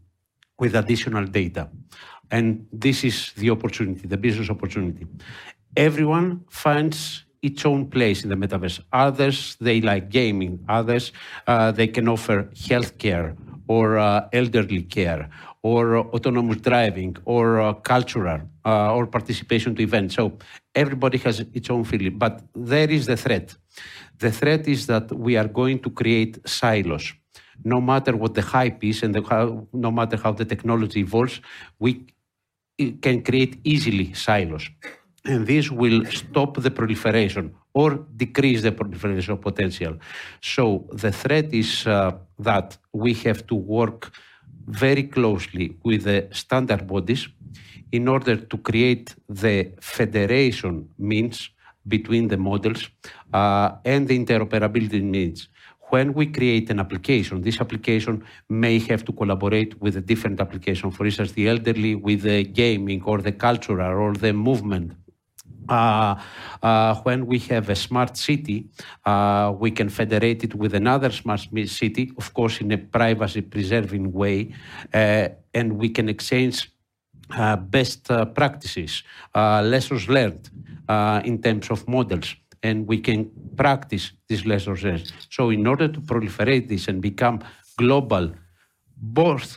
with 0.60 0.76
additional 0.76 1.26
data. 1.26 1.70
And 2.30 2.68
this 2.72 3.04
is 3.04 3.34
the 3.34 3.50
opportunity, 3.50 4.08
the 4.08 4.18
business 4.18 4.50
opportunity. 4.50 5.06
Everyone 5.76 6.46
finds 6.50 7.26
its 7.42 7.66
own 7.66 7.88
place 7.88 8.24
in 8.24 8.30
the 8.30 8.36
metaverse. 8.36 8.80
Others, 8.94 9.58
they 9.60 9.82
like 9.82 10.10
gaming. 10.10 10.64
Others, 10.70 11.12
uh, 11.48 11.72
they 11.72 11.88
can 11.88 12.08
offer 12.08 12.44
healthcare 12.54 13.36
or 13.68 13.98
uh, 13.98 14.30
elderly 14.32 14.84
care 14.84 15.30
or 15.64 15.98
uh, 15.98 16.02
autonomous 16.16 16.58
driving 16.58 17.16
or 17.26 17.60
uh, 17.60 17.74
cultural 17.74 18.42
uh, 18.66 18.94
or 18.94 19.08
participation 19.08 19.76
to 19.76 19.82
events. 19.82 20.16
So 20.16 20.38
everybody 20.76 21.18
has 21.20 21.40
its 21.40 21.70
own 21.70 21.84
feeling. 21.84 22.18
But 22.18 22.42
there 22.56 22.90
is 22.90 23.06
the 23.06 23.18
threat. 23.18 23.56
The 24.22 24.32
threat 24.32 24.68
is 24.68 24.88
that 24.88 25.12
we 25.26 25.36
are 25.42 25.48
going 25.48 25.80
to 25.80 25.90
create 25.90 26.34
silos 26.48 27.14
no 27.64 27.82
matter 27.82 28.16
what 28.16 28.34
the 28.34 28.42
hype 28.42 28.84
is 28.84 29.04
and 29.04 29.14
the, 29.14 29.22
how, 29.22 29.68
no 29.74 29.92
matter 29.92 30.18
how 30.18 30.32
the 30.32 30.46
technology 30.46 31.02
evolves, 31.02 31.42
we 31.80 32.06
can 33.02 33.22
create 33.22 33.60
easily 33.64 34.14
silos. 34.14 34.70
And 35.26 35.46
this 35.46 35.70
will 35.70 36.06
stop 36.06 36.58
the 36.62 36.72
proliferation 36.72 37.54
or 37.74 38.06
decrease 38.16 38.64
the 38.64 38.72
proliferation 38.72 39.38
potential. 39.38 39.98
So 40.42 40.88
the 40.92 41.12
threat 41.12 41.54
is 41.54 41.86
uh, 41.86 42.14
that 42.40 42.78
we 42.92 43.14
have 43.26 43.46
to 43.48 43.56
work 43.56 44.12
very 44.68 45.04
closely 45.04 45.76
with 45.84 46.04
the 46.04 46.28
standard 46.32 46.88
bodies 46.88 47.28
in 47.92 48.08
order 48.08 48.36
to 48.36 48.58
create 48.58 49.14
the 49.30 49.74
federation 49.80 50.90
means 50.98 51.50
between 51.88 52.28
the 52.28 52.38
models 52.38 52.90
uh, 53.34 53.72
and 53.86 54.08
the 54.08 54.18
interoperability 54.18 55.02
needs. 55.02 55.48
when 55.92 56.14
we 56.14 56.26
create 56.26 56.70
an 56.70 56.80
application, 56.80 57.42
this 57.42 57.60
application 57.60 58.24
may 58.50 58.80
have 58.80 59.04
to 59.06 59.12
collaborate 59.12 59.80
with 59.82 59.98
a 59.98 60.02
different 60.02 60.40
application. 60.40 60.90
For 60.90 61.06
instance, 61.06 61.34
the 61.34 61.50
elderly 61.50 61.96
with 61.96 62.22
the 62.22 62.44
gaming 62.44 63.04
or 63.04 63.18
the 63.22 63.34
cultural 63.34 63.94
or 64.04 64.14
the 64.14 64.34
movement. 64.34 64.94
Uh, 65.70 66.16
uh, 66.64 66.96
when 67.04 67.26
we 67.26 67.40
have 67.40 67.70
a 67.70 67.76
smart 67.76 68.18
city, 68.18 68.70
uh, 69.06 69.54
we 69.60 69.70
can 69.72 69.90
federate 69.90 70.44
it 70.44 70.56
with 70.56 70.74
another 70.74 71.12
smart 71.12 71.42
city, 71.66 72.12
of 72.18 72.34
course, 72.34 72.62
in 72.62 72.72
a 72.72 72.78
privacy 72.78 73.42
preserving 73.42 74.12
way, 74.12 74.54
uh, 74.94 75.28
and 75.54 75.74
we 75.74 75.90
can 75.90 76.10
exchange 76.10 76.72
uh, 77.38 77.56
best 77.56 78.10
uh, 78.12 78.26
practices, 78.26 79.04
lessons 79.36 80.10
learned 80.10 80.50
uh, 80.92 81.20
in 81.30 81.36
terms 81.46 81.68
of 81.74 81.80
models, 81.88 82.28
and 82.68 82.78
we 82.92 82.98
can 83.08 83.20
practice 83.64 84.06
these 84.30 84.44
lessons. 84.52 84.82
So, 85.36 85.42
in 85.58 85.64
order 85.72 85.88
to 85.96 86.00
proliferate 86.12 86.66
this 86.68 86.84
and 86.90 86.98
become 87.02 87.38
global, 87.78 88.26
both 89.22 89.48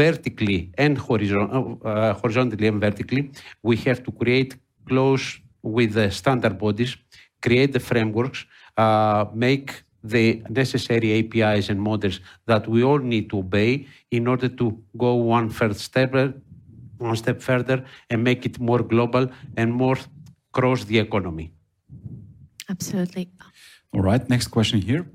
vertically 0.00 0.60
and 0.84 0.94
horizon- 1.06 1.50
uh, 1.84 2.12
horizontally 2.20 2.66
and 2.72 2.80
vertically, 2.80 3.22
we 3.68 3.76
have 3.86 4.00
to 4.06 4.10
create 4.22 4.50
close 4.90 5.24
with 5.76 5.90
the 5.98 6.10
standard 6.20 6.56
bodies, 6.64 6.92
create 7.46 7.72
the 7.72 7.80
frameworks, 7.90 8.40
uh, 8.76 9.24
make 9.46 9.68
the 10.14 10.26
necessary 10.62 11.08
APIs 11.18 11.68
and 11.72 11.80
models 11.90 12.20
that 12.46 12.62
we 12.68 12.80
all 12.88 13.02
need 13.14 13.28
to 13.30 13.38
obey 13.38 13.86
in 14.10 14.26
order 14.32 14.48
to 14.60 14.66
go 14.96 15.10
one 15.14 15.48
first 15.50 15.80
step, 15.80 16.10
one 16.98 17.16
step 17.16 17.38
further 17.40 17.84
and 18.10 18.22
make 18.22 18.46
it 18.46 18.58
more 18.60 18.82
global 18.82 19.24
and 19.56 19.72
more 19.72 19.98
cross 20.52 20.84
the 20.84 20.98
economy. 20.98 21.52
Absolutely. 22.68 23.30
All 23.92 24.00
right, 24.00 24.28
next 24.28 24.48
question 24.48 24.80
here. 24.80 25.06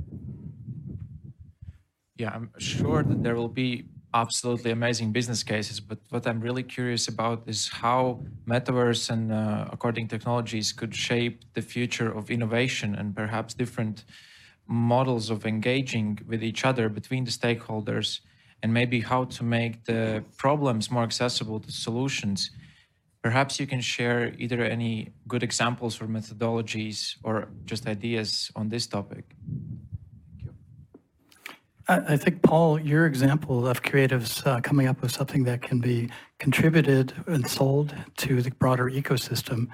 Yeah, 2.18 2.32
I'm 2.34 2.50
sure 2.58 3.04
that 3.04 3.24
there 3.24 3.36
will 3.36 3.56
be 3.66 3.86
absolutely 4.14 4.72
amazing 4.72 5.12
business 5.12 5.44
cases, 5.44 5.80
but 5.80 6.00
what 6.10 6.28
I'm 6.28 6.40
really 6.40 6.64
curious 6.64 7.08
about 7.08 7.44
is 7.48 7.70
how 7.70 8.22
metaverse 8.48 9.10
and 9.10 9.32
uh, 9.32 9.68
according 9.72 10.08
technologies 10.08 10.72
could 10.72 10.94
shape 10.96 11.42
the 11.54 11.62
future 11.62 12.16
of 12.16 12.30
innovation 12.30 12.96
and 12.96 13.16
perhaps 13.16 13.54
different 13.54 14.06
models 14.68 15.30
of 15.30 15.46
engaging 15.46 16.20
with 16.28 16.44
each 16.44 16.64
other 16.66 16.90
between 16.90 17.24
the 17.26 17.32
stakeholders 17.32 18.20
and 18.62 18.74
maybe 18.74 19.02
how 19.02 19.26
to 19.26 19.44
make 19.44 19.84
the 19.86 20.24
problems 20.38 20.90
more 20.90 21.04
accessible 21.04 21.60
to 21.60 21.72
solutions. 21.72 22.52
Perhaps 23.24 23.60
you 23.60 23.66
can 23.66 23.82
share 23.82 24.34
either 24.38 24.62
any 24.62 25.14
good 25.28 25.44
examples 25.44 26.02
or 26.02 26.08
methodologies 26.08 27.16
or 27.24 27.48
just 27.66 27.88
ideas 27.88 28.52
on 28.56 28.70
this 28.70 28.86
topic. 28.86 29.26
I 31.88 32.14
I 32.14 32.18
think, 32.18 32.42
Paul, 32.42 32.80
your 32.80 33.06
example 33.06 33.68
of 33.68 33.82
creatives 33.82 34.46
uh, 34.46 34.60
coming 34.62 34.88
up 34.88 35.02
with 35.02 35.12
something 35.12 35.46
that 35.46 35.62
can 35.62 35.80
be 35.80 36.10
contributed 36.40 37.14
and 37.28 37.48
sold 37.48 37.96
to 38.18 38.42
the 38.42 38.52
broader 38.52 38.90
ecosystem, 38.90 39.68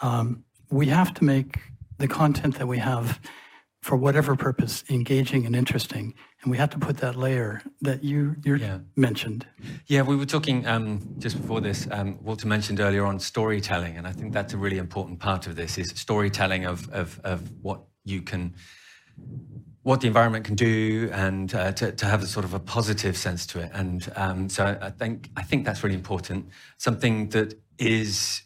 um, 0.00 0.44
we 0.70 0.86
have 0.86 1.12
to 1.14 1.24
make 1.24 1.58
the 1.98 2.08
content 2.08 2.58
that 2.58 2.66
we 2.66 2.78
have, 2.78 3.20
for 3.82 3.96
whatever 3.96 4.36
purpose, 4.36 4.84
engaging 4.88 5.44
and 5.44 5.56
interesting. 5.56 6.14
And 6.42 6.50
we 6.52 6.56
have 6.56 6.70
to 6.70 6.78
put 6.78 6.98
that 6.98 7.16
layer 7.16 7.62
that 7.82 8.02
you 8.04 8.36
you 8.44 8.56
Yeah. 8.56 8.78
mentioned. 8.96 9.44
Yeah, 9.86 10.02
we 10.02 10.16
were 10.16 10.26
talking 10.26 10.66
um, 10.66 11.00
just 11.18 11.36
before 11.40 11.60
this. 11.60 11.88
Um, 11.90 12.18
Walter 12.22 12.46
mentioned 12.46 12.78
earlier 12.80 13.04
on 13.04 13.18
storytelling, 13.18 13.96
and 13.98 14.06
I 14.06 14.12
think 14.12 14.32
that's 14.32 14.54
a 14.54 14.56
really 14.56 14.78
important 14.78 15.18
part 15.18 15.46
of 15.48 15.56
this: 15.56 15.78
is 15.78 15.88
storytelling 15.96 16.64
of 16.64 16.88
of, 16.90 17.20
of 17.24 17.40
what 17.60 17.80
you 18.04 18.22
can, 18.22 18.54
what 19.82 20.00
the 20.00 20.06
environment 20.06 20.44
can 20.44 20.54
do, 20.54 21.10
and 21.12 21.52
uh, 21.54 21.72
to, 21.72 21.92
to 21.92 22.06
have 22.06 22.22
a 22.22 22.26
sort 22.26 22.44
of 22.44 22.54
a 22.54 22.60
positive 22.60 23.16
sense 23.16 23.46
to 23.46 23.60
it. 23.60 23.70
And 23.74 24.12
um, 24.14 24.48
so 24.48 24.78
I 24.80 24.90
think 24.90 25.30
I 25.36 25.42
think 25.42 25.64
that's 25.66 25.82
really 25.82 25.96
important. 25.96 26.46
Something 26.78 27.30
that 27.30 27.54
is 27.78 28.42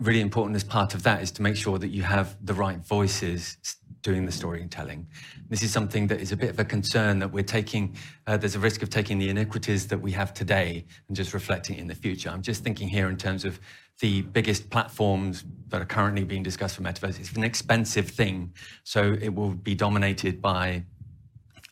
really 0.00 0.20
important 0.20 0.54
as 0.54 0.62
part 0.62 0.94
of 0.94 1.02
that 1.02 1.22
is 1.22 1.32
to 1.32 1.42
make 1.42 1.56
sure 1.56 1.76
that 1.78 1.88
you 1.88 2.04
have 2.04 2.36
the 2.40 2.54
right 2.54 2.78
voices 2.86 3.56
doing 4.02 4.24
the 4.24 4.32
storytelling. 4.32 5.06
This 5.48 5.62
is 5.62 5.72
something 5.72 6.06
that 6.08 6.20
is 6.20 6.32
a 6.32 6.36
bit 6.36 6.50
of 6.50 6.58
a 6.58 6.64
concern 6.64 7.18
that 7.18 7.32
we're 7.32 7.42
taking, 7.42 7.96
uh, 8.26 8.36
there's 8.36 8.54
a 8.54 8.60
risk 8.60 8.82
of 8.82 8.90
taking 8.90 9.18
the 9.18 9.28
iniquities 9.28 9.86
that 9.88 10.00
we 10.00 10.12
have 10.12 10.32
today 10.32 10.84
and 11.08 11.16
just 11.16 11.34
reflecting 11.34 11.78
in 11.78 11.86
the 11.86 11.94
future. 11.94 12.30
I'm 12.30 12.42
just 12.42 12.62
thinking 12.62 12.88
here 12.88 13.08
in 13.08 13.16
terms 13.16 13.44
of 13.44 13.60
the 14.00 14.22
biggest 14.22 14.70
platforms 14.70 15.44
that 15.68 15.82
are 15.82 15.86
currently 15.86 16.24
being 16.24 16.42
discussed 16.42 16.76
for 16.76 16.82
metaverse. 16.82 17.18
It's 17.18 17.32
an 17.32 17.44
expensive 17.44 18.08
thing, 18.08 18.52
so 18.84 19.16
it 19.20 19.34
will 19.34 19.50
be 19.50 19.74
dominated 19.74 20.40
by 20.40 20.84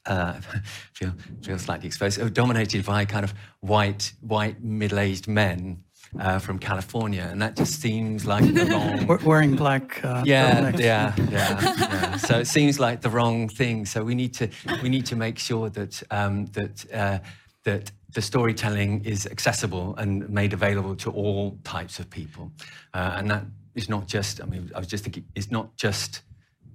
uh, 0.06 0.40
feel 0.92 1.12
feel 1.42 1.58
slightly 1.58 1.86
exposed. 1.86 2.34
Dominated 2.34 2.84
by 2.84 3.04
kind 3.04 3.24
of 3.24 3.34
white 3.60 4.12
white 4.20 4.62
middle 4.62 4.98
aged 4.98 5.28
men 5.28 5.84
uh, 6.20 6.38
from 6.38 6.58
California, 6.58 7.28
and 7.30 7.40
that 7.42 7.56
just 7.56 7.80
seems 7.80 8.24
like 8.24 8.44
the 8.54 8.66
wrong. 8.66 9.06
We're 9.08 9.18
wearing 9.24 9.56
black. 9.56 10.04
Uh, 10.04 10.22
Yeah, 10.24 10.70
yeah, 10.76 11.14
yeah, 11.18 11.20
yeah. 11.30 12.16
So 12.16 12.38
it 12.38 12.46
seems 12.46 12.78
like 12.78 13.00
the 13.00 13.10
wrong 13.10 13.48
thing. 13.48 13.86
So 13.86 14.04
we 14.04 14.14
need 14.14 14.34
to 14.34 14.48
we 14.82 14.88
need 14.88 15.06
to 15.06 15.16
make 15.16 15.38
sure 15.38 15.70
that 15.70 16.02
um, 16.10 16.46
that 16.46 16.92
uh, 16.92 17.18
that 17.64 17.90
the 18.14 18.22
storytelling 18.22 19.04
is 19.04 19.26
accessible 19.26 19.94
and 19.96 20.28
made 20.30 20.52
available 20.52 20.96
to 20.96 21.10
all 21.10 21.58
types 21.64 21.98
of 21.98 22.08
people, 22.10 22.50
uh, 22.94 23.14
and 23.16 23.30
that 23.30 23.44
is 23.74 23.88
not 23.88 24.06
just. 24.06 24.40
I 24.42 24.46
mean, 24.46 24.70
I 24.74 24.78
was 24.78 24.88
just 24.88 25.04
thinking, 25.04 25.24
it's 25.34 25.50
not 25.50 25.76
just 25.76 26.22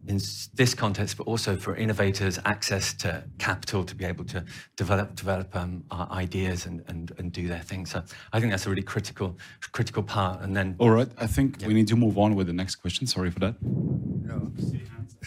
in 0.07 0.19
this 0.53 0.73
context, 0.73 1.17
but 1.17 1.27
also 1.27 1.55
for 1.55 1.75
innovators 1.75 2.39
access 2.45 2.93
to 2.95 3.23
capital 3.37 3.83
to 3.83 3.95
be 3.95 4.05
able 4.05 4.25
to 4.25 4.43
develop 4.75 5.15
develop 5.15 5.55
um, 5.55 5.83
uh, 5.91 6.07
ideas 6.11 6.65
and, 6.65 6.83
and 6.87 7.11
and 7.17 7.31
do 7.31 7.47
their 7.47 7.59
thing. 7.61 7.85
So 7.85 8.03
I 8.33 8.39
think 8.39 8.51
that's 8.51 8.65
a 8.65 8.69
really 8.69 8.81
critical 8.81 9.37
critical 9.71 10.03
part. 10.03 10.41
And 10.41 10.55
then 10.55 10.75
All 10.79 10.89
right, 10.89 11.09
I 11.17 11.27
think 11.27 11.57
we 11.65 11.73
need 11.73 11.87
to 11.89 11.95
move 11.95 12.17
on 12.17 12.35
with 12.35 12.47
the 12.47 12.53
next 12.53 12.75
question. 12.75 13.05
Sorry 13.07 13.31
for 13.31 13.39
that. 13.39 13.55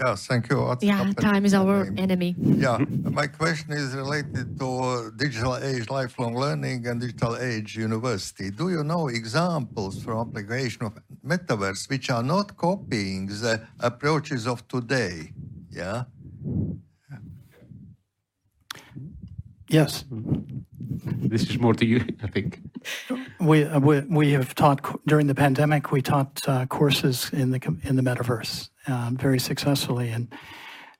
Yeah, 0.00 0.16
thank 0.16 0.50
you. 0.50 0.60
What's 0.60 0.82
Yeah, 0.82 0.96
happening? 0.96 1.14
time 1.14 1.44
is 1.44 1.54
our 1.54 1.84
enemy. 1.96 2.34
Yeah, 2.38 2.78
my 3.20 3.28
question 3.28 3.72
is 3.72 3.94
related 3.94 4.58
to 4.58 5.12
digital 5.16 5.56
age 5.56 5.88
lifelong 5.88 6.34
learning 6.34 6.88
and 6.88 7.00
digital 7.00 7.36
age 7.36 7.76
university. 7.76 8.50
Do 8.50 8.70
you 8.70 8.82
know 8.82 9.06
examples 9.06 10.02
from 10.02 10.18
application 10.28 10.82
of 10.86 10.98
metaverse 11.24 11.88
which 11.88 12.10
are 12.10 12.24
not 12.24 12.56
copying 12.56 13.26
the 13.26 13.62
approaches 13.78 14.48
of 14.48 14.63
today? 14.68 15.32
Yeah. 15.70 16.04
Yes. 19.68 20.04
This 20.08 21.50
is 21.50 21.58
more 21.58 21.74
to 21.74 21.84
you, 21.84 22.04
I 22.22 22.28
think. 22.28 22.60
We, 23.40 23.64
uh, 23.64 23.80
we, 23.80 24.00
we 24.00 24.30
have 24.32 24.54
taught 24.54 25.00
during 25.06 25.26
the 25.26 25.34
pandemic. 25.34 25.90
We 25.90 26.02
taught 26.02 26.40
uh, 26.46 26.66
courses 26.66 27.30
in 27.32 27.50
the 27.50 27.76
in 27.82 27.96
the 27.96 28.02
metaverse 28.02 28.68
uh, 28.86 29.10
very 29.14 29.40
successfully. 29.40 30.10
And 30.10 30.28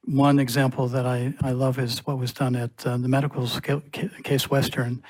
one 0.05 0.39
example 0.39 0.89
that 0.89 1.07
I, 1.07 1.35
I 1.43 1.53
love 1.53 1.79
is 1.79 2.05
what 2.07 2.19
was 2.19 2.33
done 2.33 2.57
at 2.57 2.87
uh, 2.87 2.97
the 2.97 3.09
medical 3.09 3.47
sca- 3.47 3.83
Case 4.25 4.51
Western. 4.51 5.03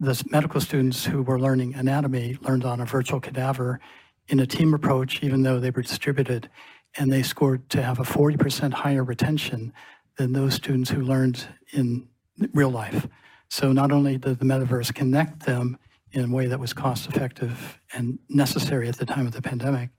The 0.00 0.20
medical 0.30 0.60
students 0.60 1.04
who 1.04 1.22
were 1.22 1.38
learning 1.38 1.74
anatomy 1.74 2.36
learned 2.40 2.64
on 2.64 2.80
a 2.80 2.84
virtual 2.84 3.20
cadaver 3.20 3.80
in 4.28 4.40
a 4.40 4.46
team 4.46 4.74
approach, 4.74 5.22
even 5.22 5.42
though 5.42 5.60
they 5.60 5.70
were 5.70 5.82
distributed, 5.82 6.50
and 6.96 7.12
they 7.12 7.22
scored 7.22 7.68
to 7.70 7.82
have 7.82 7.98
a 7.98 8.04
40% 8.04 8.72
higher 8.72 9.04
retention 9.04 9.72
than 10.16 10.32
those 10.32 10.54
students 10.54 10.90
who 10.90 11.00
learned 11.02 11.46
in 11.72 12.08
real 12.52 12.70
life. 12.70 13.06
So 13.48 13.72
not 13.72 13.92
only 13.92 14.18
did 14.18 14.38
the 14.38 14.44
metaverse 14.44 14.94
connect 14.94 15.46
them 15.46 15.78
in 16.12 16.24
a 16.24 16.34
way 16.34 16.46
that 16.46 16.60
was 16.60 16.72
cost 16.72 17.08
effective 17.08 17.80
and 17.92 18.18
necessary 18.28 18.88
at 18.88 18.96
the 18.96 19.06
time 19.06 19.26
of 19.26 19.32
the 19.32 19.42
pandemic, 19.42 19.90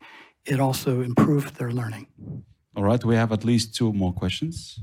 it 0.45 0.59
also 0.59 1.01
improved 1.01 1.55
their 1.55 1.71
learning. 1.71 2.07
All 2.75 2.83
right, 2.83 3.03
we 3.03 3.15
have 3.15 3.31
at 3.31 3.43
least 3.43 3.75
two 3.75 3.93
more 3.93 4.13
questions. 4.13 4.79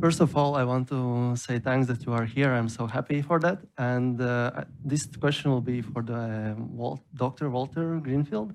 First 0.00 0.20
of 0.20 0.34
all, 0.34 0.56
I 0.56 0.64
want 0.64 0.88
to 0.88 1.36
say 1.36 1.58
thanks 1.58 1.86
that 1.88 2.06
you 2.06 2.12
are 2.14 2.24
here. 2.24 2.54
I'm 2.54 2.70
so 2.70 2.86
happy 2.86 3.20
for 3.20 3.38
that. 3.40 3.58
And 3.76 4.18
uh, 4.20 4.64
this 4.82 5.04
question 5.04 5.50
will 5.50 5.60
be 5.60 5.82
for 5.82 6.02
the 6.02 6.54
um, 6.56 6.74
Wal- 6.74 7.04
Dr. 7.14 7.50
Walter 7.50 8.00
Greenleaf. 8.02 8.48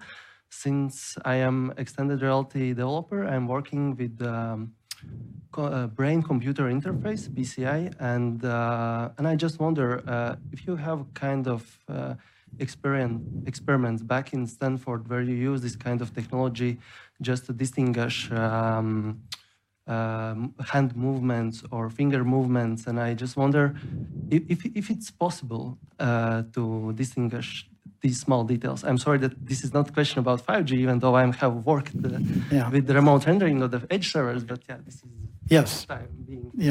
Since 0.50 1.18
I 1.26 1.36
am 1.36 1.74
extended 1.78 2.22
reality 2.22 2.70
developer, 2.74 3.26
I'm 3.26 3.48
working 3.48 3.96
with 3.96 4.22
um, 4.22 4.74
co- 5.52 5.66
uh, 5.66 5.88
brain-computer 5.88 6.64
interface 6.66 7.28
(BCI), 7.30 7.94
and 8.00 8.44
uh, 8.46 9.10
and 9.18 9.28
I 9.28 9.36
just 9.36 9.60
wonder 9.60 10.04
uh, 10.08 10.36
if 10.52 10.68
you 10.68 10.76
have 10.78 11.14
kind 11.14 11.48
of 11.48 11.80
uh, 11.90 12.16
experiment 12.60 13.24
experiments 13.46 14.02
back 14.04 14.34
in 14.34 14.48
Stanford 14.48 15.10
where 15.10 15.22
you 15.22 15.36
use 15.36 15.62
this 15.62 15.76
kind 15.76 16.02
of 16.02 16.14
technology 16.14 16.80
just 17.22 17.46
to 17.48 17.54
distinguish. 17.54 18.32
Um, 18.32 19.22
um, 19.88 20.56
hand 20.66 20.96
movements 20.96 21.64
or 21.72 21.90
finger 21.90 22.24
movements, 22.24 22.88
and 22.88 23.00
I 23.00 23.14
just 23.14 23.38
wonder 23.38 23.76
if, 24.32 24.44
if, 24.50 24.66
if 24.66 24.90
it's 24.90 25.12
possible 25.12 25.78
uh, 26.00 26.44
to 26.54 26.92
distinguish 26.94 27.70
these 28.06 28.20
small 28.28 28.44
details. 28.54 28.80
I'm 28.90 29.00
sorry 29.06 29.20
that 29.26 29.34
this 29.50 29.60
is 29.66 29.72
not 29.78 29.84
a 29.90 29.94
question 29.98 30.18
about 30.26 30.40
5G, 30.50 30.72
even 30.86 30.96
though 31.02 31.16
I 31.22 31.24
have 31.44 31.56
worked 31.74 31.96
uh, 31.96 32.10
Yeah. 32.58 32.70
with 32.76 32.86
the 32.90 32.96
remote 33.02 33.22
rendering 33.32 33.58
of 33.66 33.70
the 33.76 33.82
edge 33.96 34.08
servers, 34.16 34.44
but 34.52 34.60
yeah, 34.70 34.80
this 34.86 34.96
is 34.96 35.10
Yes. 35.58 35.86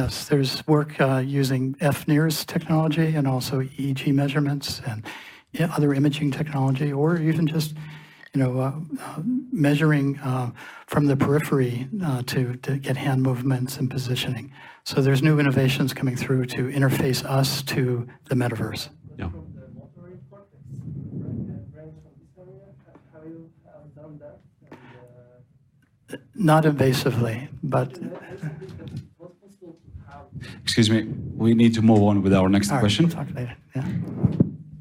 Yes, 0.00 0.12
there's 0.30 0.52
work 0.66 0.90
uh, 1.00 1.22
using 1.42 1.62
FNIRS 1.98 2.36
technology 2.54 3.08
and 3.18 3.24
also 3.34 3.54
EEG 3.78 4.02
measurements 4.22 4.68
and 4.88 4.98
yeah, 5.58 5.68
other 5.76 5.90
imaging 6.00 6.30
technology, 6.40 6.90
or 7.00 7.08
even 7.30 7.46
just, 7.46 7.70
you 8.32 8.38
know, 8.42 8.52
uh, 8.66 8.72
uh, 9.06 9.20
measuring 9.52 10.18
uh, 10.30 10.50
from 10.92 11.06
the 11.10 11.16
periphery 11.16 11.74
uh, 12.08 12.22
to, 12.32 12.40
to 12.66 12.70
get 12.86 12.96
hand 12.96 13.20
movements 13.22 13.72
and 13.78 13.86
positioning. 13.96 14.46
So 14.82 14.94
there's 15.04 15.22
new 15.22 15.36
innovations 15.38 15.94
coming 15.94 16.16
through 16.22 16.44
to 16.56 16.60
interface 16.78 17.20
us 17.40 17.62
to 17.74 17.80
the 18.28 18.34
metaverse. 18.34 18.88
Yeah. 19.20 19.30
Not 26.34 26.64
invasively, 26.64 27.48
but 27.62 27.98
Excuse 30.62 30.90
me, 30.90 31.04
we 31.36 31.54
need 31.54 31.74
to 31.74 31.82
move 31.82 32.02
on 32.02 32.22
with 32.22 32.34
our 32.34 32.48
next 32.48 32.68
all 32.68 32.76
right, 32.76 32.80
question. 32.80 33.06
we'll 33.06 33.14
talk 33.14 33.34
later. 33.34 33.56
Yeah. 33.74 33.86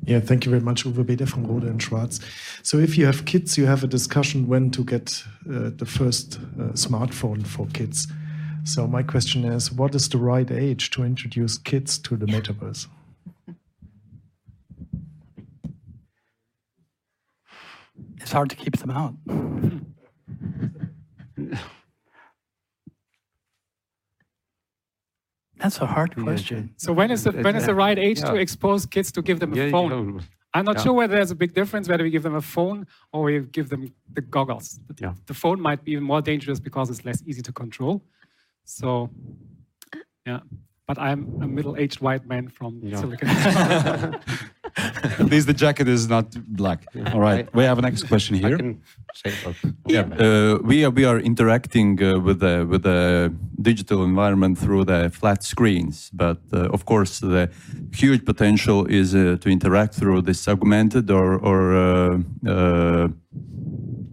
Yeah, 0.05 0.19
thank 0.19 0.45
you 0.45 0.49
very 0.49 0.61
much, 0.61 0.84
Uwe 0.84 1.05
Bede 1.05 1.29
from 1.29 1.45
Rohde 1.47 1.69
and 1.69 1.81
Schwarz. 1.81 2.19
So 2.61 2.77
if 2.77 2.97
you 2.97 3.05
have 3.05 3.23
kids, 3.25 3.57
you 3.57 3.65
have 3.65 3.84
a 3.84 3.88
discussion 3.88 4.47
when 4.47 4.69
to 4.71 4.84
get 4.84 5.23
uh, 5.49 5.69
the 5.75 5.86
first 5.86 6.39
uh, 6.59 6.73
smartphone 6.73 7.45
for 7.47 7.67
kids. 7.67 8.07
So 8.65 8.86
my 8.88 9.03
question 9.03 9.45
is, 9.45 9.71
what 9.71 9.95
is 9.95 10.09
the 10.09 10.17
right 10.17 10.49
age 10.51 10.89
to 10.91 11.03
introduce 11.03 11.57
kids 11.57 11.97
to 11.99 12.17
the 12.17 12.25
metaverse? 12.25 12.88
It's 18.17 18.31
hard 18.31 18.49
to 18.49 18.55
keep 18.55 18.77
them 18.77 18.91
out. 18.91 19.13
That's 25.57 25.79
a 25.79 25.86
hard 25.86 26.15
question. 26.15 26.73
So 26.77 26.91
when 26.93 27.11
is 27.11 27.23
the 27.23 27.31
when 27.31 27.55
is 27.55 27.65
the 27.65 27.75
right 27.75 27.97
age 27.97 28.19
to 28.21 28.36
expose 28.36 28.86
kids 28.86 29.11
to 29.13 29.21
give 29.21 29.39
them 29.39 29.53
a 29.53 29.55
Yeah, 29.55 29.69
phone? 29.71 30.15
yeah. 30.15 30.21
I'm 30.55 30.65
not 30.65 30.75
Yeah. 30.77 30.84
sure 30.84 30.93
whether 30.93 31.15
there's 31.15 31.31
a 31.31 31.36
big 31.36 31.53
difference 31.53 31.88
whether 31.89 32.03
we 32.03 32.09
give 32.11 32.23
them 32.23 32.36
a 32.36 32.41
phone 32.41 32.86
or 33.11 33.23
we 33.23 33.39
give 33.39 33.69
them 33.69 33.93
the 34.13 34.21
goggles. 34.21 34.79
The, 34.88 34.95
Yeah. 35.01 35.13
the 35.25 35.34
phone 35.34 35.59
might 35.61 35.84
be 35.84 35.91
even 35.93 36.03
more 36.03 36.21
dangerous 36.21 36.59
because 36.59 36.89
it's 36.89 37.03
less 37.05 37.23
easy 37.25 37.41
to 37.41 37.51
control. 37.53 38.03
So, 38.65 39.09
yeah. 40.25 40.41
But 40.88 40.99
I'm 40.99 41.41
a 41.41 41.47
middle-aged 41.47 42.01
white 42.01 42.25
man 42.27 42.49
from 42.49 42.81
Yeah. 42.84 42.97
Silicon. 42.99 43.29
At 44.76 45.30
least 45.30 45.47
the 45.47 45.53
jacket 45.53 45.88
is 45.88 46.07
not 46.07 46.26
black. 46.47 46.86
All 47.13 47.19
right, 47.19 47.47
we 47.53 47.63
have 47.63 47.78
a 47.78 47.82
next 47.82 48.03
question 48.03 48.36
here. 48.36 48.76
Yeah, 49.86 50.01
uh, 50.01 50.57
we 50.63 50.86
are 50.86 50.89
we 50.89 51.05
are 51.05 51.19
interacting 51.19 52.01
uh, 52.01 52.19
with 52.19 52.39
the 52.39 52.65
with 52.69 52.84
the 52.84 53.34
digital 53.61 54.03
environment 54.03 54.57
through 54.57 54.86
the 54.86 55.09
flat 55.09 55.43
screens, 55.43 56.09
but 56.13 56.39
uh, 56.51 56.74
of 56.74 56.86
course 56.86 57.19
the 57.19 57.49
huge 57.93 58.26
potential 58.26 58.86
is 58.86 59.13
uh, 59.13 59.38
to 59.41 59.49
interact 59.49 59.93
through 59.93 60.21
this 60.21 60.47
augmented 60.47 61.11
or 61.11 61.38
or 61.39 61.61
uh, 61.76 62.19
uh, 62.47 63.07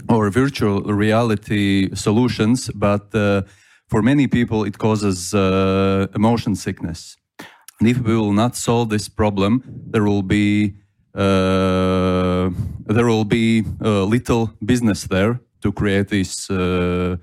or 0.08 0.30
virtual 0.30 0.82
reality 0.82 1.88
solutions. 1.94 2.70
But 2.74 3.14
uh, 3.14 3.42
for 3.88 4.02
many 4.02 4.26
people, 4.26 4.64
it 4.64 4.78
causes 4.78 5.34
uh, 5.34 6.06
emotion 6.14 6.54
sickness. 6.54 7.16
And 7.80 7.88
if 7.88 7.98
we 7.98 8.14
will 8.14 8.32
not 8.32 8.56
solve 8.56 8.90
this 8.90 9.08
problem, 9.08 9.62
there 9.90 10.04
will 10.04 10.22
be 10.22 10.74
uh, 11.14 12.50
there 12.86 13.06
will 13.06 13.24
be 13.24 13.64
uh, 13.82 14.04
little 14.04 14.52
business 14.64 15.04
there 15.04 15.40
to 15.62 15.72
create 15.72 16.08
this 16.08 16.50
uh, 16.50 17.16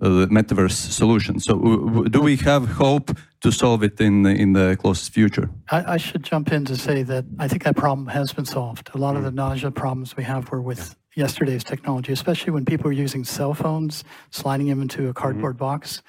uh, 0.00 0.26
metaverse 0.26 0.72
solution. 0.72 1.38
So, 1.40 1.54
w- 1.54 1.86
w- 1.86 2.08
do 2.08 2.20
we 2.20 2.36
have 2.36 2.66
hope 2.66 3.16
to 3.40 3.52
solve 3.52 3.84
it 3.84 4.00
in 4.00 4.22
the, 4.22 4.30
in 4.30 4.54
the 4.54 4.76
closest 4.80 5.12
future? 5.12 5.50
I, 5.70 5.94
I 5.94 5.96
should 5.98 6.24
jump 6.24 6.52
in 6.52 6.64
to 6.64 6.76
say 6.76 7.04
that 7.04 7.24
I 7.38 7.46
think 7.46 7.62
that 7.64 7.76
problem 7.76 8.08
has 8.08 8.32
been 8.32 8.46
solved. 8.46 8.90
A 8.94 8.98
lot 8.98 9.16
of 9.16 9.22
the 9.22 9.30
nausea 9.30 9.70
problems 9.70 10.16
we 10.16 10.24
have 10.24 10.50
were 10.50 10.62
with 10.62 10.96
yesterday's 11.14 11.62
technology, 11.64 12.12
especially 12.12 12.52
when 12.52 12.64
people 12.64 12.88
are 12.88 12.92
using 12.92 13.24
cell 13.24 13.54
phones, 13.54 14.04
sliding 14.30 14.68
them 14.68 14.82
into 14.82 15.08
a 15.08 15.14
cardboard 15.14 15.56
box. 15.58 16.02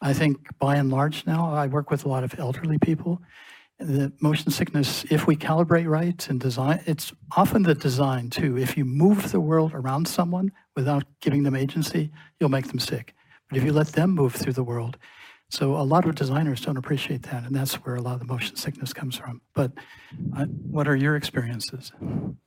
I 0.00 0.12
think 0.12 0.38
by 0.58 0.76
and 0.76 0.90
large 0.90 1.26
now, 1.26 1.52
I 1.52 1.66
work 1.66 1.90
with 1.90 2.04
a 2.04 2.08
lot 2.08 2.24
of 2.24 2.38
elderly 2.38 2.78
people. 2.78 3.20
The 3.80 4.12
motion 4.20 4.50
sickness, 4.50 5.04
if 5.10 5.26
we 5.26 5.36
calibrate 5.36 5.88
right 5.88 6.28
and 6.28 6.40
design, 6.40 6.80
it's 6.86 7.12
often 7.36 7.62
the 7.62 7.74
design 7.74 8.28
too. 8.30 8.58
If 8.58 8.76
you 8.76 8.84
move 8.84 9.30
the 9.30 9.40
world 9.40 9.72
around 9.72 10.08
someone 10.08 10.50
without 10.74 11.04
giving 11.20 11.44
them 11.44 11.54
agency, 11.54 12.10
you'll 12.38 12.48
make 12.48 12.68
them 12.68 12.80
sick. 12.80 13.14
But 13.48 13.58
if 13.58 13.64
you 13.64 13.72
let 13.72 13.88
them 13.88 14.10
move 14.10 14.34
through 14.34 14.54
the 14.54 14.64
world, 14.64 14.98
So 15.50 15.76
a 15.76 15.82
lot 15.82 16.06
of 16.06 16.14
designers 16.14 16.60
don't 16.60 16.76
appreciate 16.76 17.22
that, 17.24 17.44
and 17.44 17.56
that's 17.56 17.74
where 17.76 17.94
a 17.94 18.02
lot 18.02 18.14
of 18.14 18.20
the 18.20 18.26
motion 18.26 18.54
sickness 18.56 18.92
comes 18.92 19.16
from. 19.16 19.40
But 19.54 19.72
uh, 20.36 20.44
what 20.44 20.86
are 20.86 20.96
your 20.96 21.16
experiences? 21.16 21.90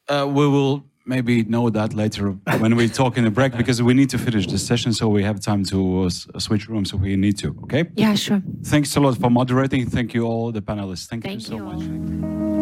Uh, 0.08 0.28
we 0.30 0.48
will 0.48 0.86
maybe 1.06 1.44
know 1.44 1.70
that 1.70 1.94
later 1.94 2.32
when 2.60 2.76
we 2.76 2.88
talk 2.88 3.18
in 3.18 3.24
the 3.24 3.32
break 3.32 3.58
because 3.58 3.82
we 3.82 3.94
need 3.94 4.10
to 4.10 4.18
finish 4.18 4.48
this 4.48 4.66
session 4.66 4.94
so 4.94 5.08
we 5.08 5.24
have 5.24 5.40
time 5.40 5.64
to 5.66 6.04
uh, 6.04 6.10
switch 6.40 6.68
rooms 6.70 6.94
if 6.94 7.00
we 7.00 7.16
need 7.16 7.38
to. 7.40 7.56
Okay. 7.64 7.86
Yeah, 7.96 8.16
sure. 8.16 8.42
Thanks 8.64 8.96
a 8.96 9.00
lot 9.00 9.18
for 9.18 9.30
moderating. 9.30 9.90
Thank 9.90 10.14
you 10.14 10.26
all 10.26 10.52
the 10.52 10.62
panelists. 10.62 11.08
Thank, 11.08 11.24
Thank 11.24 11.42
you 11.42 11.48
so 11.48 11.56
you 11.56 11.64
much. 11.64 12.61